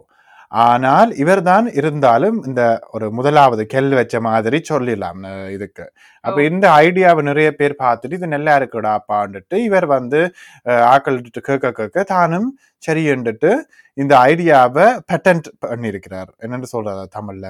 ஆனால் 0.51 1.09
இவர்தான் 1.21 1.65
இருந்தாலும் 1.79 2.37
இந்த 2.47 2.61
ஒரு 2.93 3.07
முதலாவது 3.17 3.63
கெல் 3.71 3.89
வச்ச 3.97 4.15
மாதிரி 4.25 4.57
சொல்லிடலாம் 4.69 5.21
இதுக்கு. 5.55 5.85
அப்ப. 6.23 6.37
இந்த 6.49 6.65
ஐடியாவை 6.81 7.21
நிறைய 7.27 7.49
பேர் 7.55 7.75
பார்த்துட்டு 7.81 8.17
இது 8.19 8.27
நல்லா 8.33 8.53
இருக்குடாப்பான்ட்டு 8.59 9.57
இவர் 9.65 9.87
வந்து 9.93 10.21
அஹ், 10.65 10.83
ஆக்கள்கிட்ட 10.91 11.41
கேட்க 11.47 11.71
கேட்க 11.79 12.05
தானும் 12.11 12.49
சரின்னுட்டு 12.83 13.51
இந்த 13.97 14.13
ஐடியாவை 14.27 14.87
பேட்டன்ட் 15.09 15.49
பண்ணியிருக்கிறார். 15.65 16.31
என்னன்னு 16.43 16.69
சொல்றாரு 16.73 17.05
தமிழ்ல? 17.15 17.45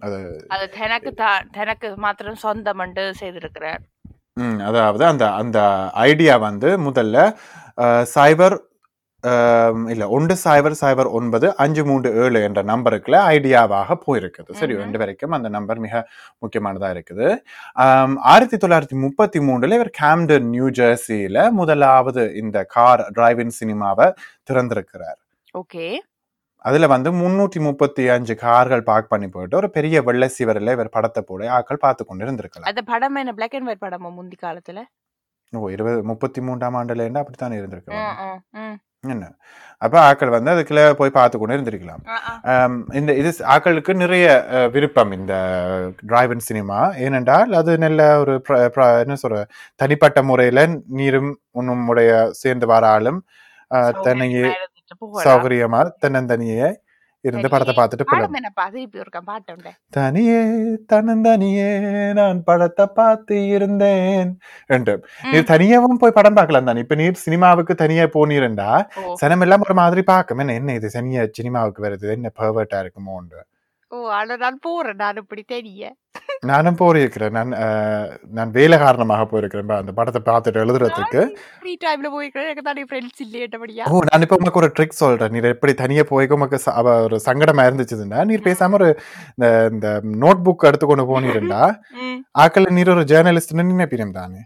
அது 0.00 0.18
அது 0.50 0.66
தனக்கு 0.76 1.10
தான் 1.16 1.46
தனக்கு 1.56 1.88
மாத்திரம் 2.04 2.42
சொந்தமண்டு 2.44 3.02
செய்திருக்கிறார். 3.18 3.82
அதாவது 4.68 5.04
அந்த 5.06 5.24
அந்த 5.40 5.58
ஐடியா 6.04 6.34
வந்து 6.44 6.68
முதல்ல 6.84 7.16
சைபர் 8.12 8.56
இல்ல 9.92 10.04
ஒன்று 10.16 10.34
சைபர் 10.44 10.76
சைபர் 10.80 11.08
ஒன்பது 11.18 11.46
அஞ்சு 11.62 11.82
மூன்று 11.88 12.10
ஏழு 12.24 12.38
என்ற 12.48 12.60
நம்பருக்குள்ள 12.70 13.16
ஐடியாவாக 13.34 13.96
போயிருக்குது. 14.06 14.52
சரி. 14.60 14.74
ரெண்டு 14.82 14.98
வரைக்கும் 15.02 15.34
அந்த 15.38 15.48
நம்பர் 15.56 15.80
மிக 15.84 16.02
முக்கியமானதா 16.42 16.90
இருக்குது. 16.94 17.26
ஆயிரத்தி 18.32 18.58
தொள்ளாயிரத்தி 18.62 18.98
முப்பத்தி 19.04 19.40
மூணுல 19.48 19.78
இவர் 19.80 19.92
கேம்டன் 20.02 20.48
நியூ 20.54 20.68
ஜெர்சியில 20.80 21.50
முதலாவது 21.60 22.24
இந்த 22.42 22.64
கார் 22.76 23.02
டிரைவின் 23.18 23.56
சினிமாவை 23.60 24.08
திறந்திருக்கிறார். 24.50 25.20
ஓகே. 25.54 25.88
அதுல 26.64 26.86
வந்து 26.92 27.10
முன்னூற்றி 27.20 27.58
முப்பத்தி 27.66 28.02
அஞ்சு 28.14 28.34
கார்கள் 28.42 28.82
பார்க் 28.88 29.12
பண்ணி 29.12 29.28
போயிட்டு 29.34 29.58
ஒரு 29.60 29.68
பெரிய 29.76 30.02
வெள்ளை 30.08 30.28
சிவரில் 30.34 30.74
இவர் 30.74 30.94
படத்தை 30.96 31.22
போட 31.28 31.46
ஆட்கள் 31.58 31.84
பார்த்து 31.84 32.02
கொண்டு 32.08 32.24
இருந்திருக்கலாம் 32.26 32.70
அந்த 32.70 32.82
படம் 32.90 33.18
என்ன 33.22 33.32
பிளாக் 33.38 33.56
அண்ட் 33.58 33.70
ஒயிட் 33.70 33.84
படமா 33.84 34.10
முந்தி 34.18 34.36
காலத்துல? 34.42 34.82
ஓ 35.52 35.68
இருபது 35.76 36.02
முப்பத்தி 36.10 36.40
மூன்றாம் 36.48 36.76
ஆண்டுல 36.80 37.04
இருந்து 37.04 37.22
அப்படித்தானே 37.22 37.56
இருந்திருக்கு. 37.60 37.96
என்ன? 39.04 39.26
அப்ப 39.82 39.96
ஆக்கள் 40.06 40.32
வந்து 40.34 40.50
அதுக்குள்ள 40.52 40.80
போய் 40.96 41.14
பார்த்து 41.16 41.36
கொண்டு 41.38 41.54
இருந்திருக்கலாம் 41.56 42.02
இந்த 42.98 43.10
இது 43.20 43.30
ஆக்களுக்கு 43.54 43.92
நிறைய 44.02 44.26
விருப்பம் 44.74 45.12
இந்த 45.18 45.34
டிரைவன் 46.10 46.44
சினிமா. 46.48 46.78
ஏனென்றால் 47.04 47.52
அது 47.60 47.72
நல்ல 47.84 48.08
ஒரு 48.22 48.34
என்ன 49.04 49.16
சொல்ற 49.22 49.38
தனிப்பட்ட 49.82 50.22
முறையில 50.30 50.66
நீரும் 50.98 51.30
உன்னும் 51.60 51.86
உடைய 51.92 52.10
சேர்ந்து 52.42 52.68
வர 52.72 52.86
ஆளும் 52.96 53.20
தன்னையே 54.06 54.44
சௌகரியமா 54.44 54.60
இருந்துட்டு 54.60 54.96
போகலாம். 55.02 55.24
சௌகரியமா 55.26 55.80
தன்னந்தனியே 56.04 56.68
இருந்து. 57.24 57.48
படத்தை 57.52 57.74
பார்த்துட்டு 57.78 58.06
தனியே 59.98 60.38
தன்னந்தனியே 60.92 61.68
நான் 62.18 62.38
படத்தை 62.48 62.86
பார்த்து 62.98 63.36
இருந்தேன் 63.56 64.30
என்று. 64.76 64.94
நீர் 65.32 65.50
தனியாவும் 65.52 66.00
போய் 66.02 66.16
படம் 66.18 66.38
பார்க்கலாம் 66.40 66.68
தானே? 66.70 66.84
இப்ப 66.86 66.98
நீர் 67.02 67.24
சினிமாவுக்கு 67.26 67.76
தனியா 67.84 68.06
போனீருண்டா 68.16 68.70
சனம் 69.22 69.44
எல்லாம் 69.46 69.64
ஒரு 69.68 69.76
மாதிரி 69.82 70.04
பார்க்கும். 70.12 70.42
என்ன 70.44 70.58
என்ன 70.60 70.74
இது? 70.80 70.90
சனியா 70.90 71.24
சினிமாவுக்கு 71.40 71.86
வருது? 71.88 72.08
என்ன 72.18 72.32
பர்வர்ட்டா 72.40 72.80
இருக்குமோன்று 72.84 73.40
ஓ 73.92 74.08
ஆனா 74.08 74.36
நான் 74.36 74.58
போறேன். 74.60 74.94
நான் 74.96 75.16
இப்படி 75.16 75.42
தெரிய. 75.46 75.94
நானும் 76.40 76.76
போயிருக்கிறேன் 76.76 77.30
நான் 77.30 77.48
நான் 78.30 78.50
வேலை 78.50 78.78
காரணமாக 78.78 79.22
போயிருக்கிறேன். 79.24 79.76
அந்த 79.76 79.92
படத்தை 79.92 80.34
பார்த்துட்டு 80.34 80.56
எழுதுறதுக்கு. 80.56 81.22
ஃப்ரீ 81.58 81.76
டைம்ல 81.84 82.08
போயிருக்கேன் 82.08 82.44
எனக்கு 82.44 82.62
தானே 82.62 82.84
ஃப்ரெண்ட்ஸ் 82.84 83.22
இல்லையட்டபடியா 83.24 83.88
ஓ 83.90 84.00
நான் 84.12 84.22
இப்ப 84.22 84.36
உனக்கு 84.38 84.58
ஒரு 84.58 84.72
ட்ரிக் 84.78 84.88
சொல்றேன். 84.88 85.30
நீர் 85.30 85.44
எப்படி 85.44 85.74
தனியா 85.74 86.02
போய்க்க 86.02 86.58
அவ 86.70 87.02
ஒரு 87.02 87.20
சங்கடமா 87.24 87.64
இருந்துச்சுன்னா 87.64 88.24
நீர் 88.24 88.40
பேசாம 88.40 88.72
ஒரு 88.72 89.00
இந்த 89.34 89.68
இந்த 89.72 90.00
நோட் 90.04 90.40
புக் 90.44 90.66
எடுத்து 90.66 90.86
கொண்டு 90.86 91.04
போனீருண்டா 91.10 91.78
ம். 91.90 92.18
ஆக்கள் 92.38 92.70
நீர் 92.70 92.90
ஒரு 92.90 93.00
ஜேர்னலிஸ்ட்னு 93.00 93.68
நினைப்பினம் 93.70 94.12
தானே? 94.12 94.38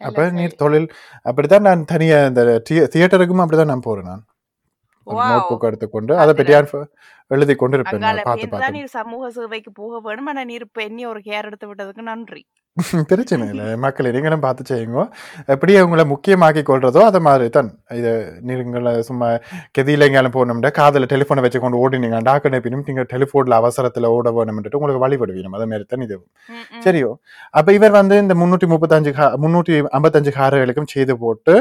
அப்ப. 0.00 0.30
நீர் 0.30 0.54
தொழில் 0.54 0.88
அப்படித்தான் 1.22 1.62
நான் 1.62 1.84
தனியா 1.84 2.26
இந்த 2.26 2.62
தியே- 2.70 2.88
தியேட்டருக்கும் 2.94 3.44
அப்படிதான் 3.44 3.64
நான் 3.64 3.80
போறேன் 3.80 4.04
நான். 4.04 4.24
நோட் 5.06 5.48
புக் 5.50 5.68
எடுத்துக்கொண்டு 5.68 6.12
அதை 6.22 6.32
பற்றி 6.34 6.54
யார் 6.54 6.68
எழுதி 7.30 7.54
கொண்டு 7.60 7.76
இருப்பேன் 7.76 8.02
பார்த்து 8.26 8.48
பார்த்து. 8.50 8.74
நீர் 8.76 8.94
சமூக 8.98 9.30
சேவைக்கு 9.36 9.70
போக 9.80 10.00
வேணும்? 10.06 10.28
ஆனா 10.32 10.42
நீர் 10.50 10.64
இப்ப 10.66 10.80
என்னி 10.88 11.04
ஒரு 11.12 11.20
கேர் 11.28 11.48
எடுத்து 11.48 11.68
விட்டதுக்கு 11.70 12.04
நன்றி. 12.10 12.42
பிரச்சனை 13.10 13.44
இல்லை. 13.52 13.66
மக்களை 13.84 14.08
நீங்களும் 14.14 14.42
பார்த்து 14.44 14.62
செய்யுங்க. 14.70 15.02
எப்படி 15.54 15.72
உங்களை 15.84 16.04
முக்கியமாக்கி 16.12 16.62
கொள்றதோ 16.70 17.00
அதை 17.10 17.20
மாதிரி 17.28 17.46
தான். 17.56 17.68
இது 17.98 18.12
நீங்களை 18.48 18.92
சும்மா 19.08 19.28
கெதியில 19.78 20.06
எங்கேயாலும் 20.08 20.36
போகணும்னா 20.36 20.72
காதில் 20.80 21.10
டெலிஃபோனை 21.12 21.44
வச்சு 21.46 21.60
கொண்டு 21.64 21.80
ஓடினீங்க. 21.84 22.20
டாக்கு 22.28 22.62
பின்னும் 22.66 22.86
நீங்கள் 22.90 23.08
டெலிஃபோனில் 23.14 23.58
அவசரத்தில் 23.60 24.12
ஓட 24.16 24.30
வேணும்ன்ட்டு 24.38 24.78
உங்களுக்கு 24.80 25.04
வழிபடுவீங்க 25.06 25.52
அதே 25.60 25.68
மாதிரி 25.72 25.86
தான் 25.94 26.06
இது. 26.08 26.18
சரியோ. 26.86 27.10
அப்ப 27.60 27.72
இவர் 27.78 27.98
வந்து 28.00 28.18
இந்த 28.24 28.36
முன்னூற்றி 28.42 28.68
முப்பத்தஞ்சு 28.74 29.12
முன்னூற்றி 29.46 29.76
ஐம்பத்தஞ்சு 29.98 30.32
கார்களுக்கும் 30.40 30.92
செய்து 30.94 31.16
போட்டு 31.24 31.56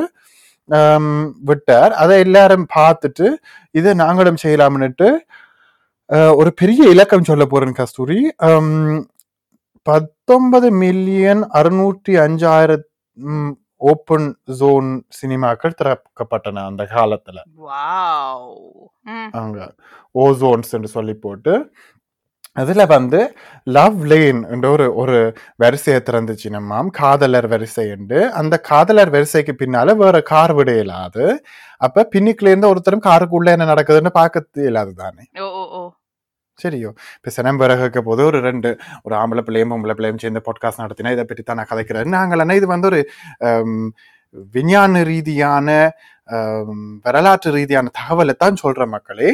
விட்டார். 1.42 1.94
அதை 1.94 2.20
எல்லாரும் 2.20 2.66
பார்த்துட்டு 2.76 3.28
இதை 3.72 3.94
நாங்களும் 3.94 4.42
செய்யலாம்னுட்டு 4.44 5.10
ஒரு 6.36 6.54
பெரிய 6.54 6.90
இலக்கம் 6.90 7.24
சொல்ல 7.24 7.46
போறேன் 7.46 7.74
கஸ்தூரி. 7.74 8.20
பத்தொன்பது 9.88 10.72
மில்லியன் 10.72 11.44
அறுநூற்றி 11.54 12.14
அஞ்சாயிரம் 12.26 12.86
ஓப்பன் 13.84 14.28
ஜோன் 14.60 14.90
சினிமாக்கள் 15.18 15.78
திறக்கப்பட்டன 15.82 16.64
அந்த 16.66 16.84
காலத்துல. 16.92 17.38
வாவ். 17.66 18.46
ம். 19.04 19.30
அங்க 19.32 19.60
ஓசோன்ஸ் 20.16 20.72
என்று 20.72 20.88
சொல்லி 20.88 21.14
போட்டு 21.14 21.54
அதுல 22.56 22.86
வந்து 22.86 23.20
லவ் 23.78 24.00
லேன் 24.12 24.40
என்ற 24.54 24.66
ஒரு 24.76 24.86
ஒரு 24.96 25.18
வரிசையை 25.64 26.00
திறந்துச்சு. 26.10 26.48
நம்மாம் 26.58 26.90
காதலர் 27.00 27.48
வரிசை 27.54 27.86
என்று. 27.96 28.20
அந்த 28.42 28.56
காதலர் 28.70 29.14
வரிசைக்கு 29.16 29.54
பின்னால 29.62 29.96
வேற 30.04 30.22
கார் 30.32 30.54
விட 30.54 30.72
இயலாது. 30.74 31.26
அப்ப 31.82 32.08
பின்னிக்குள்ள 32.16 32.54
இருந்து 32.54 32.72
ஒருத்தரும் 32.74 33.06
காருக்குள்ள 33.10 33.50
என்ன 33.56 33.68
நடக்குதுன்னு 33.74 34.14
பார்க்க 34.22 34.64
இயலாது 34.66 34.94
தானே. 35.04 35.24
ஓ 35.46 35.48
ஓ 35.62 35.64
ஓ. 35.80 35.84
சரியோ. 36.60 36.90
இப்ப 37.18 37.32
சினம் 37.38 37.58
பிறகுக்க 37.58 38.00
போது 38.02 38.22
ஒரு 38.26 38.40
ரெண்டு 38.40 38.70
ஒரு 39.04 39.16
ஆம்பளை 39.16 39.42
பிள்ளையும் 39.48 39.72
பொம்பளை 39.74 39.94
பிள்ளையும் 39.98 40.22
சேர்ந்து 40.24 40.42
பாட்காஸ்ட் 40.48 40.84
நடத்தினா 40.84 41.12
இதை 41.12 41.26
பற்றி 41.26 41.44
தான் 41.44 41.60
நான் 41.62 41.72
கதைக்கிறேன். 41.72 42.16
நாங்கள் 42.18 42.44
என்ன 42.44 42.56
இது 42.56 42.68
வந்து 42.68 42.90
ஒரு 42.92 43.02
விஞ்ஞான 44.56 45.02
ரீதியான 45.04 45.68
வரலாற்று 47.06 47.50
ரீதியான 47.52 47.92
தகவலை 48.00 48.36
தான் 48.44 48.62
சொல்ற 48.64 48.86
மக்களே. 48.96 49.32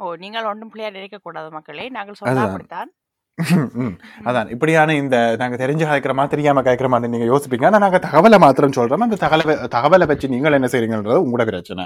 ஓ 0.00 0.14
நீங்கள் 0.14 0.44
ஒன்றும் 0.44 0.68
பிள்ளையா 0.68 0.92
நினைக்க 0.92 1.18
கூடாது 1.18 1.50
மக்களே. 1.50 1.88
நாங்கள் 1.88 2.18
சொன்னா. 2.18 2.42
அப்படித்தான். 2.46 2.90
அதான். 4.28 4.48
இப்படியான 4.50 4.94
இந்த 4.94 5.16
நாங்க 5.36 5.56
தெரிஞ்சு 5.56 5.84
கதைக்கிறோமா 5.88 6.28
தெரியாம 6.28 6.62
கதைக்கிறோமான்னு 6.62 7.08
நீங்க 7.08 7.26
யோசிப்பீங்க. 7.32 7.66
ஆனா 7.66 7.78
நாங்க 7.78 7.98
தகவலை 8.06 8.38
மாத்திரம் 8.38 8.76
சொல்றோம். 8.76 9.04
அந்த 9.06 9.18
தகவலை 9.24 9.54
தகவலை 9.76 10.06
வச்சு 10.06 10.28
நீங்கள் 10.28 10.52
என்ன 10.52 10.68
செய்றீங்கன்றது 10.72 11.24
உங்களோட 11.24 11.44
பிரச்சனை. 11.44 11.84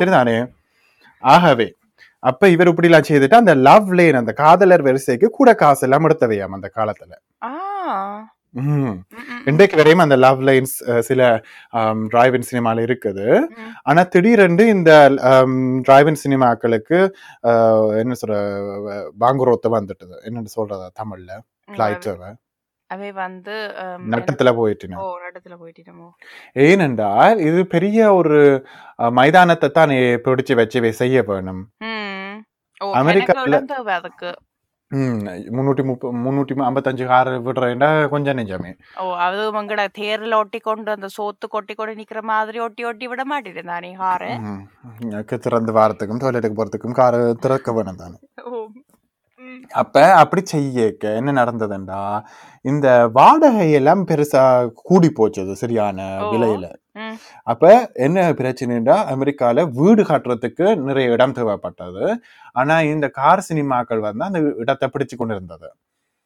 சரிதானே? 0.00 0.36
ஆகவே 1.24 1.68
அப்ப 2.22 2.48
இவர் 2.48 2.68
இப்படிலாம் 2.68 3.08
செய்துட்டு 3.08 3.34
அந்த 3.34 3.54
லவ் 3.66 3.88
லேன் 3.92 4.14
அந்த 4.14 4.32
காதலர் 4.32 4.82
வரிசைக்கு 4.82 5.28
கூட 5.30 5.54
காசு 5.54 5.82
எல்லாம் 5.86 6.06
எடுத்தவையாம் 6.08 6.56
அந்த 6.58 6.68
காலத்துல. 6.76 7.12
இன்றைக்கு 9.44 9.76
வரையும் 9.76 9.98
அந்த 9.98 10.16
லவ் 10.16 10.42
லைன்ஸ் 10.42 10.98
சில 10.98 11.42
டிரைவின் 12.12 12.42
சினிமால 12.50 12.80
இருக்குது. 12.86 13.40
ஆனா 13.82 14.02
திடீரென்று 14.02 14.66
இந்த 14.66 15.08
டிரைவின் 15.88 16.16
சினிமாக்களுக்கு 16.24 16.98
என்ன 17.96 18.14
சொல்ற 18.22 18.34
பாங்குரோத்த 19.20 19.68
வந்துட்டது. 19.70 20.16
என்னன்னு 20.24 20.52
சொல்றதா 20.56 20.88
தமிழ்ல? 21.02 21.38
ஃபிளைட் 21.72 22.36
அவை 22.86 23.12
வந்து 23.12 23.52
நட்டத்துல 24.10 24.50
போயிட்டுனா? 24.58 24.96
ஓ 24.96 25.12
இடத்துல 25.28 25.54
போயிட்டோமோ 25.62 26.08
ஏனென்றால் 26.52 27.38
இது 27.38 27.66
பெரிய 27.66 28.14
ஒரு 28.14 28.66
மைதானத்தை 29.10 29.70
தான் 29.70 29.88
பிடிச்சு 30.24 30.54
வச்சு 30.54 30.92
செய்ய 30.92 31.22
வேணும். 31.22 31.62
அமெரிக்கால- 32.80 33.64
ம், 34.92 35.18
முன்னூற்றி 35.54 35.82
முப்ப 35.86 36.10
முன்னூற்றி 36.22 36.54
ஐம்பத்தஞ்சு 36.66 37.04
கார் 37.08 37.30
விடுறேன்டா 37.46 37.88
கொஞ்சம் 38.10 38.36
நெஞ்சமே 38.38 38.72
ஓ 39.00 39.06
அது 39.24 39.38
உங்களோட 39.52 39.84
தேர்ல 39.98 40.40
ஒட்டி 40.40 40.58
கொண்டு 40.62 40.90
அந்த 40.94 41.10
சோத்து 41.14 41.46
கொட்டி 41.50 41.74
கொண்டு 41.74 41.94
நிக்கிற 41.98 42.22
மாதிரி 42.30 42.60
ஒட்டி 42.66 42.84
ஒட்டி 42.88 43.08
விட 43.08 43.24
மாட்டேன் 43.30 43.70
தானே 43.70 43.92
ஹாரு 44.00 44.30
ம், 44.46 44.62
எனக்கு 45.08 45.36
திறந்து 45.44 45.74
வாரத்துக்கும் 45.78 46.22
டாய்லெட்டுக்கு 46.22 46.58
போறதுக்கும் 46.58 46.98
கார் 46.98 47.18
திறக்க 47.44 47.72
வேணும் 47.74 48.02
தானே 48.02 48.18
ஓ 48.44 48.52
ம். 48.60 48.72
அப்ப 49.74 49.94
அப்படி 50.14 50.42
செய்யக்க 50.46 51.14
என்ன 51.14 51.30
நடந்ததுண்டா? 51.32 52.00
இந்த 52.64 52.86
வாடகை 53.12 53.72
எல்லாம் 53.72 54.06
பெருசா 54.06 54.42
கூடி 54.82 55.10
போச்சது 55.16 55.52
சரியான. 55.54 55.98
விலையில. 56.32 56.66
அப்ப 57.46 57.62
என்ன 57.98 58.32
பிரச்சனைடா 58.32 58.96
அமெரிக்கால 59.12 59.64
வீடு 59.72 60.02
கட்டுறதுக்கு 60.02 60.66
நிறைய 60.82 61.14
இடம் 61.14 61.34
தேவைப்பட்டது. 61.34 62.04
ஆனா 62.56 62.76
இந்த 62.88 63.08
கார் 63.12 63.46
சினிமாக்கள் 63.48 64.04
வந்து 64.06 64.24
அந்த 64.24 64.40
இடத்தை 64.58 64.88
பிடிச்சு 64.92 65.16
கொண்டு 65.16 65.34
இருந்தது 65.34 65.70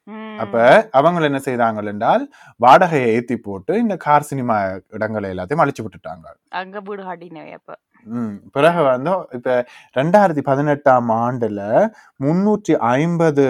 ம். 0.09 0.37
அப்ப 0.39 0.57
அவங்க 0.93 1.25
என்ன 1.25 1.41
செய்தாங்க 1.45 1.89
என்றால் 1.89 2.25
வாடகையை 2.61 3.09
ஏத்தி 3.15 3.37
போட்டு 3.39 3.73
இந்த 3.79 3.95
கார் 4.05 4.23
சினிமா 4.23 4.57
இடங்களை 4.91 5.31
எல்லாத்தையும் 5.31 5.65
அழிச்சு 5.65 5.85
விட்டுட்டாங்க. 5.85 6.27
அங்க 6.53 6.81
வீடு 6.81 7.03
பிறகு 8.57 8.83
வந்து 8.83 9.13
இப்ப 9.39 9.51
ரெண்டாயிரத்தி 9.97 10.43
பதினெட்டாம் 10.51 11.11
ஆண்டுல 11.25 11.61
முன்னூற்றி 12.25 12.75
ஐம்பது 12.97 13.47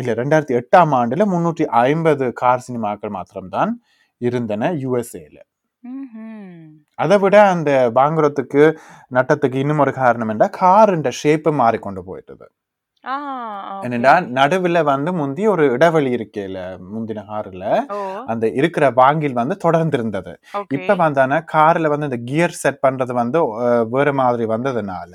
இல்ல 0.00 0.10
ரெண்டாயிரத்தி 0.20 0.54
எட்டாம் 0.60 0.92
ஆண்டுல 1.00 1.26
முன்னூற்றி 1.34 1.64
ஐம்பது 1.86 2.24
கார் 2.42 2.64
சினிமாக்கள் 2.66 3.16
மாத்திரம்தான் 3.18 3.72
இருந்தன 4.20 4.70
யுஎஸ்ஏல. 4.82 5.38
அதை 6.98 7.16
விட 7.18 7.36
அந்த 7.52 7.70
வாங்குறதுக்கு 7.94 8.64
நட்டத்துக்கு 9.16 9.62
இன்னும் 9.64 9.82
ஒரு 9.84 9.92
காரணம் 9.92 10.32
என்ன 10.34 10.48
கார் 10.60 10.92
ஷேப்பை 11.22 11.52
மாறிக்கொண்டு 11.62 12.02
போயிட்டது. 12.10 12.46
என்னடா 13.84 14.12
நடுவுல 14.38 14.80
வந்து 14.84 15.10
முந்தி 15.12 15.46
ஒரு 15.46 15.64
இடைவெளி 15.70 16.10
இருக்கேல 16.14 16.58
முந்தின 16.90 17.24
கார்ல 17.30 17.64
அந்த 18.26 18.44
இருக்கிற 18.50 18.84
வாங்கில் 18.90 19.32
வந்து 19.32 19.56
தொடர்ந்து 19.56 19.96
இருந்தது 19.98 20.32
இப்ப 20.68 20.96
வந்தானா 21.02 21.38
கார்ல 21.54 21.88
வந்து 21.88 22.08
இந்த 22.10 22.20
கியர் 22.24 22.60
செட் 22.62 22.82
பண்றது 22.86 23.12
வந்து 23.12 23.40
வேற 23.90 24.12
மாதிரி 24.12 24.46
வந்ததுனால 24.54 25.14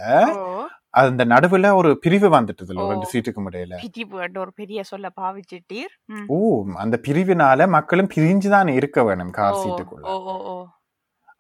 அந்த 0.99 1.23
நடுவுல 1.25 1.67
ஒரு 1.75 1.89
பிரிவு 1.99 2.27
வந்துட்டுது. 2.29 2.73
ரெண்டு 2.91 3.07
சீட்டுக்கு 3.11 3.41
இடையில 3.49 3.75
பிடிப்பு 3.81 4.39
ஒரு 4.41 4.51
பெரிய 4.55 4.79
சொல்ல 4.83 5.07
பாவிச்சிட்டீர். 5.21 5.93
ஓ 6.27 6.37
அந்த 6.75 6.95
பிரிவினால 7.07 7.67
மக்களும் 7.69 8.11
பிரிஞ்சுதான் 8.15 8.69
இருக்க 8.77 9.03
வேணும் 9.03 9.31
கார் 9.31 9.59
சீட்டுக்குள்ள. 9.63 10.05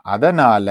அதனால 0.05 0.67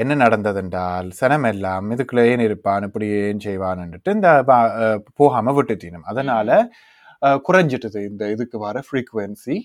என்ன 0.00 0.12
நடந்ததென்றால் 0.16 1.08
சனம் 1.18 1.46
எல்லாம் 1.48 1.90
இதுக்குள்ள 1.94 2.22
ஏன் 2.30 2.44
இருப்பான் 2.46 2.86
இப்படி 2.88 3.06
ஏன் 3.20 3.42
செய்வான்னுட்டு 3.44 4.14
இந்த 4.14 4.30
வா- 4.48 4.70
அஹ் 4.80 5.00
போகாம 5.14 5.54
விட்டுட்டினும். 5.56 6.06
அதனால 6.10 6.48
குறைஞ்சிட்டது 7.46 8.00
இந்த 8.10 8.24
இதுக்கு 8.30 8.58
வர 8.60 8.82
ஃப்ரீக்குவென்சி 8.86 9.56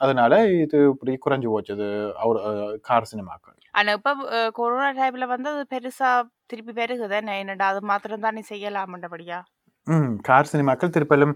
அதனால 0.00 0.32
இது 0.56 0.76
இப்படி 0.90 1.12
குறைஞ்சு 1.20 1.48
போச்சது 1.48 1.86
அவர் 2.22 2.38
கார் 2.80 3.08
சினிமாக்கள். 3.10 3.56
ஆனா 3.74 3.90
இப்ப 3.92 4.12
கொரோனா 4.56 4.88
டைம்ல 4.98 5.24
வந்து 5.26 5.48
அது 5.50 5.64
பெருசா 5.72 6.10
திருப்பி 6.46 6.72
பெருகுதானே 6.72 7.34
என்னடா 7.42 7.66
அது 7.66 7.80
மாத்திரம் 7.84 8.24
தான் 8.24 8.36
நீ 8.36 8.42
செய்யலாமன்றபடியா? 8.48 9.38
ம் 9.86 10.14
கார் 10.22 10.50
சினிமாக்கள் 10.52 10.94
திருப்பலும் 10.94 11.34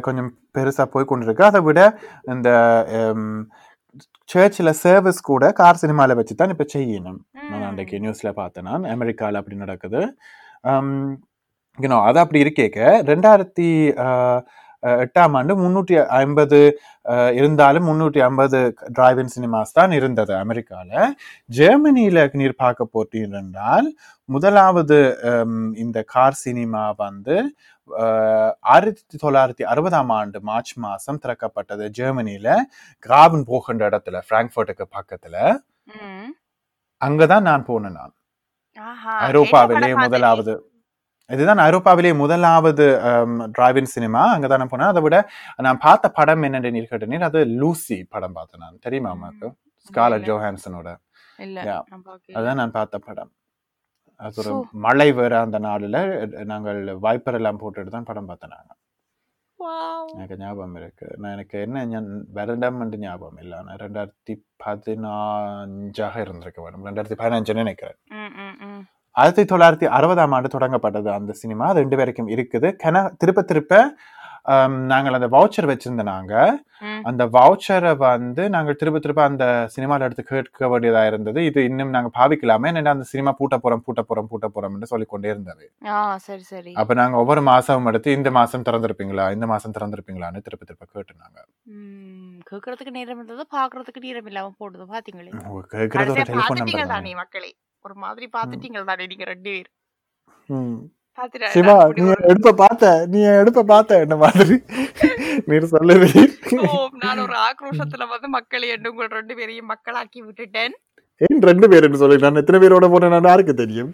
கொஞ்சம் 0.00 0.30
பெருசா 0.54 0.84
போய் 0.86 1.08
கொண்டிருக்கு 1.08 1.44
அதை 1.44 1.60
விட 1.60 1.80
இந்த 2.32 2.48
சர்ச்சில் 4.32 4.78
சர்வீஸ் 4.82 5.20
கூட 5.30 5.44
கார் 5.60 5.80
சினிமாவில் 5.82 6.18
வச்சு 6.18 6.34
தான் 6.34 6.52
இப்போ 6.54 6.66
செய்யணும். 6.74 7.18
நான் 7.50 7.66
அன்றைக்கு 7.68 8.00
நியூஸ்ல 8.04 8.30
பார்த்தேன் 8.40 8.66
நான். 8.70 8.84
அமெரிக்காவில் 8.94 9.40
அப்படி 9.40 9.56
நடக்குது. 9.64 10.00
யூனோ 11.78 11.98
அது 12.08 12.18
அப்படி 12.24 12.42
இருக்கேக்க. 12.44 12.80
ரெண்டாயிரத்தி 13.12 13.68
எட்டாம் 14.94 15.36
ஆண்டு 15.38 15.54
முன்னூற்றி 15.56 15.96
ஐம்பது 16.16 16.58
இருந்தாலும் 17.34 17.86
முன்னூற்றி 17.88 18.20
ஐம்பது 18.20 18.58
டிரைவின் 18.98 19.32
சினிமாஸ் 19.36 19.72
தான் 19.72 19.92
இருந்தது 19.92 20.34
அமெரிக்காவில் 20.36 21.14
ஜெர்மனியில் 21.50 22.22
நீர் 22.32 22.54
பார்க்க 22.56 22.94
போட்டீர்கள் 22.94 23.88
முதலாவது 24.28 24.98
இந்த 25.76 25.98
கார் 26.14 26.38
சினிமா 26.44 26.84
வந்து 26.98 27.36
ஆயிரத்தி 28.74 29.16
தொள்ளாயிரத்தி 29.24 29.64
அறுபதாம் 29.72 30.12
ஆண்டு 30.12 30.38
மார்ச் 30.42 30.72
மாசம் 30.76 31.20
திறக்கப்பட்டது 31.24 31.84
ஜெர்மனியில 31.98 32.48
கிராபன் 33.06 33.44
போகின்ற 33.44 33.82
இடத்துல 33.90 34.20
பிராங்க்ஃபர்ட்டுக்கு 34.30 34.86
பக்கத்துல. 34.96 35.36
அங்கதான் 37.00 37.46
நான் 37.50 37.66
போனேன் 37.68 37.98
நான். 38.00 38.14
ஐரோப்பாவிலே 39.26 39.90
முதலாவது 40.04 40.54
இதுதான் 41.30 41.58
ஐரோப்பாவிலே 41.58 42.10
முதலாவது 42.16 42.84
டிரைவின் 43.58 43.92
சினிமா 43.94 44.22
அங்கதான் 44.36 44.60
நான் 44.62 44.72
போனேன். 44.72 44.92
அதை 44.92 45.02
விட 45.02 45.16
நான் 45.56 45.78
பார்த்த 45.78 46.10
படம் 46.18 46.42
என்னென்று 46.42 46.70
நீர் 46.70 47.24
அது 47.30 47.44
லூசி 47.44 47.98
படம் 48.04 48.32
பார்த்தேன் 48.32 48.62
நான். 48.64 48.78
தெரியுமா 48.80 49.12
அம்மாக்கு 49.14 49.48
ஸ்காலர் 49.86 50.20
இல்ல. 50.20 50.28
ஜோஹான்சனோட. 50.28 50.88
நான். 51.38 51.84
அதுதான் 52.36 52.60
நான் 52.62 52.70
பார்த்த 52.70 52.98
படம். 52.98 53.32
அது 54.20 54.34
ஒரு. 54.42 54.52
மழை 54.86 55.12
வேற 55.12 55.40
அந்த 55.40 55.58
நாடுல 55.58 55.98
நாங்கள் 56.44 56.98
வைப்பர் 56.98 57.34
எல்லாம் 57.34 57.60
போட்டுட்டு 57.60 57.94
தான் 57.96 58.08
படம் 58.10 58.26
பார்த்தேன் 58.26 58.52
நாங்க. 58.56 58.72
Oh 59.58 59.66
wow. 59.66 60.08
எனக்கு 60.14 60.36
ஞாபகம் 60.36 60.74
இருக்கு. 60.74 61.06
நான் 61.16 61.32
எனக்கு 61.32 61.60
என்ன 61.60 62.00
வருடம் 62.32 62.80
என்று 62.80 62.98
ஞாபகம் 62.98 63.40
இல்லை. 63.42 63.58
ஆனால் 63.58 63.76
ரெண்டாயிரத்தி 63.76 64.34
பதினஞ்சாக 64.64 66.16
இருந்திருக்க 66.16 66.62
வேணும் 66.62 66.86
ரெண்டாயிரத்தி 66.86 67.18
பதினஞ்சுன்னு 67.24 67.64
நினைக்கிறேன். 67.64 67.98
ஆயிரத்தி 69.16 69.44
தொள்ளாயிரத்தி 69.52 69.86
அறுபதாம் 69.98 70.34
ஆண்டு 70.36 70.48
தொடங்கப்பட்டது 70.54 71.10
அந்த 71.18 71.32
சினிமா. 71.42 71.66
அது 71.70 71.82
ரெண்டு 71.84 71.96
வரைக்கும் 71.96 72.30
இருக்குது. 72.36 72.70
கன 72.84 73.06
திருப்ப 73.22 73.42
திருப்ப 73.42 73.74
நாங்கள் 74.90 75.16
அந்த 75.18 75.28
வவுச்சர் 75.32 75.68
வச்சிருந்த 75.70 76.02
நாங்க. 76.10 76.34
ம். 76.88 77.00
அந்த 77.08 77.22
வவுச்சரை 77.26 77.92
வந்து 78.02 78.42
நாங்கள் 78.54 78.78
திருப்ப 78.80 78.98
திருப்ப 78.98 79.22
அந்த 79.22 79.44
சினிமாவில் 79.74 80.04
எடுத்து 80.06 80.24
கேட்க 80.24 80.68
வேண்டியதா 80.72 81.02
இருந்தது. 81.06 81.40
இது 81.44 81.64
இன்னும் 81.64 81.90
நாங்க 81.90 82.10
பாவிக்கலாமே. 82.18 82.70
என்ன 82.72 82.92
அந்த 82.96 83.06
சினிமா 83.12 83.32
பூட்ட 83.40 83.56
போறோம் 83.64 83.82
பூட்ட 83.86 84.02
போறோம் 84.10 84.28
பூட்ட 84.32 84.48
போறோம்னு 84.54 84.90
சொல்லிக் 84.92 85.08
கொண்டே 85.08 85.28
இருந்தது. 85.28 85.64
ஆ 85.86 85.96
சரி 86.18 86.44
சரி. 86.52 86.74
அப்ப 86.74 86.94
நாங்க 86.94 87.16
ஒவ்வொரு 87.16 87.42
மாசமும் 87.42 87.90
எடுத்து 87.92 88.16
இந்த 88.18 88.30
மாசம் 88.30 88.66
திறந்திருப்பீங்களா 88.68 89.26
இந்த 89.32 89.46
மாசம் 89.46 89.74
திறந்திருப்பீங்களான்னு 89.78 90.44
திருப்ப 90.48 90.64
திருப்ப 90.64 90.86
கேட்டுனாங்க 90.94 91.38
கேட்கறதுக்கு 92.50 92.96
நேரம் 92.98 93.18
இருந்தது 93.20 93.44
பாக்குறதுக்கு 93.56 94.00
நேரம் 94.00 94.26
இல்லாம 94.26 94.52
போடுது 94.60 94.86
பாத்தீங்களே. 94.94 95.32
உங்க 95.50 95.64
கேட்கறது 95.76 96.12
ஒரு 96.14 96.26
டெலிஃபோன் 96.30 96.60
நம்பர் 96.62 97.22
மக்களே. 97.22 97.50
ஒரு 97.86 97.96
மாதிரி 98.04 98.26
பாத்துட்டீங்க 98.36 98.84
தானே 98.90 99.06
நீங்க 99.12 99.26
ரெண்டு 99.32 99.50
பேர் 99.54 99.70
சிவா 101.54 101.74
நான் 101.76 101.92
நீ 101.98 102.02
எடுப்ப 102.30 102.50
பார்த்த 102.62 102.88
நீ 103.12 103.20
எடுப்ப 103.40 103.60
பார்த்த 103.70 104.00
என்ன 104.04 104.14
மாதிரி? 104.24 104.56
நீர் 105.48 105.66
சொல்லுது 105.74 106.08
ஓ 106.64 106.66
நான் 107.02 107.22
ஒரு 107.24 107.36
ஆக்ரோஷத்துல 107.46 108.06
வந்து 108.12 108.28
மக்களை 108.34 108.66
எண்ணு 108.74 108.90
உங்கள் 108.92 109.16
ரெண்டு 109.18 109.34
பேரையும் 109.38 109.70
மக்களாக்கி 109.72 110.20
விட்டுட்டேன். 110.26 110.74
ஏன் 111.20 111.46
ரெண்டு 111.50 111.66
பேருன்னு 111.72 112.00
சொல்லி 112.02 112.18
நான் 112.24 112.40
எத்தனை 112.42 112.60
பேரோட 112.64 112.88
போனேன் 112.92 113.28
யாருக்கு 113.30 113.54
தெரியும்? 113.62 113.92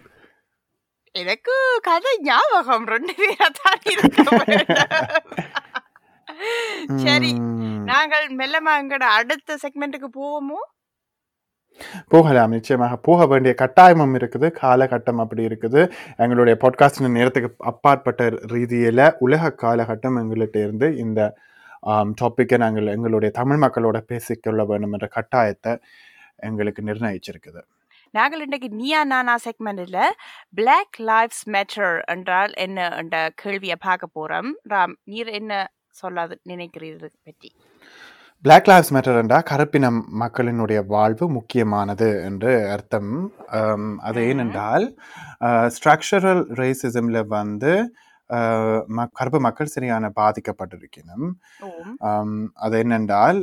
எனக்கு 1.15 1.55
கதை 1.87 2.13
ஞாபகம் 2.29 2.85
ரெண்டு 2.93 3.13
பேரா 3.21 3.47
தான். 3.61 3.79
சரி 7.05 7.31
நாங்கள் 7.91 8.25
மெல்லமா 8.41 8.73
எங்கட 8.81 9.05
அடுத்த 9.19 9.57
செக்மெண்ட்டுக்கு 9.63 10.09
போவோமோ? 10.19 10.59
போகலாம் 12.07 12.49
நிச்சயமாக. 12.49 12.95
போக 12.97 13.25
வேண்டிய 13.25 13.53
கட்டாயமும் 13.61 14.15
இருக்குது. 14.19 14.47
காலகட்டம் 14.61 15.21
அப்படி 15.23 15.43
இருக்குது. 15.47 15.81
எங்களுடைய 16.17 16.57
பாட்காஸ்டின் 16.63 17.17
நேரத்துக்கு 17.17 17.49
அப்பாற்பட்ட 17.71 18.29
ரீதியில் 18.53 19.05
உலக 19.19 19.53
காலகட்டம் 19.63 20.19
எங்கள்கிட்ட 20.21 20.55
இருந்து 20.55 20.89
இந்த 20.97 21.21
டாப்பிக்கை 22.21 22.57
நாங்கள் 22.57 22.87
எங்களுடைய 22.87 23.31
தமிழ் 23.39 23.61
மக்களோட 23.63 23.97
பேசிக்கொள்ள 24.11 24.63
வேண்டும் 24.65 24.93
என்ற 24.93 25.07
கட்டாயத்தை 25.17 25.73
எங்களுக்கு 26.49 26.81
நிர்ணயிச்சிருக்குது. 26.81 27.61
நாங்கள் 28.13 28.41
இன்றைக்கு 28.41 28.69
Neeya 28.69 29.03
Naana 29.03 29.35
செக்மெண்டில் 29.45 30.01
black 30.49 30.97
lives 31.09 31.45
matter 31.49 31.95
என்றால் 32.05 32.51
என்ன 32.65 32.87
என்ற 32.97 33.29
கேள்வியை 33.35 33.77
பார்க்க 33.79 34.15
போகிறோம் 34.17 34.49
ராம் 34.69 34.93
நீர் 35.03 35.31
என்ன 35.39 35.53
சொல்லாது 36.01 36.35
நினைக்கிறீர்கள் 36.49 37.13
பற்றி? 37.23 37.49
பிளாக் 38.45 38.67
லைவ்ஸ் 38.67 38.91
மேட்டர் 38.91 39.17
என்றால் 39.21 39.45
கருப்பின 39.49 39.89
மக்களினுடைய 40.21 40.79
வாழ்வு 40.85 41.25
முக்கியமானது 41.29 42.07
என்று 42.23 42.53
அர்த்தம். 42.69 43.11
அது. 43.99 44.21
ஏனென்றால் 44.27 44.85
ஸ்ட்ரக்சரல் 45.75 46.41
ரேசிசம்ல 46.59 47.21
வந்து 47.27 47.73
கருப்பு 49.11 49.39
மக்கள் 49.39 49.73
சரியான 49.75 50.11
பாதிக்கப்பட்டிருக்கணும் 50.15 51.27
அது 52.53 52.75
என்னென்றால் 52.83 53.39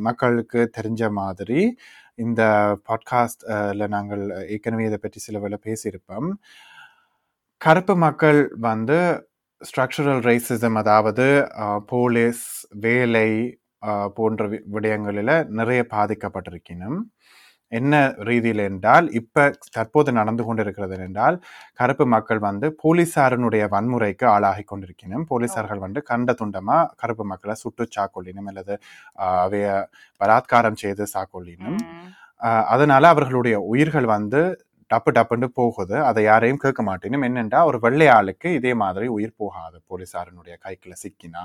மக்களுக்கு 0.00 0.70
தெரிஞ்ச 0.78 1.10
மாதிரி 1.10 1.60
இந்த 2.14 2.42
பாட்காஸ்ட்ல 2.88 3.88
நாங்கள் 3.88 4.24
ஏற்கனவே 4.48 4.84
இதை 4.84 4.98
பற்றி 4.98 5.20
சில 5.20 5.38
வேளை 5.38 5.58
பேசியிருப்போம். 5.64 6.28
கருப்பு 7.60 7.96
மக்கள் 7.96 8.40
வந்து 8.60 8.98
ஸ்ட்ரக்சரல் 9.62 10.20
ரேசிசம் 10.28 10.76
அதாவது 10.76 11.26
போலீஸ் 11.86 12.44
வேலை 12.80 13.30
போன்ற 14.16 14.44
விடயங்களில் 14.72 15.34
நிறைய 15.52 15.80
பாதிக்கப்பட்டிருக்கணும் 15.90 16.98
என்ன 17.72 17.94
ரீதியில் 18.18 18.62
என்றால் 18.62 19.06
இப்ப 19.10 19.46
தற்போது 19.72 20.10
நடந்து 20.12 20.42
கொண்டிருக்கிறது 20.44 20.96
என்றால் 20.98 21.36
கருப்பு 21.74 22.04
மக்கள் 22.06 22.40
வந்து 22.40 22.66
போலீசாரனுடைய 22.84 23.64
வன்முறைக்கு 23.68 24.26
ஆளாகி 24.26 24.64
கொண்டிருக்கணும் 24.64 25.26
போலீசார்கள் 25.30 25.78
வந்து 25.78 26.02
கண்ட 26.02 26.32
துண்டமா 26.32 26.78
கருப்பு 26.96 27.24
மக்களை 27.24 27.54
சுட்டு 27.54 27.86
சாக்கொள்ளினும் 27.96 28.48
அல்லது 28.48 28.76
அவைய 29.26 29.66
பலாத்காரம் 30.20 30.80
செய்து 30.80 31.06
சாக்கொள்ளினும் 31.14 31.78
அதனால 32.70 33.04
அவர்களுடைய 33.08 33.56
உயிர்கள் 33.64 34.08
வந்து 34.08 34.42
டப்பு 34.90 35.10
டப்புன்னு 35.14 35.48
போகுது. 35.56 35.96
அதை 36.08 36.20
யாரையும் 36.24 36.60
கேட்க 36.62 36.82
மாட்டேனும் 36.84 37.26
என்னென்றா 37.26 37.60
ஒரு 37.68 37.78
வெள்ளை 37.84 38.06
ஆளுக்கு 38.14 38.48
இதே 38.58 38.72
மாதிரி 38.80 39.06
உயிர் 39.16 39.38
போகாது 39.38 39.78
போலீசாரனுடைய 39.90 40.54
கைக்குள்ள 40.64 40.96
சிக்கினா. 41.02 41.44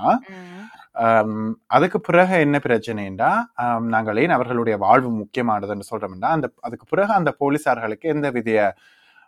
அதுக்கு 1.70 2.00
பிறகு 2.06 2.36
என்ன 2.44 2.58
பிரச்சனைண்டா 2.64 3.30
ஆம், 3.64 3.88
நாங்கள் 3.94 4.20
ஏன் 4.22 4.36
அவர்களுடைய 4.36 4.76
வாழ்வு 4.84 5.10
முக்கியமானதுன்னு 5.20 5.90
சொல்றோம்னா 5.90 6.30
அந்த 6.36 6.48
அதுக்கு 6.62 6.86
பிறகு 6.88 7.12
அந்த 7.14 7.32
போலீசார்களுக்கு 7.40 8.12
எந்த 8.14 8.30
வித 8.36 8.50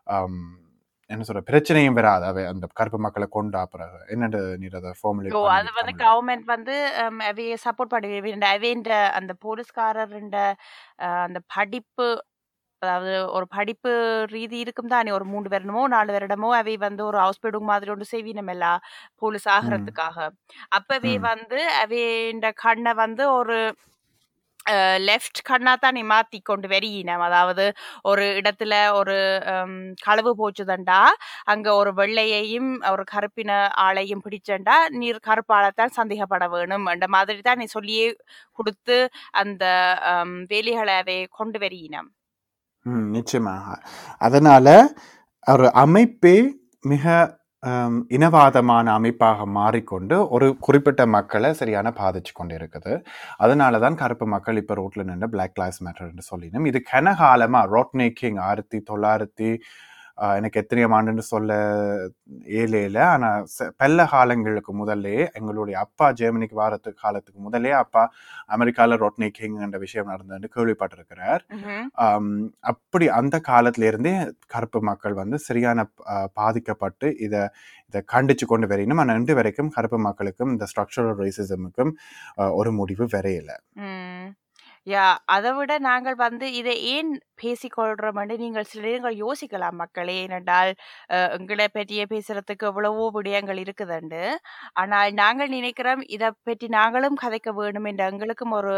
ஆம், 0.07 0.41
என்ன 1.11 1.25
சொல்ற 1.27 1.43
பிரச்சனையும் 1.49 1.97
வராது. 1.99 2.25
அவை 2.31 2.43
அந்த 2.51 2.67
கருப்பு 2.79 2.99
மக்களை 3.03 3.27
கொண்டா 3.31 3.61
பிறகு. 3.73 3.99
என்னண்டு 4.13 4.41
நீர் 4.61 4.79
அதை 4.79 4.93
ஃபார்முலேட் 4.99 5.37
அது 5.57 5.71
வந்து 5.79 5.95
கவர்மெண்ட் 6.03 6.47
வந்து 6.53 6.77
அவைய 7.29 7.59
சப்போர்ட் 7.65 7.93
பண்ணுவீங்க 7.93 8.49
அவைன்ற 8.55 8.91
அந்த 9.19 9.35
போலீஸ்காரர்ன்ற 9.45 10.39
அஹ், 11.05 11.23
அந்த 11.27 11.41
படிப்பு 11.55 12.09
அதாவது 12.83 13.13
ஒரு 13.37 13.47
படிப்பு 13.55 13.91
ரீதி 14.33 14.57
இருக்கும் 14.65 14.93
தானே? 14.95 15.11
ஒரு 15.19 15.25
மூன்று 15.33 15.51
வருடமோ 15.55 15.83
நாலு 15.95 16.11
வருடமோ 16.17 16.49
அவை 16.59 16.75
வந்து 16.85 17.03
ஒரு 17.09 17.19
ஹவுஸ் 17.23 17.41
பில்டிங் 17.45 17.71
மாதிரி 17.71 17.93
ஒன்று 17.95 18.07
செய்வினம் 18.13 18.51
எல்லாம் 18.55 18.81
போலீஸ் 19.23 19.47
ஆகிறதுக்காக. 19.57 20.17
அப்பவே. 20.79 21.15
வந்து 21.29 21.61
அவைன்ற 21.83 22.49
கண்ணை 22.65 22.95
வந்து 23.05 23.25
ஒரு 23.39 23.59
லெஃப்ட் 25.09 25.41
கண்ணா 25.49 25.73
தான் 25.77 25.99
மாத்தி 26.11 26.39
கொண்டு 26.43 26.67
வெறியினம். 26.73 27.23
அதாவது 27.29 27.65
ஒரு 28.11 28.25
இடத்துல 28.41 28.75
ஒரு 29.01 29.17
களவு 30.07 30.33
போச்சுதண்டா 30.41 31.01
அங்க 31.53 31.69
ஒரு 31.81 31.93
வெள்ளையையும் 32.01 32.71
ஒரு 32.93 33.05
கருப்பின 33.15 33.53
ஆளையும் 33.87 34.25
பிடிச்சண்டா 34.27 34.77
நீர் 35.01 35.21
கருப்பாளைத்தான் 35.29 35.97
சந்தேகப்பட 36.01 36.47
வேணும் 36.57 36.87
அந்த 36.95 37.09
மாதிரி 37.17 37.43
தான் 37.49 37.61
நீ 37.63 37.69
சொல்லியே 37.77 38.07
கொடுத்து 38.59 38.99
அந்த 39.43 39.65
வேலைகளை 40.53 40.97
அவை 41.05 41.19
கொண்டு 41.41 41.61
வெறியினம். 41.65 42.11
ம், 42.87 43.07
நிச்சயமாக. 43.11 43.67
அதனால 44.19 44.67
ஒரு 45.47 45.67
அமைப்பே 45.77 46.37
மிக 46.85 47.05
இனவாதமான 48.11 48.87
அமைப்பாக 48.93 49.47
மாறிக்கொண்டு 49.55 50.17
ஒரு 50.29 50.47
குறிப்பிட்ட 50.59 51.03
மக்களை 51.07 51.51
சரியான 51.53 51.93
பாதிச்சு 51.97 52.33
கொண்டு 52.35 52.55
இருக்குது 52.59 52.93
அதனால 53.37 53.79
தான் 53.79 53.95
கருப்பு 53.95 54.27
மக்கள் 54.27 54.61
இப்போ 54.63 54.75
ரோட்ல 54.75 55.05
நின்று 55.05 55.29
பிளாக் 55.29 55.55
கிளாஸ் 55.55 55.79
மேட்டர்னு 55.83 56.25
சொல்லினோம் 56.31 56.69
இது 56.69 56.81
கனகாலமா 56.93 57.63
ரோட் 57.73 57.95
மேக்கிங் 57.95 58.39
ஆயிரத்தி 58.41 58.81
தொள்ளாயிரத்தி 58.87 59.51
எனக்கு 60.37 60.61
எத்தனையாம் 60.61 60.95
ஆண்டுன்னு 60.97 61.25
சொல்ல 61.27 61.53
ஏழையில 62.61 62.99
ஆனா 63.07 63.29
ச- 63.55 63.71
பல்ல 63.79 64.09
காலங்களுக்கு 64.09 64.73
முதல்லே 64.75 65.31
எங்களுடைய 65.33 65.79
அப்பா 65.79 66.13
ஜெர்மனிக்கு 66.13 66.57
வாரத்துக்கு 66.57 67.03
காலத்துக்கு 67.03 67.41
முதலே 67.41 67.71
அப்பா 67.71 68.03
அமெரிக்கால 68.49 68.97
ரோட் 68.97 69.19
மேக்கிங் 69.19 69.61
என்ற 69.61 69.79
விஷயம் 69.79 70.09
நடந்ததுன்னு 70.09 70.51
கேள்விப்பட்டிருக்கிறார். 70.57 71.43
அப்படி 72.61 73.09
அந்த 73.11 73.41
காலத்துல 73.49 73.83
இருந்தே 73.83 74.15
கருப்பு 74.47 74.83
மக்கள் 74.83 75.13
வந்து 75.13 75.39
சரியான 75.39 75.89
பாதிக்கப்பட்டு 76.33 77.17
இதை 77.19 77.43
இதை 77.89 78.03
கண்டிச்சு 78.13 78.45
கொண்டு 78.45 78.67
வரையணும். 78.67 78.99
ஆனால் 78.99 79.19
இன்று 79.19 79.35
வரைக்கும் 79.35 79.69
கருப்பு 79.69 79.99
மக்களுக்கும் 79.99 80.51
இந்த 80.51 80.67
ஸ்ட்ரக்சரல் 80.73 81.19
ரேசிசமுக்கும் 81.23 81.93
ஒரு 82.53 82.73
முடிவு 82.73 83.05
வரையல. 83.13 83.51
யா 84.87 85.05
அதை 85.27 85.51
விட 85.55 85.73
நாங்கள் 85.85 86.17
வந்து 86.21 86.47
இதை 86.55 86.75
ஏன் 86.91 87.11
பேசிக்கொள்றோம்னு 87.41 88.35
நீங்கள் 88.43 88.69
சில 88.71 88.83
நேரங்கள் 88.85 89.17
யோசிக்கலாம் 89.21 89.79
மக்களே. 89.81 90.15
ஏனென்றால் 90.23 90.71
அஹ், 91.11 91.31
எங்களை 91.37 91.67
பற்றியே 91.71 92.05
பேசுறதுக்கு 92.13 92.69
எவ்வளவோ 92.69 93.07
விடயங்கள் 93.17 93.61
இருக்குதுண்டு. 93.65 94.23
ஆனால் 94.75 95.11
நாங்கள் 95.21 95.53
நினைக்கிறோம் 95.57 96.03
இதை 96.15 96.31
பற்றி 96.43 96.69
நாங்களும் 96.77 97.21
கதைக்க 97.25 97.53
வேண்டும் 97.59 97.89
என்ற 97.91 98.05
எங்களுக்கும் 98.13 98.57
ஒரு 98.61 98.75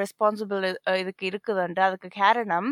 ரெஸ்பான்சிபிள் 0.00 0.64
இதுக்கு 1.02 1.24
இருக்குதுன்ற 1.30 1.80
அதுக்கு 1.88 2.08
காரணம் 2.22 2.68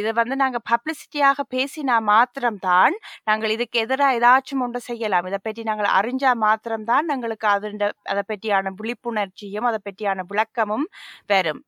இதை 0.00 0.12
வந்து 0.20 0.36
நாங்கள் 0.42 0.64
பப்ளிசிட்டியாக 0.72 1.44
பேசினா 1.56 1.96
மாத்திரம்தான் 2.12 2.96
நாங்கள் 3.30 3.54
இதுக்கு 3.56 3.82
எதிராக 3.84 4.16
ஏதாச்சும் 4.18 4.64
ஒன்று 4.66 4.80
செய்யலாம். 4.90 5.28
இதை 5.30 5.40
பற்றி 5.48 5.64
நாங்கள் 5.70 5.90
அறிஞ்சால் 6.00 6.40
மாத்திரம்தான் 6.46 7.12
எங்களுக்கு 7.16 7.48
அது 7.54 7.70
அதை 8.12 8.24
பற்றியான 8.32 8.74
விழிப்புணர்ச்சியும் 8.80 9.68
அதை 9.70 9.80
பற்றியான 9.88 10.24
விளக்கமும் 10.32 10.86
வரும். 11.34 11.62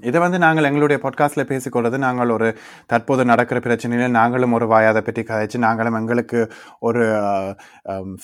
இதை 0.00 0.20
வந்து 0.20 0.38
நாங்கள் 0.38 0.64
எங்களுடைய 0.64 1.02
பாட்காஸ்ட்டில் 1.02 1.42
பேசிக்கொள்வது 1.42 1.98
நாங்கள் 1.98 2.28
ஒரு 2.28 2.56
தற்போது 2.86 3.24
நடக்கிற 3.24 3.60
பிரச்சனையில் 3.60 4.10
நாங்களும் 4.10 4.52
ஒரு 4.52 4.66
வாயாத 4.66 5.00
பற்றி 5.00 5.22
கதைச்சு 5.22 5.58
நாங்களும் 5.58 5.94
எங்களுக்கு 5.94 6.52
ஒரு 6.80 7.04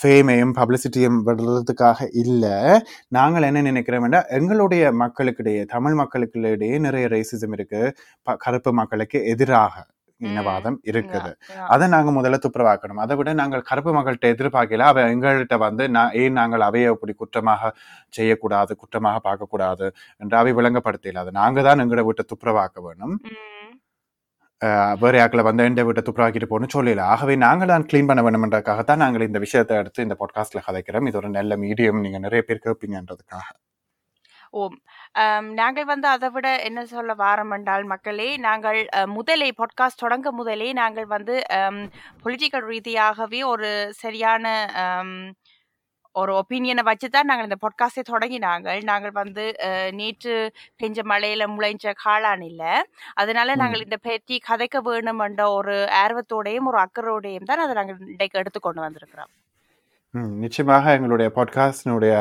ஃபேமையும் 0.02 0.52
பப்ளிசிட்டியும் 0.56 1.20
விடுறதுக்காக 1.26 2.08
இல்லை. 2.12 2.82
நாங்கள் 3.08 3.42
என்ன 3.42 3.62
நினைக்கிறோம்னா 3.62 4.26
எங்களுடைய 4.26 4.92
மக்களுக்கிடையே 4.92 5.64
தமிழ் 5.64 5.92
மக்களுக்கிடையே 5.92 6.78
நிறைய 6.78 7.06
ரேசிசம் 7.06 7.58
இருக்குது 7.58 7.92
ப- 8.22 8.36
கருப்பு 8.36 8.72
மக்களுக்கு 8.72 9.24
எதிராக. 9.24 9.86
இனவாதம் 10.30 10.78
இருக்குது. 10.90 11.30
அதை 11.74 11.86
நாங்க 11.94 12.10
முதல்ல 12.18 12.38
துப்புரவாக்கணும். 12.44 13.00
அதை 13.04 13.16
விட 13.20 13.32
நாங்கள் 13.40 13.64
கருப்பு 13.70 13.92
மக்கள்கிட்ட 13.96 14.28
எதிர்பார்க்கல. 14.34 14.86
அவ 14.92 15.04
எங்கள்கிட்ட 15.14 15.58
வந்து 15.66 15.86
நான் 15.96 16.12
ஏன் 16.22 16.36
நாங்கள் 16.40 16.66
அவையை 16.68 16.90
அப்படி 16.94 17.14
குற்றமாக 17.22 17.72
செய்யக்கூடாது 18.18 18.72
குற்றமாக 18.82 19.20
பார்க்கக்கூடாது? 19.28 19.88
என்று 20.22 20.36
அவை 20.42 20.52
விளங்கப்படுத்தல 20.60 21.24
அது 21.24 21.32
நாங்க 21.40 21.62
தான் 21.68 21.82
எங்களோட 21.84 22.04
வீட்டை 22.10 22.26
துப்புரவாக்க 22.32 22.84
வேணும். 22.88 23.16
வேற 25.02 25.14
யாக்களை 25.18 25.42
வந்து 25.46 25.64
எந்த 25.68 25.82
வீட்டை 25.86 26.02
துப்புரவாக்கிட்டு 26.06 26.48
போகணும்னு 26.50 26.74
சொல்லல. 26.74 27.04
ஆகவே 27.12 27.34
நாங்கள் 27.44 27.70
தான் 27.72 27.86
க்ளீன் 27.90 28.08
பண்ண 28.10 28.20
வேணும்ன்றதுக்காகத்தான் 28.26 29.02
நாங்கள் 29.04 29.26
இந்த 29.28 29.38
விஷயத்தை 29.44 29.76
எடுத்து 29.82 30.06
இந்த 30.06 30.16
பாட்காஸ்ட்ல 30.20 30.62
கதைக்கிறோம். 30.68 31.08
இது 31.10 31.18
ஒரு 31.22 31.30
நல்ல 31.38 31.56
மீடியம் 31.64 32.02
நீங்க 32.04 32.18
நிறைய 32.26 32.42
பேர் 32.48 32.64
கேட்பீங்கன்றதுக்காக 32.66 33.48
ஓம் 34.52 34.76
நாங்கள் 35.52 35.84
வந்து 35.84 36.08
அதை 36.08 36.28
விட 36.28 36.48
என்ன 36.62 36.84
சொல்ல 36.84 37.14
வாரம் 37.14 37.50
என்றால் 37.50 37.84
மக்களே 37.84 38.36
நாங்கள் 38.36 38.80
முதலே 39.06 39.48
பாட்காஸ்ட் 39.58 40.02
தொடங்க 40.04 40.32
முதலே 40.32 40.72
நாங்கள் 40.72 41.06
வந்து 41.06 41.36
பொலிட்டிக்கல் 42.24 42.66
ரீதியாகவே 42.72 43.40
ஒரு 43.44 43.70
சரியான 43.94 44.44
ஒரு 46.14 46.32
ஒப்பீனியனை 46.34 46.82
வச்சு 46.82 47.08
தான் 47.10 47.26
நாங்கள் 47.26 47.48
இந்த 47.48 47.58
பாட்காஸ்டை 47.64 48.02
தொடங்கினாங்க 48.10 48.84
நாங்கள் 48.84 49.10
வந்து 49.10 49.44
நேற்று 49.92 50.34
பெஞ்ச 50.82 50.98
மழையில 51.12 51.44
முளைஞ்ச 51.54 51.94
காளான் 52.04 52.44
இல்லை. 52.44 52.72
அதனால. 53.14 53.54
நாங்கள் 53.54 53.82
இந்த 53.82 53.96
பற்றி 53.96 54.36
கதைக்க 54.48 54.78
வேணும் 54.82 55.18
என்ற 55.18 55.50
ஒரு 55.50 55.76
ஆர்வத்தோடையும் 56.02 56.68
ஒரு 56.72 56.80
அக்கறையோடையும் 56.84 57.44
தான் 57.44 57.58
அதை 57.58 57.74
நாங்கள் 57.74 57.98
இன்றைக்கு 58.08 58.38
எடுத்துக்கொண்டு 58.38 58.82
வந்திருக்கிறோம். 58.82 59.30
ம், 59.32 59.41
நிச்சயமாக 60.42 60.94
எங்களுடைய 60.94 61.28
பாட்காஸ்டினுடைய 61.36 62.14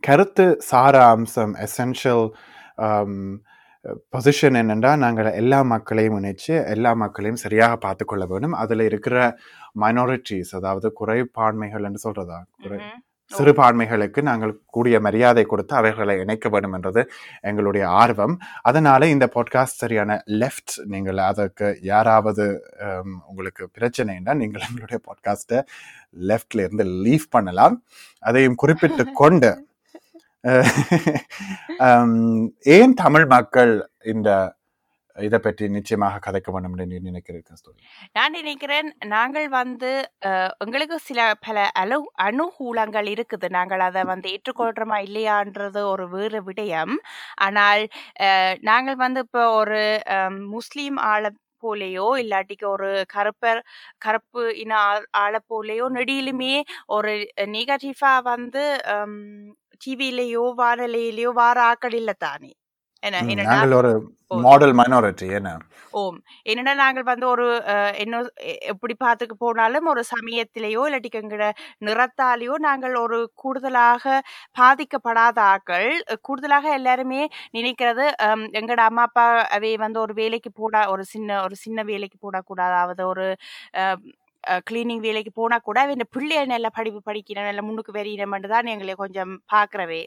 கருத்து 0.00 0.46
சாராம்சம் 0.70 1.54
எசென்ஷியல் 1.66 2.26
பொசிஷன் 4.12 4.54
um, 4.54 4.60
என்னென்னா 4.60 4.92
நாங்கள் 4.96 5.28
எல்லா 5.32 5.58
மக்களையும் 5.64 6.16
இணைச்சு 6.18 6.54
எல்லா 6.66 6.92
மக்களையும் 6.94 7.42
சரியாக 7.42 7.74
பார்த்துக்கொள்ள 7.76 8.24
வேணும் 8.26 8.54
அதில் 8.54 8.82
இருக்கிற 8.82 9.16
மைனாரிட்டிஸ் 9.74 10.52
அதாவது 10.54 10.88
குறைபான்மைகள் 10.92 11.86
என்று 11.88 12.00
சொல்றதா? 12.06 12.38
குறை 12.62 12.78
சிறுபான்மைகளுக்கு 13.30 14.22
நாங்கள் 14.22 14.60
கூடிய 14.66 15.00
மரியாதை 15.00 15.44
கொடுத்து 15.44 15.76
அவர்களை 15.76 16.20
இணைக்க 16.20 16.48
வேண்டும் 16.48 16.72
என்றது 16.72 17.10
எங்களுடைய 17.40 17.88
ஆர்வம். 18.02 18.38
அதனால 18.62 19.06
இந்த 19.06 19.30
பாட்காஸ்ட் 19.34 19.82
சரியான 19.82 20.24
லெஃப்ட் 20.42 20.74
நீங்கள் 20.84 21.18
அதற்கு 21.30 21.78
யாராவது 21.82 22.64
உங்களுக்கு 23.26 23.68
பிரச்சனைன்னா 23.78 24.34
நீங்கள் 24.34 24.62
எங்களுடைய 24.68 25.00
பாட்காஸ்ட்டை 25.08 25.62
லெஃப்ட்ல 26.30 26.66
இருந்து 26.66 26.84
லீவ் 27.04 27.26
பண்ணலாம். 27.30 27.84
அதையும் 28.22 28.54
குறிப்பிட்டு 28.54 29.06
கொண்டு 29.22 29.64
ஏன் 32.76 32.94
தமிழ் 32.94 33.26
மக்கள் 33.26 33.90
இந்த 34.04 34.54
இதை 35.18 35.38
பற்றி 35.38 35.68
நிச்சயமாக 35.68 36.18
கதைக்க 36.26 36.52
வேண்டும் 36.52 36.76
என்று 36.76 37.00
நினைக்கிறேன் 37.00 37.42
நான் 38.12 38.30
நினைக்கிறேன் 38.30 38.96
நாங்கள் 39.06 39.48
வந்து 39.48 40.10
எங்களுக்கு 40.58 40.98
சில 40.98 41.34
பல 41.46 41.68
அலு 41.74 41.98
அனுகூலங்கள் 42.22 43.08
இருக்குது. 43.12 43.48
நாங்கள் 43.48 43.80
அதை 43.80 44.04
வந்து 44.04 44.28
ஏற்றுக்கொள்றோமா 44.30 44.98
இல்லையான்றது 45.08 45.82
ஒரு 45.84 46.08
வேறு 46.08 46.42
விடயம். 46.42 46.94
ஆனால் 47.34 47.88
நாங்கள் 48.60 48.96
வந்து 48.96 49.20
இப்போ 49.20 49.50
ஒரு 49.50 50.02
முஸ்லீம் 50.48 50.96
ஆளை 50.96 51.30
போலேயோ 51.62 52.08
இல்லாட்டிக்கு 52.22 52.66
ஒரு 52.66 53.04
கருப்பர் 53.14 53.60
கருப்பு 53.98 54.58
இன 54.58 54.76
ஆள்- 54.88 55.06
ஆளை 55.10 55.40
போலேயோ 55.48 55.86
நெடியிலுமே 55.94 56.62
ஒரு 56.86 57.32
நெகட்டிவா 57.40 58.22
வந்து 58.22 58.64
டிவிலேயோ 59.86 60.44
வானொலியிலேயோ 60.58 61.32
வார 61.32 61.58
ஆக்கள் 61.72 61.94
இல்லை 61.94 62.14
தானே. 62.18 62.52
என்ன 63.02 63.42
நாங்கள் 63.44 63.74
ஒரு 63.78 63.90
மாடல் 64.44 64.72
மைனாரிட்டி 64.78 65.26
என்ன? 65.38 65.50
ஓம் 65.94 66.16
என்னடா 66.50 66.72
நாங்கள் 66.80 67.06
வந்து 67.10 67.26
ஒரு 67.32 67.44
என்ன 68.02 68.16
எப்படி 68.72 68.94
பார்த்துக்க 69.04 69.34
போனாலும் 69.38 69.90
ஒரு 69.92 70.02
சமயத்திலேயோ 70.12 70.82
இல்லாட்டிக்கு 70.88 71.20
எங்கட 71.22 71.46
நிறத்தாலேயோ 71.86 72.54
நாங்கள் 72.66 72.94
ஒரு 73.02 73.18
கூடுதலாக 73.34 74.04
பாதிக்கப்படாத 74.56 75.38
ஆக்கள். 75.52 75.88
கூடுதலாக 76.28 76.66
எல்லாருமே 76.78 77.22
நினைக்கிறது 77.54 78.06
எங்கட 78.60 78.80
அம்மா 78.88 79.04
அப்பா 79.08 79.26
அவை 79.56 79.72
வந்து 79.84 80.00
ஒரு 80.04 80.14
வேலைக்கு 80.22 80.52
போடா 80.60 80.82
ஒரு 80.94 81.04
சின்ன 81.14 81.40
ஒரு 81.42 81.56
சின்ன 81.64 81.84
வேலைக்கு 81.92 82.18
போடக்கூடாது 82.18 82.76
அதாவது 82.76 83.04
ஒரு 83.12 83.26
கிளீனிங் 84.66 85.04
வேலைக்கு 85.06 85.32
போனா 85.34 85.56
கூட 85.60 85.78
அவ 85.84 85.94
இந்த 85.96 86.06
பிள்ளைய 86.14 86.42
நல்ல 86.46 86.68
படிப்பு 86.76 87.00
படிக்கணும் 87.08 87.48
நல்ல 87.48 87.62
முன்னுக்கு 87.62 87.96
வெறியினமென்று 87.96 88.52
தான் 88.52 88.72
எங்களை 88.74 88.94
கொஞ்சம் 88.96 89.32
பார்க்கறவே 89.54 90.02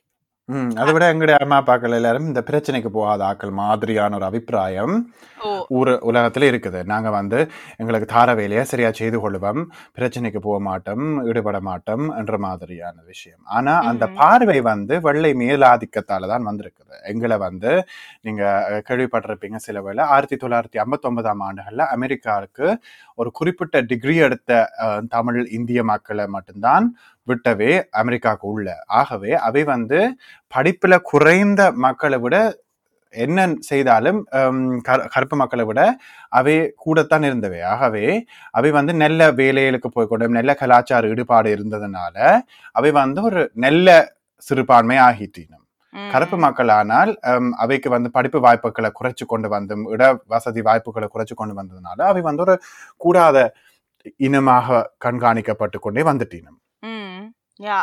ம் 0.50 0.70
அதை 0.74 0.92
விட 0.94 1.06
எங்களுடைய 1.12 1.38
அம்மா 1.38 1.58
அப்பாக்கள் 1.60 1.96
எல்லாரும் 1.98 2.28
இந்த 2.28 2.42
பிரச்சனைக்கு 2.48 2.90
போகாத 2.90 3.22
ஆக்கள் 3.26 3.52
மாதிரியான 3.60 4.16
ஒரு 4.16 4.26
அபிப்பிராயம் 4.26 4.94
ஓ. 5.42 5.50
ஊர் 5.70 5.92
உலகத்துல 6.10 6.48
இருக்குது. 6.52 6.80
நாங்க 6.84 7.10
வந்து 7.10 7.40
எங்களுக்கு 7.78 8.08
தார 8.08 8.36
வேலையை 8.36 8.64
சரியா 8.64 8.90
செய்து 8.92 9.18
கொள்வோம் 9.18 9.62
பிரச்சனைக்கு 9.98 10.40
போக 10.40 10.58
மாட்டோம் 10.60 11.06
ஈடுபட 11.28 11.60
மாட்டோம் 11.62 12.06
என்ற 12.18 12.38
மாதிரியான 12.38 12.98
விஷயம். 13.06 13.42
ஆனா 13.50 13.74
அந்த 13.90 14.08
பார்வை 14.18 14.58
வந்து 14.70 14.96
வெள்ளை 15.00 15.32
மேலாதிக்கத்தால 15.44 16.28
தான் 16.28 16.48
வந்திருக்குது. 16.50 16.96
எங்களை 17.04 17.38
வந்து 17.38 17.72
நீங்க 18.22 18.44
கேள்விப்பட்டிருப்பீங்க 18.90 19.60
சில 19.60 19.78
வேளை. 19.82 20.04
ஆயிரத்தி 20.08 20.38
தொள்ளாயிரத்தி 20.38 20.82
ஐம்பத்தி 20.84 21.10
ஒன்பதாம் 21.12 21.46
ஆண்டுகள்ல 21.48 21.86
அமெரிக்காவுக்கு 21.96 22.68
ஒரு 23.18 23.32
குறிப்பிட்ட 23.32 23.78
டிகிரி 23.84 24.18
எடுத்த 24.26 24.52
தமிழ் 25.10 25.40
இந்திய 25.52 25.84
மக்களை 25.86 26.28
மட்டும்தான் 26.30 26.86
விட்டவே 27.32 27.72
அமெரிக்காவுக்கு 28.02 28.48
உள்ள. 28.54 28.68
ஆகவே 29.02 29.32
அவை 29.48 29.64
வந்து 29.74 30.00
படிப்புல 30.54 30.96
குறைந்த 31.12 31.62
மக்களை 31.86 32.20
விட 32.26 32.36
என்ன 33.14 33.46
செய்தாலும் 33.70 34.20
கருப்பு 35.14 35.36
மக்களை 35.42 35.64
விட 35.70 35.82
அவை 36.40 36.56
கூடத்தான் 36.84 37.26
இருந்தவை. 37.30 37.60
ஆகவே 37.74 38.06
அவை 38.58 38.70
வந்து 38.78 38.94
நல்ல 39.04 39.30
வேலைகளுக்கு 39.40 39.90
போய் 39.96 40.10
கொண்டு 40.12 40.38
நல்ல 40.40 40.54
கலாச்சார 40.62 41.10
ஈடுபாடு 41.14 41.50
இருந்ததுனால 41.56 42.18
அவை 42.80 42.92
வந்து 43.00 43.22
ஒரு 43.30 43.44
நல்ல 43.66 43.88
சிறுபான்மை 44.48 44.98
ஆகிட்டினும். 45.08 45.64
கருப்பு 46.14 46.38
மக்களானால் 46.44 47.12
அவைக்கு 47.64 47.90
வந்து 47.96 48.10
படிப்பு 48.18 48.40
வாய்ப்புகளை 48.46 48.90
குறைச்சு 49.00 49.26
கொண்டு 49.32 49.48
வந்தும் 49.56 49.84
இட 49.94 50.04
வசதி 50.34 50.62
வாய்ப்புகளை 50.68 51.08
குறைச்சு 51.14 51.36
கொண்டு 51.40 51.56
வந்ததுனால 51.60 52.00
அவை 52.12 52.22
வந்து 52.30 52.44
ஒரு 52.46 52.56
கூடாத 53.06 53.38
இனமாக 54.28 54.86
கண்காணிக்கப்பட்டு 55.06 55.78
கொண்டே 55.86 56.04
வந்துட்டினும். 56.10 56.60
ம். 56.84 57.22
யா 57.60 57.78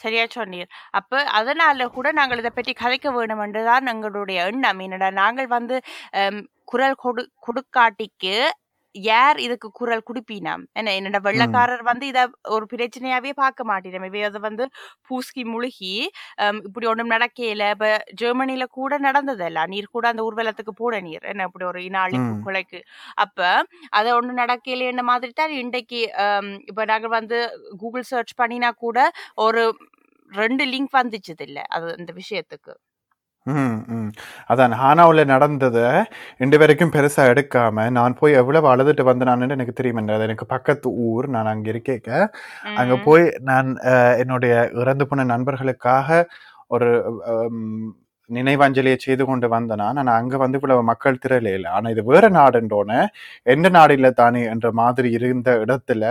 சரியா 0.00 0.24
சொன்னீர். 0.34 0.68
அப்ப 0.90 1.12
அதனால 1.38 1.86
கூட 1.88 2.08
நாங்கள் 2.12 2.38
இதை 2.38 2.50
பற்றி 2.52 2.72
கதைக்க 2.80 3.08
வேணும் 3.12 3.42
என்றுதான் 3.44 3.90
எங்களுடைய 3.92 4.38
எண்ணம். 4.46 4.80
என்னடா 4.86 5.08
நாங்கள் 5.20 5.48
வந்து 5.48 5.76
குரல் 6.68 6.96
கொடு 6.96 7.22
கொடுக்காட்டிக்கு 7.40 8.34
யார் 9.06 9.38
இதுக்கு 9.38 9.68
குரல் 9.72 10.04
குடுப்பினாம் 10.06 10.62
என்ன 10.74 10.92
என்னோட 10.98 11.18
வெள்ளக்காரர் 11.22 11.82
வந்து 11.82 12.04
இத 12.06 12.20
ஒரு 12.48 12.64
பிரச்சனையாவே 12.72 13.32
பார்க்க 13.36 13.64
மாட்டேன். 13.64 13.74
இவை 14.02 14.22
அதை 14.22 14.40
வந்து 14.42 14.64
பூஸ்கி 15.08 15.42
முழுகி 15.46 15.94
இப்படி 16.68 16.86
ஒன்றும் 16.86 17.12
நடக்கையில 17.12 17.70
இப்ப 17.74 17.88
ஜெர்மனில 18.22 18.66
கூட 18.72 18.98
நடந்ததல்ல. 19.00 19.34
நீர் 19.72 19.90
கூட 19.90 20.06
அந்த 20.12 20.22
ஊர்வலத்துக்கு 20.22 20.74
போட 20.76 21.00
நீர். 21.00 21.24
என்ன 21.32 21.46
இப்படி 21.48 21.66
ஒரு 21.66 21.82
இன 21.84 22.00
அழிப்பு 22.06 22.24
ம். 22.28 22.44
கொலைக்கு. 22.44 22.80
அப்ப 23.18 23.38
அதை 23.92 24.10
ஒண்ணு 24.14 24.40
நடக்கையில 24.42 24.90
என்ன 24.92 25.04
மாதிரி 25.10 25.34
தான் 25.34 25.54
இன்றைக்கு 25.60 26.00
இப்ப 26.70 26.84
நாங்க 26.86 27.08
வந்து 27.16 27.40
கூகுள் 27.78 28.10
சர்ச் 28.12 28.34
பண்ணினா 28.40 28.72
கூட 28.78 28.98
ஒரு 29.46 29.64
ரெண்டு 30.32 30.64
லிங்க் 30.66 30.92
வந்துச்சுது 30.96 31.44
இல்ல 31.48 31.60
அது 31.74 31.88
இந்த 31.98 32.12
விஷயத்துக்கு. 32.16 32.72
அதான் 34.50 34.74
ஹானாவில் 34.80 35.22
நடந்ததை 35.24 35.84
ரெண்டு 36.38 36.58
வரைக்கும் 36.58 36.92
பெருசாக 36.92 37.32
எடுக்காம 37.32 37.90
நான் 37.90 38.16
போய் 38.18 38.32
எவ்வளவு 38.32 38.66
அழுதுட்டு 38.72 39.04
வந்தேனான்னு 39.10 39.56
எனக்கு 39.56 39.72
தெரியும் 39.72 40.02
அது 40.08 40.22
எனக்கு 40.22 40.46
பக்கத்து 40.46 40.90
ஊர் 41.08 41.28
நான் 41.28 41.46
அங்கே 41.46 41.72
இருக்கேக்க. 41.72 42.10
அங்கே 42.74 42.96
போய் 43.04 43.24
நான் 43.42 43.70
என்னுடைய 44.18 44.54
இறந்து 44.74 45.06
போன 45.06 45.24
நண்பர்களுக்காக 45.24 46.24
ஒரு 46.68 46.90
நினைவஞ்சலியை 48.30 48.98
செய்து 49.06 49.24
கொண்டு 49.28 49.46
வந்தனா. 49.54 49.86
நான் 49.98 50.12
அங்கே 50.18 50.38
வந்து 50.42 50.58
இவ்வளவு 50.60 50.82
மக்கள் 50.90 51.20
திரளே 51.24 51.52
இல்லை. 51.58 51.70
ஆனால் 51.76 51.92
இது 51.94 52.02
வேற 52.10 52.24
நாடுன்றோன்னு 52.38 52.98
எந்த 53.54 53.68
நாடு 53.76 54.12
தானே 54.22 54.42
என்ற 54.52 54.66
மாதிரி 54.80 55.08
இருந்த 55.18 55.50
இடத்துல 55.64 56.04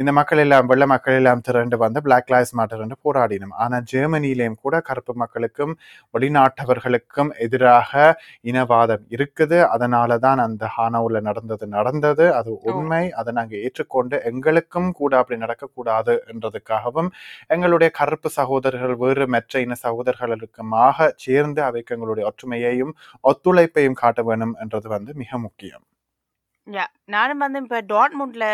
இந்த 0.00 0.10
மக்கள் 0.18 0.40
எல்லாம் 0.42 0.66
வெள்ள 0.70 0.84
மக்கள் 0.92 1.16
எல்லாம் 1.18 1.42
திரண்டு 1.46 1.76
வந்து 1.82 1.98
பிளாக் 2.06 2.30
லைஃப்ஸ் 2.32 2.54
மேட்டர் 2.58 2.82
என்று 2.84 2.96
போராடினோம். 3.06 3.54
ஆனால் 3.64 3.84
ஜெர்மனியிலேயும் 3.92 4.58
கூட 4.64 4.74
கருப்பு 4.88 5.12
மக்களுக்கும் 5.22 5.72
வெளிநாட்டவர்களுக்கும் 6.14 7.30
எதிராக 7.46 7.92
இனவாதம் 8.50 9.04
இருக்குது. 9.16 9.58
அதனால 9.74 10.18
தான் 10.26 10.40
அந்த 10.46 10.64
ஹானோவில் 10.76 11.20
நடந்தது 11.28 11.66
நடந்தது. 11.76 12.26
அது 12.40 12.50
உண்மை. 12.70 13.02
அதை 13.20 13.32
நாங்கள் 13.38 13.62
ஏற்றுக்கொண்டு 13.64 14.18
எங்களுக்கும் 14.32 14.90
கூட 15.00 15.12
அப்படி 15.22 15.38
நடக்கக்கூடாது 15.44 16.14
என்றதுக்காகவும் 16.32 17.10
எங்களுடைய 17.56 17.90
கருப்பு 18.00 18.30
சகோதரர்கள் 18.38 18.94
வேறு 19.04 19.26
மற்ற 19.36 19.60
இன 19.66 19.78
சகோதரர்களுக்குமாக 19.86 21.08
சேர்ந்து 21.26 21.44
அவைக்கு 21.68 21.94
எங்களுடைய 21.96 22.24
ஒற்றுமையையும் 22.30 22.92
ஒத்துழைப்பையும் 23.30 24.00
காட்ட 24.02 24.22
வேணும் 24.30 24.54
என்றது 24.64 24.88
வந்து 24.96 25.12
மிக 25.22 25.38
முக்கியம். 25.46 25.84
யா 26.66 26.84
நானும் 27.14 27.42
வந்து 27.44 27.58
இப்ப 27.64 27.78
டாட்முண்ட்ல 27.92 28.44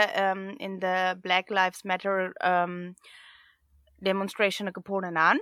இந்த 0.69 0.87
பிளாக் 1.25 1.51
லைஃப்ஸ் 1.59 1.85
மேட்டர் 1.91 2.21
டெமான்ஸ்ட்ரேஷனுக்கு 4.03 4.83
போனேன் 4.91 5.19
நான். 5.23 5.41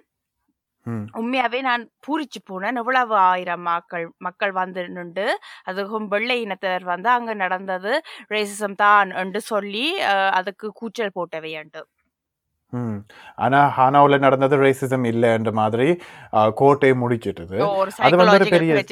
உண்மையாவே 1.21 1.59
நான் 1.69 1.83
பூரிச்சு 2.07 2.41
போனேன். 2.51 2.79
எவ்வளவு 2.83 3.15
ஆயிரம் 3.31 3.65
மக்கள் 3.71 4.07
மக்கள் 4.27 4.53
வந்து 4.61 4.83
நின்று 4.97 5.27
அதுக்கும் 5.71 6.07
வெள்ளை 6.15 6.37
இனத்தவர் 6.45 6.87
வந்து 6.93 7.09
அங்க 7.17 7.35
நடந்தது 7.35 7.93
ரேசிசம் 8.35 8.77
தான் 8.85 9.11
என்று 9.23 9.41
சொல்லி 9.53 9.87
அதுக்கு 10.39 10.69
கூச்சல் 10.81 11.17
போட்டவையண்டு 11.19 11.83
ஆனா 13.45 13.61
ஹானாவுல 13.77 14.19
நடந்தது 14.19 14.57
ரேசிசம் 14.65 15.07
இல்லைன்ற 15.13 15.53
மாதிரி 15.61 15.89
கோர்ட்டே 16.61 16.91
முடிச்சிட்டது. 17.03 17.57
அது 18.07 18.17
வந்து 18.21 18.37
ஒரு 18.39 18.47
பெரிய 18.57 18.73
மாதிரி. 18.75 18.85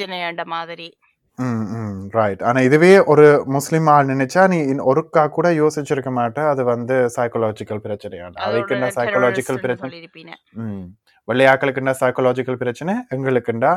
ரைட் 2.11 2.41
ஆனா 2.43 2.59
இதுவே 2.59 2.91
ஒரு 3.11 3.25
முஸ்லிம் 3.57 3.87
ஆள் 3.87 4.09
நினைச்சா 4.13 4.41
நீ 4.53 4.57
ஒருக்கா 4.91 5.23
கூட 5.29 5.49
யோசிச்சிருக்க 5.59 6.11
மாட்ட. 6.17 6.39
அது 6.53 6.63
வந்து 6.63 6.95
சைக்கலாஜிக்கல் 7.17 7.83
பிரச்சனையான 7.85 8.33
அதோட 8.33 8.47
அவைக்குண்டா 8.47 8.89
சைக்கலாஜிக்கல் 8.97 9.61
பிரச்சனை? 9.65 9.91
ம். 10.65 10.83
வெள்ளையாக்களுக்குண்டா 11.27 11.93
சைக்கலாஜிக்கல் 12.01 12.61
பிரச்சனை? 12.63 12.95
எங்களுக்குண்டா 13.15 13.71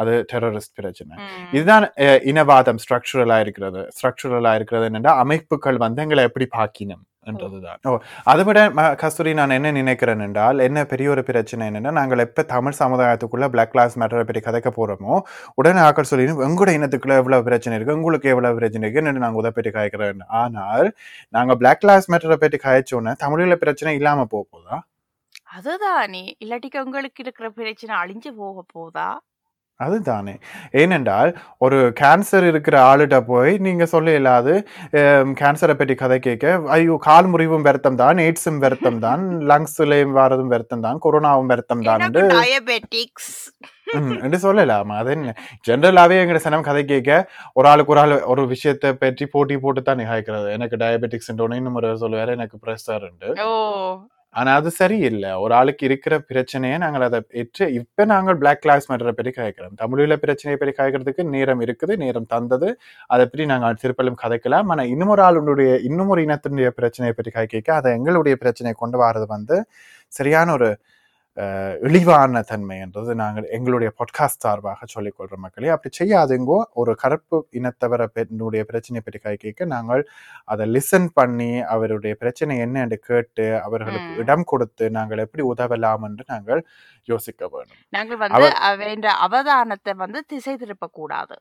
அது 0.00 0.14
டெரரிஸ்ட் 0.32 0.76
பிரச்சனை. 0.80 1.14
இதுதான் 1.56 1.86
இனவாதம் 2.30 2.82
ஸ்ட்ரக்சரலா 2.84 3.38
இருக்கிறது. 3.44 3.82
ஸ்ட்ரக்சரலா 3.96 4.54
இருக்கிறது 4.58 4.90
என்னன்னா 4.90 5.14
அமைப்புகள் 5.24 5.84
வந்து 5.86 6.02
எங்களை 6.06 6.24
எப்படி 6.30 6.48
பாக்கினம் 6.58 7.04
என்றதுதான் 7.30 7.80
ஓ 7.88 7.90
அதை 8.30 8.42
விட 8.48 8.58
கஸ்தூரி 9.00 9.32
நான் 9.38 9.54
என்ன 9.56 9.72
நினைக்கிறேன் 9.78 10.22
என்றால் 10.26 10.62
என்ன 10.66 10.84
பெரிய 10.92 11.08
ஒரு 11.14 11.22
பிரச்சனை 11.28 11.66
என்னன்னா 11.70 11.90
நாங்கள் 11.98 12.22
எப்ப 12.24 12.44
தமிழ் 12.52 12.78
சமுதாயத்துக்குள்ள 12.80 13.46
பிளாக் 13.54 13.76
லாஸ் 13.78 13.96
மேட்டரை 14.02 14.24
பற்றி 14.28 14.42
கதைக்க 14.46 14.70
போறோமோ 14.78 15.14
உடனே 15.60 15.80
ஆக்கள் 15.88 16.08
சொல்லி 16.10 16.26
உங்களோட 16.46 16.72
இனத்துக்குள்ள 16.78 17.16
எவ்வளவு 17.22 17.46
பிரச்சனை 17.48 17.76
இருக்கு? 17.78 17.98
உங்களுக்கு 18.00 18.32
எவ்வளவு 18.34 18.58
பிரச்சனை 18.60 18.84
இருக்குன்னு 18.86 19.24
நாங்க 19.24 19.40
உதை 19.42 19.52
பற்றி 19.58 19.72
காய்க்கிறோம் 19.76 20.24
ஆனால் 20.42 20.88
நாங்க 21.36 21.54
பிளாக் 21.62 21.86
லாஸ் 21.90 22.10
மேட்டரை 22.14 22.38
பற்றி 22.44 22.60
காய்ச்சோன்னே 22.66 23.14
தமிழில 23.24 23.56
பிரச்சனை 23.64 23.94
இல்லாம 24.00 24.26
போக 24.34 24.44
போதா? 24.54 24.78
அதுதானே 25.58 26.24
இல்லாட்டிக்கு 26.44 26.84
உங்களுக்கு 26.86 27.22
இருக்கிற 27.24 27.46
பிரச்சனை 27.58 27.94
அழிஞ்சு 28.02 28.30
போக 28.42 28.64
போதா? 28.74 29.08
அதுதானே. 29.80 30.34
ஏனென்றால் 30.80 31.30
ஒரு 31.58 31.78
கேன்சர் 32.00 32.46
இருக்கிற 32.50 32.76
ஆளுகிட்ட 32.88 33.18
போய் 33.28 33.52
நீங்க 33.60 33.84
சொல்ல 33.92 34.14
இல்லாது 34.18 34.54
கேன்சரை 35.40 35.74
பற்றி 35.74 35.96
கதை 35.96 36.18
கேட்க 36.20 36.46
ஐயோ 36.76 36.96
கால் 37.06 37.30
முறிவும் 37.32 37.66
வருத்தம் 37.68 38.00
தான் 38.02 38.22
எய்ட்ஸும் 38.26 38.62
வருத்தம் 38.64 39.02
தான் 39.06 39.22
லங்ஸ்லயும் 39.50 40.16
வரதும் 40.20 40.52
வருத்தம் 40.54 40.86
தான் 40.86 41.00
கொரோனாவும் 41.04 41.52
வருத்தம் 41.52 41.84
தான் 41.88 42.04
என்று 44.24 44.38
சொல்லலாமா? 44.44 44.96
அது 45.00 45.10
என்ன? 45.14 45.32
ஜென்ரலாவே 45.66 46.16
எங்க 46.22 46.40
சனம் 46.44 46.66
கதை 46.66 46.82
கேட்க 46.84 47.10
ஒரு 47.56 47.66
ஆளுக்கு 47.70 47.92
ஒரு 47.94 48.00
ஆள் 48.02 48.14
ஒரு 48.32 48.42
விஷயத்தை 48.52 48.90
பற்றி 49.00 49.24
போட்டி 49.32 49.56
போட்டு 49.64 49.80
தான் 49.82 50.00
நிகாய்க்கிறது. 50.00 50.48
எனக்கு 50.56 50.76
டயபெட்டிக்ஸ் 50.82 51.30
இன்னும் 51.32 51.78
ஒரு 51.80 51.90
சொல்லுவாரு 52.02 52.36
எனக்கு 52.38 52.58
ப்ரெஷர் 52.64 53.06
ஓ. 53.44 53.50
ஆனா 54.34 54.50
அது 54.54 54.70
சரியில்லை. 54.70 55.30
ஒரு 55.44 55.52
ஆளுக்கு 55.54 55.84
இருக்கிற 55.88 56.14
பிரச்சனையை 56.30 56.76
நாங்கள் 56.78 57.04
அதை 57.06 57.18
ஏற்று 57.40 57.64
இப்ப 57.78 58.04
நாங்கள் 58.04 58.38
பிளாக் 58.42 58.62
கிளாஸ் 58.64 58.86
மேட்டரை 58.90 59.14
பற்றி 59.18 59.32
கதைக்கிறோம். 59.38 59.74
தமிழில 59.82 60.16
பிரச்சனையை 60.24 60.58
பற்றி 60.60 60.74
கதைக்கிறதுக்கு 60.78 61.24
நேரம் 61.36 61.62
இருக்குது 61.66 61.96
நேரம் 62.04 62.28
தந்தது. 62.34 62.68
அதை 63.06 63.24
பற்றி 63.26 63.46
நாங்கள் 63.52 63.80
திருப்பலும் 63.82 64.20
கதைக்கலாம். 64.24 64.68
ஆனா 64.74 64.84
இன்னொரு 64.92 65.12
ஒரு 65.16 65.24
ஆளுடைய 65.28 65.72
இன்னும் 65.88 66.12
ஒரு 66.14 66.22
இனத்தினுடைய 66.28 66.70
பிரச்சனையை 66.80 67.14
பற்றி 67.16 67.32
கதைக்க 67.38 67.70
அதை 67.80 67.92
எங்களுடைய 67.98 68.36
பிரச்சனையை 68.44 68.76
கொண்டு 68.84 68.98
வர்றது 69.04 69.28
வந்து 69.36 69.58
சரியான 70.12 70.52
ஒரு 70.52 70.70
இழிவான 71.82 72.40
தன்மை 72.42 72.76
என்றது 72.78 73.14
நாங்கள் 73.14 73.46
எங்களுடைய 73.48 73.90
பாட்காஸ்ட் 73.98 74.44
சார்பாக 74.44 74.86
சொல்லிக்கொள்ற 74.94 75.36
மக்களே. 75.36 75.68
அப்படி 75.68 75.92
செய்யாதுங்கோ. 75.98 76.58
ஒரு 76.72 76.94
கருப்பு 76.94 77.38
இனத்தவரை 77.52 78.06
பெண்ணுடைய 78.12 78.64
பிரச்சனையை 78.64 79.02
பற்றி 79.04 79.18
கை 79.18 79.34
கேட்க 79.36 79.64
நாங்கள் 79.64 80.02
அதை 80.44 80.66
லிசன் 80.74 81.08
பண்ணி 81.12 81.50
அவருடைய 81.74 82.14
பிரச்சனை 82.14 82.56
என்ன 82.58 82.80
என்று 82.80 82.98
கேட்டு 82.98 83.46
அவர்களுக்கு. 83.62 84.16
இடம் 84.16 84.44
கொடுத்து 84.44 84.90
நாங்கள் 84.90 85.18
எப்படி 85.18 85.44
உதவலாம் 85.52 86.06
என்று 86.10 86.26
நாங்கள் 86.26 86.62
யோசிக்க 87.04 87.48
வேணும். 87.48 87.78
நாங்கள் 87.88 88.20
வந்து 88.24 89.10
அவதானத்தை 89.26 89.94
வந்து 89.96 90.20
திசை 90.26 90.56
திருப்ப 90.56 90.88
கூடாது 90.92 91.36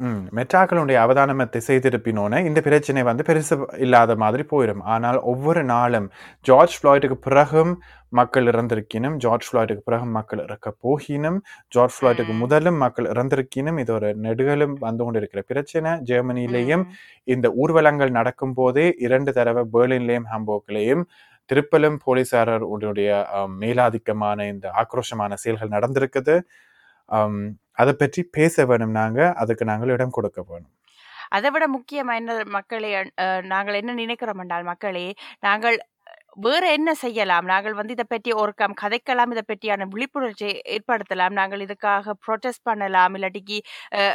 ம் 0.00 0.24
மெட்ராக்களுடைய 0.36 0.96
அவதானமை 1.02 1.44
திசை 1.52 1.74
திருப்பினோன்னே 1.84 2.38
இந்த 2.48 2.60
பிரச்சனை 2.64 3.02
வந்து 3.06 3.22
பெருசு 3.28 3.54
இல்லாத 3.84 4.14
மாதிரி 4.22 4.42
போயிடும் 4.50 4.82
ஆனால் 4.94 5.18
ஒவ்வொரு 5.30 5.62
நாளும் 5.70 6.08
ஜார்ஜ் 6.44 6.74
ஃப்ளாய்டுக்கு 6.76 7.16
பிறகும் 7.26 7.72
மக்கள் 8.12 8.48
இறந்திருக்கணும் 8.52 9.16
ஜார்ஜ் 9.22 9.46
ஃப்ளாய்டுக்கு 9.46 9.84
பிறகும் 9.86 10.12
மக்கள் 10.18 10.42
இறக்க 10.44 10.68
போகினும் 10.84 11.38
ஜார்ஜ் 11.72 11.96
ஃப்ளாய்டுக்கு. 11.96 12.34
முதலும் 12.42 12.78
மக்கள் 12.84 13.08
இறந்திருக்கணும் 13.12 13.78
இது 13.82 13.94
ஒரு 13.96 14.10
நெடுகளும் 14.24 14.74
வந்து 14.82 15.02
கொண்டிருக்கிற 15.04 15.42
பிரச்சனை 15.50 15.92
ஜெர்மனியிலேயும் 16.10 16.84
ம். 16.84 16.92
இந்த 17.28 17.48
ஊர்வலங்கள் 17.60 18.12
நடக்கும் 18.18 18.54
போதே 18.54 18.86
இரண்டு 19.06 19.32
தடவை 19.34 19.64
பெர்லின்லேயும் 19.74 20.28
ஹாம்போக்லேயும் 20.30 21.04
திருப்பலும் 21.50 21.98
போலீசாரர் 22.04 22.64
உடைய 22.72 23.10
ஆம், 23.36 23.56
மேலாதிக்கமான 23.60 24.38
இந்த 24.52 24.66
ஆக்ரோஷமான 24.80 25.32
செயல்கள் 25.42 25.74
நடந்திருக்குது 25.74 26.36
அதை 27.82 27.92
பற்றி 28.02 28.22
பேச 28.36 28.64
வேணும் 28.70 28.96
நாங்கள் 29.00 29.34
அதுக்கு 29.42 29.70
நாங்கள் 29.72 29.94
இடம் 29.96 30.16
கொடுக்க 30.18 30.38
வேணும். 30.50 30.72
அதை 31.36 31.48
விட 31.54 31.64
முக்கியமாக 31.74 32.20
என்ன 32.20 32.32
மக்களே 32.56 32.90
நாங்கள் 33.52 33.78
என்ன 33.82 33.94
நினைக்கிறோம் 34.04 34.40
என்றால் 34.44 34.70
மக்களே 34.72 35.06
நாங்கள் 35.46 35.76
வேறு 36.44 36.66
என்ன 36.76 36.90
செய்யலாம்? 37.02 37.46
நாங்கள் 37.50 37.76
வந்து 37.78 37.94
இதை 37.96 38.04
பற்றி 38.08 38.30
ஒரு 38.40 38.52
கம் 38.60 38.74
கதைக்கலாம் 38.80 39.30
இதை 39.34 39.42
பற்றியான 39.50 39.86
விழிப்புணர்ச்சி 39.92 40.48
ஏற்படுத்தலாம். 40.74 41.34
நாங்கள் 41.38 41.62
இதுக்காக 41.66 42.14
ப்ரொட்டஸ்ட் 42.24 42.66
பண்ணலாம் 42.68 43.14
இல்லாட்டிக்கு 43.18 43.58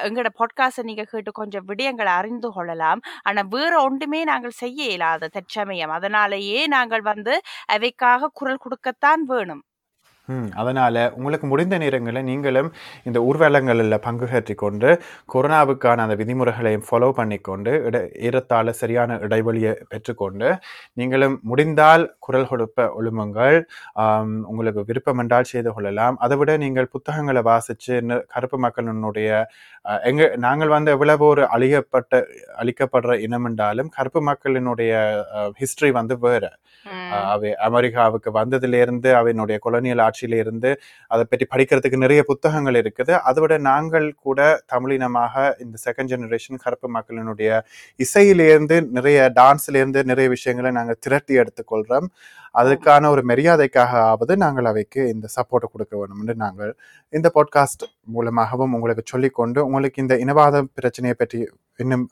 எங்களோட 0.08 0.32
பாட்காஸ்டை 0.42 0.84
நீங்கள் 0.90 1.10
கேட்டு 1.14 1.32
கொஞ்சம் 1.40 1.66
விடயங்களை 1.72 2.14
அறிந்து 2.20 2.52
கொள்ளலாம். 2.58 3.02
ஆனால் 3.30 3.50
வேறு 3.56 3.78
ஒன்றுமே 3.88 4.22
நாங்கள் 4.32 4.60
செய்ய 4.62 4.92
இயலாது 4.92 5.30
தற்சமயம். 5.38 5.96
அதனாலேயே 5.98 6.62
நாங்கள் 6.76 7.06
வந்து 7.12 7.36
அவைக்காக 7.78 8.32
குரல் 8.42 8.64
கொடுக்கத்தான் 8.66 9.24
வேணும். 9.34 9.64
அதனால 10.62 10.88
உங்களுக்கு 11.18 11.48
முடிந்த 11.48 11.76
நேரங்களில் 11.78 12.28
நீங்களும் 12.30 12.70
இந்த 13.06 13.20
ஊர்வலங்களில் 13.28 13.70
பங்கு 14.06 14.28
கொண்டு 14.62 14.90
கொரோனாவுக்கான 15.30 16.04
அந்த 16.06 16.16
விதிமுறைகளையும் 16.22 16.86
ஃபாலோ 16.88 17.10
பண்ணிக்கொண்டு 17.18 17.74
இட 17.88 17.98
ஏறத்தாழ 18.28 18.74
சரியான 18.82 19.20
இடைவெளியை 19.26 19.74
பெற்றுக்கொண்டு 19.92 20.50
நீங்களும் 20.98 21.38
முடிந்தால் 21.52 22.06
குரல் 22.20 22.50
கொடுப்ப 22.52 22.70
ஒழுமுங்கள் 22.98 23.58
ஆம், 24.04 24.36
உங்களுக்கு 24.52 24.82
விருப்பம் 24.90 25.22
என்றால் 25.24 25.50
செய்து 25.52 25.72
கொள்ளலாம். 25.72 26.16
அதை 26.24 26.38
விட 26.38 26.52
நீங்கள் 26.58 26.92
புத்தகங்களை 26.96 27.42
வாசித்து 27.44 27.94
கருப்பு 28.34 28.58
மக்களினுடைய 28.66 29.30
எங்க 30.10 30.24
நாங்கள் 30.44 30.74
வந்து 30.74 30.90
எவ்வளவு 30.96 31.24
ஒரு 31.30 31.44
அழியப்பட்ட 31.56 32.14
அழிக்கப்படுற 32.62 33.14
இனம் 33.26 33.48
என்றாலும் 33.50 33.90
கருப்பு 33.96 34.22
மக்களினுடைய 34.30 34.92
ஹிஸ்டரி 35.62 35.92
வந்து 35.98 36.16
வேற. 36.26 36.44
அவை 37.32 37.50
அமெரிக்காவுக்கு 37.68 38.30
வந்ததிலிருந்து 38.38 39.10
அவனுடைய 39.18 39.58
கொலனியல் 39.66 40.04
ஆட்சியில 40.06 40.21
இருந்து 40.28 40.80
அதை 41.08 41.24
பற்றி 41.24 41.48
படிக்கிறதுக்கு 41.50 41.98
நிறைய 41.98 42.24
புத்தகங்கள் 42.24 42.74
இருக்குது. 42.74 43.12
அதை 43.12 43.42
விட 43.42 43.58
நாங்கள் 43.58 44.14
கூட 44.14 44.62
தமிழினமாக 44.74 45.54
இந்த 45.60 45.78
செகண்ட் 45.86 46.12
ஜெனரேஷன் 46.14 46.56
கருப்பு 46.56 46.90
மக்களினுடைய 46.94 47.62
இசையிலேருந்து 48.00 48.90
நிறைய 48.92 49.32
டான்ஸ்லேருந்து 49.36 50.04
நிறைய 50.04 50.30
விஷயங்களை 50.30 50.72
நாங்கள் 50.72 50.96
திரட்டி 51.00 51.36
எடுத்துக்கொள்கிறோம் 51.36 52.10
அதுக்கான 52.56 53.08
ஒரு 53.08 53.22
மரியாதைக்காக 53.28 53.92
ஆவது 53.92 54.38
நாங்கள் 54.38 54.66
அவைக்கு 54.66 55.10
இந்த 55.10 55.28
சப்போர்ட்டை 55.36 55.68
கொடுக்க 55.70 55.98
வேணும்னு 55.98 56.22
என்று 56.22 56.36
நாங்கள் 56.36 56.76
இந்த 57.10 57.32
பாட்காஸ்ட் 57.36 57.84
மூலமாகவும் 58.02 58.74
உங்களுக்கு 58.74 59.04
சொல்லிக்கொண்டு 59.06 59.66
உங்களுக்கு 59.66 60.02
இந்த 60.02 60.16
இனவாத 60.16 60.62
பிரச்சனையை 60.74 61.16
பற்றி 61.16 61.48
இன்னும் 61.80 62.10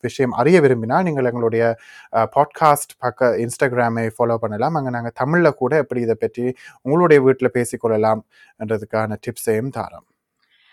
விஷயம் 0.00 0.32
அறிய 0.32 0.60
விரும்பினால் 0.60 1.02
நீங்கள் 1.02 1.24
எங்களுடைய 1.24 1.64
பாட்காஸ்ட் 2.12 2.92
பக்க 2.98 3.30
இன்ஸ்டாகிராமை 3.36 4.10
ஃபாலோ 4.18 4.36
பண்ணலாம். 4.36 4.74
அங்கே 4.74 4.90
நாங்கள் 4.90 5.12
தமிழில் 5.14 5.54
கூட 5.54 5.76
எப்படி 5.76 6.00
இதை 6.00 6.14
பற்றி 6.14 6.56
உங்களுடைய 6.82 7.20
வீட்டில் 7.22 7.54
பேசிக்கொள்ளலாம் 7.54 8.22
என்றதுக்கான 8.60 9.18
டிப்ஸையும் 9.26 9.74
தாரோம். 9.78 10.06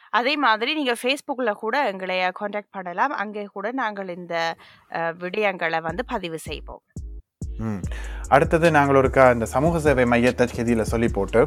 அதே 0.09 0.37
மாதிரி 0.37 0.73
நீங்க 0.73 0.95
ஃபேஸ்புக்ல 1.01 1.53
கூட 1.53 1.87
எங்களை 1.87 2.31
காண்டாக்ட் 2.31 2.71
பண்ணலாம். 2.71 3.11
அங்கே 3.11 3.43
கூட 3.45 3.71
நாங்கள் 3.71 4.09
இந்த 4.09 4.55
விடயங்களை 4.93 5.81
வந்து 5.81 6.05
பதிவு 6.05 6.39
செய்வோம். 6.39 6.83
ம். 7.59 7.81
அடுத்தது 8.29 8.71
நாங்கள் 8.71 8.97
ஒருக்கா 9.01 9.33
இந்த 9.33 9.45
சமூக 9.45 9.79
சேவை 9.79 10.03
மையத்தை 10.03 10.47
கெதியில் 10.55 10.89
சொல்லி 10.93 11.07
போட்டு. 11.07 11.45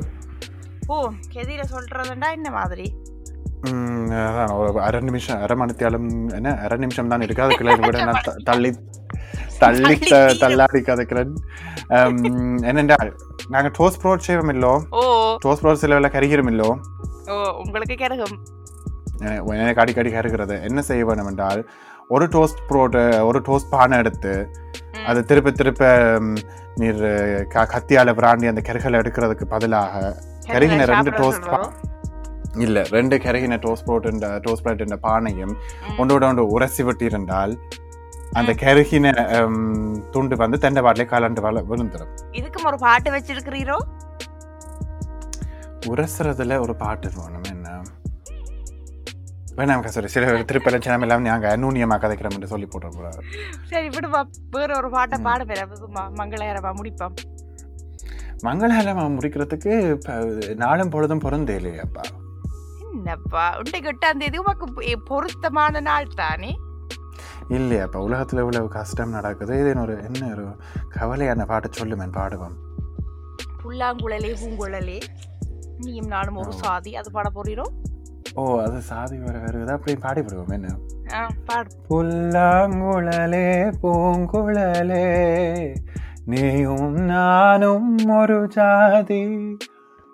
ஓ 0.86 0.96
கெதியில 1.34 1.64
சொல்றதுண்டா 1.74 2.30
என்ன 2.30 2.50
மாதிரி? 2.50 2.86
அதான். 3.66 4.56
ஒரு 4.56 4.80
அரை 4.80 5.00
நிமிஷம் 5.00 5.42
அரை 5.42 5.56
மணித்தியாலும் 5.56 6.32
என்ன? 6.32 6.56
அரை 6.56 6.78
நிமிஷம் 6.78 7.08
தான் 7.08 7.20
இருக்கு. 7.20 7.42
அதுக்குள்ள 7.42 7.80
விட 7.80 8.04
நான் 8.04 8.22
தள்ளி 8.44 8.76
தள்ளி 9.58 9.98
தள்ளாடி 10.38 10.80
கதைக்கிறேன். 10.80 11.34
என்னென்றால் 12.62 13.12
நாங்கள் 13.48 13.70
டோஸ் 13.78 14.04
ப்ரோட் 14.04 14.16
செய்வோம் 14.16 14.48
இல்லோ? 14.48 14.82
டோஸ் 15.44 15.56
ப்ரோட் 15.62 15.72
சில 15.72 15.98
கரிகிறோம் 15.98 16.46
இல்லோ? 16.46 16.78
உங்களுக்கு 17.58 17.94
என- 19.18 19.42
எனக்கு 19.44 19.80
அடிக்கடி 19.80 20.10
கருகிறது. 20.10 20.62
என்ன 20.62 20.82
செய்ய 20.82 21.04
வேணும் 21.04 21.26
என்றால் 21.26 21.70
ஒரு 22.08 22.24
டோஸ்ட் 22.24 22.62
ப்ரோட்டு 22.68 23.24
ஒரு 23.24 23.38
டோஸ்ட் 23.38 23.70
பானை 23.70 23.98
எடுத்து. 23.98 24.50
அது 25.06 25.24
திருப்ப 25.24 25.50
திருப்ப 25.50 26.18
நீர் 26.74 27.02
க 27.46 27.64
கத்தியால 27.64 28.14
விராண்டி 28.14 28.48
அந்த 28.48 28.60
கருகளை 28.60 29.00
எடுக்கிறதுக்கு 29.00 29.44
பதிலாக 29.44 30.16
கருகின 30.46 30.84
ரெண்டு 30.84 31.10
டோஸ்ட். 31.10 31.72
இல்ல 32.58 32.82
ரெண்டு 32.82 33.16
கருகின 33.16 33.58
டோஸ்ட் 33.64 33.86
ப்ரோட் 33.86 34.40
டோஸ்ட் 34.46 34.64
பிளேட் 34.66 34.96
பானையும். 35.08 35.54
ஒன்றோட 35.98 36.24
ஒன்று 36.30 36.46
உரசி 36.46 36.82
விட்டிருந்தால் 36.82 37.54
அந்த 38.32 38.52
கருகின 38.52 39.06
துண்டு 40.10 40.36
வந்து 40.36 40.58
தெண்டை 40.58 40.82
வாட்டிலே 40.86 41.06
கலண்டு 41.12 41.40
வள 41.40 41.60
விழுந்துடும் 41.70 42.12
இதுக்கும் 42.32 42.68
ஒரு 42.70 42.78
பாட்டு 42.78 43.10
வச்சிருக்கிறீரோ? 43.10 43.78
உரசுறதுல 45.92 46.58
ஒரு 46.60 46.74
பாட்டு 46.76 47.10
வேணும் 47.16 47.48
என்ன? 47.52 47.68
வேணாம் 49.58 49.84
கசரி. 49.84 50.08
சில 50.14 50.42
திருப்பி 50.42 50.70
சேனம் 50.76 51.04
எல்லாம் 51.06 51.22
நாங்கள் 51.22 51.52
அநூன்யமாக 51.56 52.00
கதைக்கிறோம் 52.02 52.34
என்று 52.36 52.50
சொல்லி 52.52 52.68
போட்டுற 52.72 52.90
போறாரு. 52.96 53.22
சரி 53.70 53.88
விடுவா 53.88 54.20
வேற 54.50 54.76
ஒரு 54.76 54.90
பாட்டை 54.90 55.18
பாட 55.22 55.44
பேர 55.44 55.66
மங்களகரமா 56.20 56.72
முடிப்போம். 56.80 57.16
மங்களகரமாக 58.46 59.10
முடிக்கிறதுக்கு 59.16 59.72
நாளும் 60.64 60.90
பொழுதும் 60.90 61.18
பொருந்தே 61.18 61.56
இல்லையாப்பா 61.58 62.04
என்னப்பா? 62.92 63.58
உண்டைக்கு 63.58 63.90
எட்டாம் 63.92 64.18
தேதி 64.18 64.38
உமக்கு 64.38 64.66
பொருத்தமான 65.04 65.80
நாள் 65.80 66.14
தானே? 66.14 66.50
இல்லையாப்பா 67.48 67.96
உலகத்தில் 67.96 68.38
இவ்வளவு 68.38 68.68
கஷ்டம் 68.68 69.10
நடக்குது. 69.10 69.60
இது 69.60 69.80
ஒரு 69.80 69.94
என்ன 70.02 70.30
ஒரு 70.30 70.44
கவலையான 70.98 71.46
பாட்டை 71.46 71.70
சொல்லுமேன் 71.78 72.12
பாடுவோம். 72.12 72.56
புல்லாங்குழலே 73.62 74.30
பூங்குழலே. 74.42 74.98
நீயும் 75.78 76.06
நானும் 76.06 76.36
ஒரு 76.36 76.52
சாதி 76.52 76.96
அது 76.96 77.10
பாட 77.10 77.28
போறீரோ? 77.34 77.66
ஓ 78.34 78.60
அது 78.60 78.80
சாதி 78.80 79.18
வர 79.18 79.38
வருது 79.38 79.70
அப்படி 79.70 79.96
பாடி 79.96 80.22
விடுவோம் 80.22 80.48
என்ன? 80.48 80.68
புல்லாங்குழலே 81.88 83.46
பூங்குழலே 83.82 85.06
நீயும் 86.24 86.92
நானும் 87.04 87.96
ஒரு 88.18 88.48
ஜாதி 88.48 89.22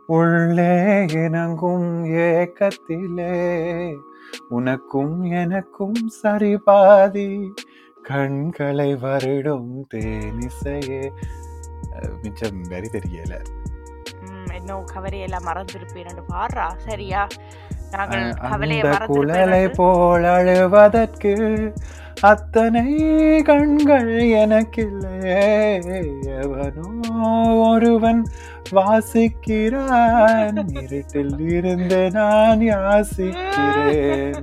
உள்ளே 0.06 1.06
இணங்கும் 1.12 2.04
ஏக்கத்திலே 2.04 3.96
உனக்கும் 4.48 5.22
எனக்கும் 5.22 6.08
சரி 6.08 6.58
பாதி 6.58 7.54
கண்களை 8.02 8.94
வருடும் 8.94 9.82
தேனிசையே. 9.94 11.10
மிச்சம் 12.22 12.60
வரி 12.60 12.88
தெரியல. 12.92 13.44
ம், 14.20 14.44
கவரையெல்லாம் 14.94 15.46
மறந்துருப்பேன். 15.46 16.04
ரெண்டு 16.04 16.22
பாடுறா? 16.32 16.76
சரியா? 16.76 17.26
அந்த 17.92 18.96
குழலை 19.06 19.64
போல் 19.68 20.26
அழுவதற்கு 20.36 21.34
அத்தனை 22.30 22.84
கண்கள் 23.48 24.12
எனக்கில்லையே 24.42 25.40
எவனோ 26.42 26.88
ஒருவன் 27.68 28.22
வாசிக்கிறான். 28.76 30.60
இருட்டில் 30.82 31.40
இருந்து 31.56 32.00
நான் 32.10 32.62
யாசிக்கிறேன். 32.70 34.38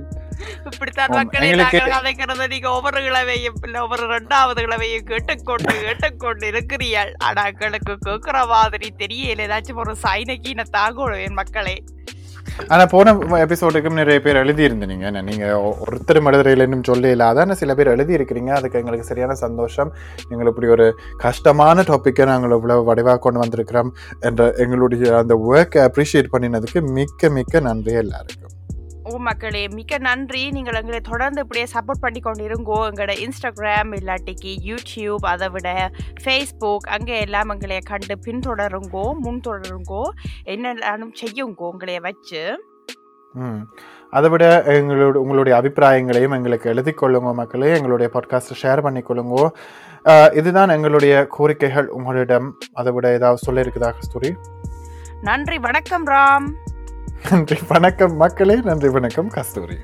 இப்படித்தான் 0.70 1.12
மக்களை 1.16 1.48
நாங்கள் 1.50 1.92
கதைக்கிறத 1.94 2.46
நீங்க 2.52 2.68
ஒவ்வொரு 2.70 3.00
கிழமையும் 3.00 3.58
இல்ல 3.66 3.82
ஒவ்வொரு 3.82 4.06
ரெண்டாவது 4.14 4.62
கிழமையும் 4.64 5.08
கேட்டுக்கொண்டு 5.10 5.74
கேட்டுக்கொண்டு 5.84 6.46
இருக்கிறீர்கள். 6.52 7.12
ஆனா 7.26 7.44
எங்களுக்கு 7.46 7.96
கேட்கிற 7.98 8.46
மாதிரி 8.54 8.88
தெரியல. 9.02 9.46
ஏதாச்சும் 9.48 9.82
ஒரு 9.84 9.94
சைனக்கீன 10.06 10.66
தாங்கணும் 10.78 11.24
என் 11.26 11.40
மக்களே. 11.42 11.76
ஆனால் 12.72 12.88
போன 12.92 13.12
எபிசோடுக்கு 13.44 13.90
நிறைய 14.00 14.20
பேர் 14.24 14.40
எழுதியிருந்தீங்க. 14.42 15.04
என்ன 15.10 15.22
நீங்கள் 15.28 15.54
ஒருத்தர் 15.54 16.20
ஒருத்தரும் 16.26 16.44
சொல்லி 16.48 16.64
இன்னும் 16.66 16.86
சொல்ல 16.90 17.54
சில 17.62 17.74
பேர் 17.74 17.92
எழுதியிருக்கிறீங்க. 17.94 18.50
அதுக்கு 18.58 18.80
எங்களுக்கு 18.80 19.10
சரியான 19.10 19.34
சந்தோஷம். 19.44 19.92
எங்களுக்கு 20.32 20.54
இப்படி 20.54 20.72
ஒரு 20.76 20.86
கஷ்டமான 21.26 21.84
டாப்பிக்கை 21.90 22.26
நாங்கள் 22.32 22.56
இவ்வளோ 22.58 22.78
வடிவாக 22.90 23.22
கொண்டு 23.26 23.42
வந்திருக்கிறோம் 23.44 23.92
என்ற 24.20 24.50
எங்களுடைய 24.64 25.16
அந்த 25.22 25.36
ஒர்க்கை 25.52 25.82
அப்ரிஷியேட் 25.88 26.34
பண்ணினதுக்கு 26.34 26.82
மிக்க 26.98 27.28
மிக்க 27.38 27.60
நன்றி 27.60 27.94
எல்லாருக்கும். 28.04 28.53
ஓ 29.08 29.16
மக்களே 29.26 29.62
மிக்க 29.76 29.98
நன்றி. 30.06 30.42
நீங்கள் 30.56 30.78
எங்களை 30.78 31.00
தொடர்ந்து 31.08 31.40
இப்படியே 31.44 31.66
சப்போர்ட் 31.72 32.02
பண்ணி 32.04 32.20
கொண்டு 32.26 32.42
இருங்கோ 32.48 32.78
எங்களோட 32.88 33.12
இன்ஸ்டாகிராம் 33.24 33.90
இல்லாட்டிக்கு 33.98 34.52
யூடியூப் 34.68 35.24
அதை 35.32 35.48
விட 35.54 35.68
ஃபேஸ்புக் 36.22 36.86
அங்கே 36.96 37.16
எல்லாம் 37.24 37.52
எங்களை 37.54 37.78
கண்டு 37.90 38.16
பின்தொடருங்கோ 38.26 39.04
முன்தொடருங்கோ. 39.24 40.02
என்னெல்லாம் 40.54 41.12
செய்யுங்கோ 41.22 41.68
உங்களைய 41.72 42.00
வச்சு. 42.08 42.42
அதை 44.16 44.28
விட 44.32 44.44
எங்களோட 44.78 45.16
உங்களுடைய 45.24 45.54
அபிப்பிராயங்களையும் 45.60 46.36
எங்களுக்கு 46.38 46.70
எழுதி 46.72 46.92
கொள்ளுங்க 47.00 47.30
மக்களே. 47.40 47.70
எங்களுடைய 47.78 48.08
பாட்காஸ்ட்டை 48.14 48.60
ஷேர் 48.62 48.84
பண்ணிக்கொள்ளுங்க 48.86 49.48
இதுதான் 50.40 50.74
எங்களுடைய 50.76 51.14
கோரிக்கைகள் 51.36 51.88
உங்களிடம். 51.98 52.48
அதை 52.80 52.92
விட 52.96 53.06
ஏதாவது 53.18 53.44
சொல்ல 53.46 53.64
இருக்குதா 53.64 53.90
கஸ்தூரி? 53.96 54.30
நன்றி 55.28 55.58
வணக்கம் 55.66 56.06
ராம். 56.06 56.48
நன்றி 57.30 57.56
வணக்கம் 57.68 58.16
மக்களே 58.16 58.56
நன்றி 58.64 58.88
வணக்கம் 58.88 59.28
கஸ்தூரி. 59.28 59.76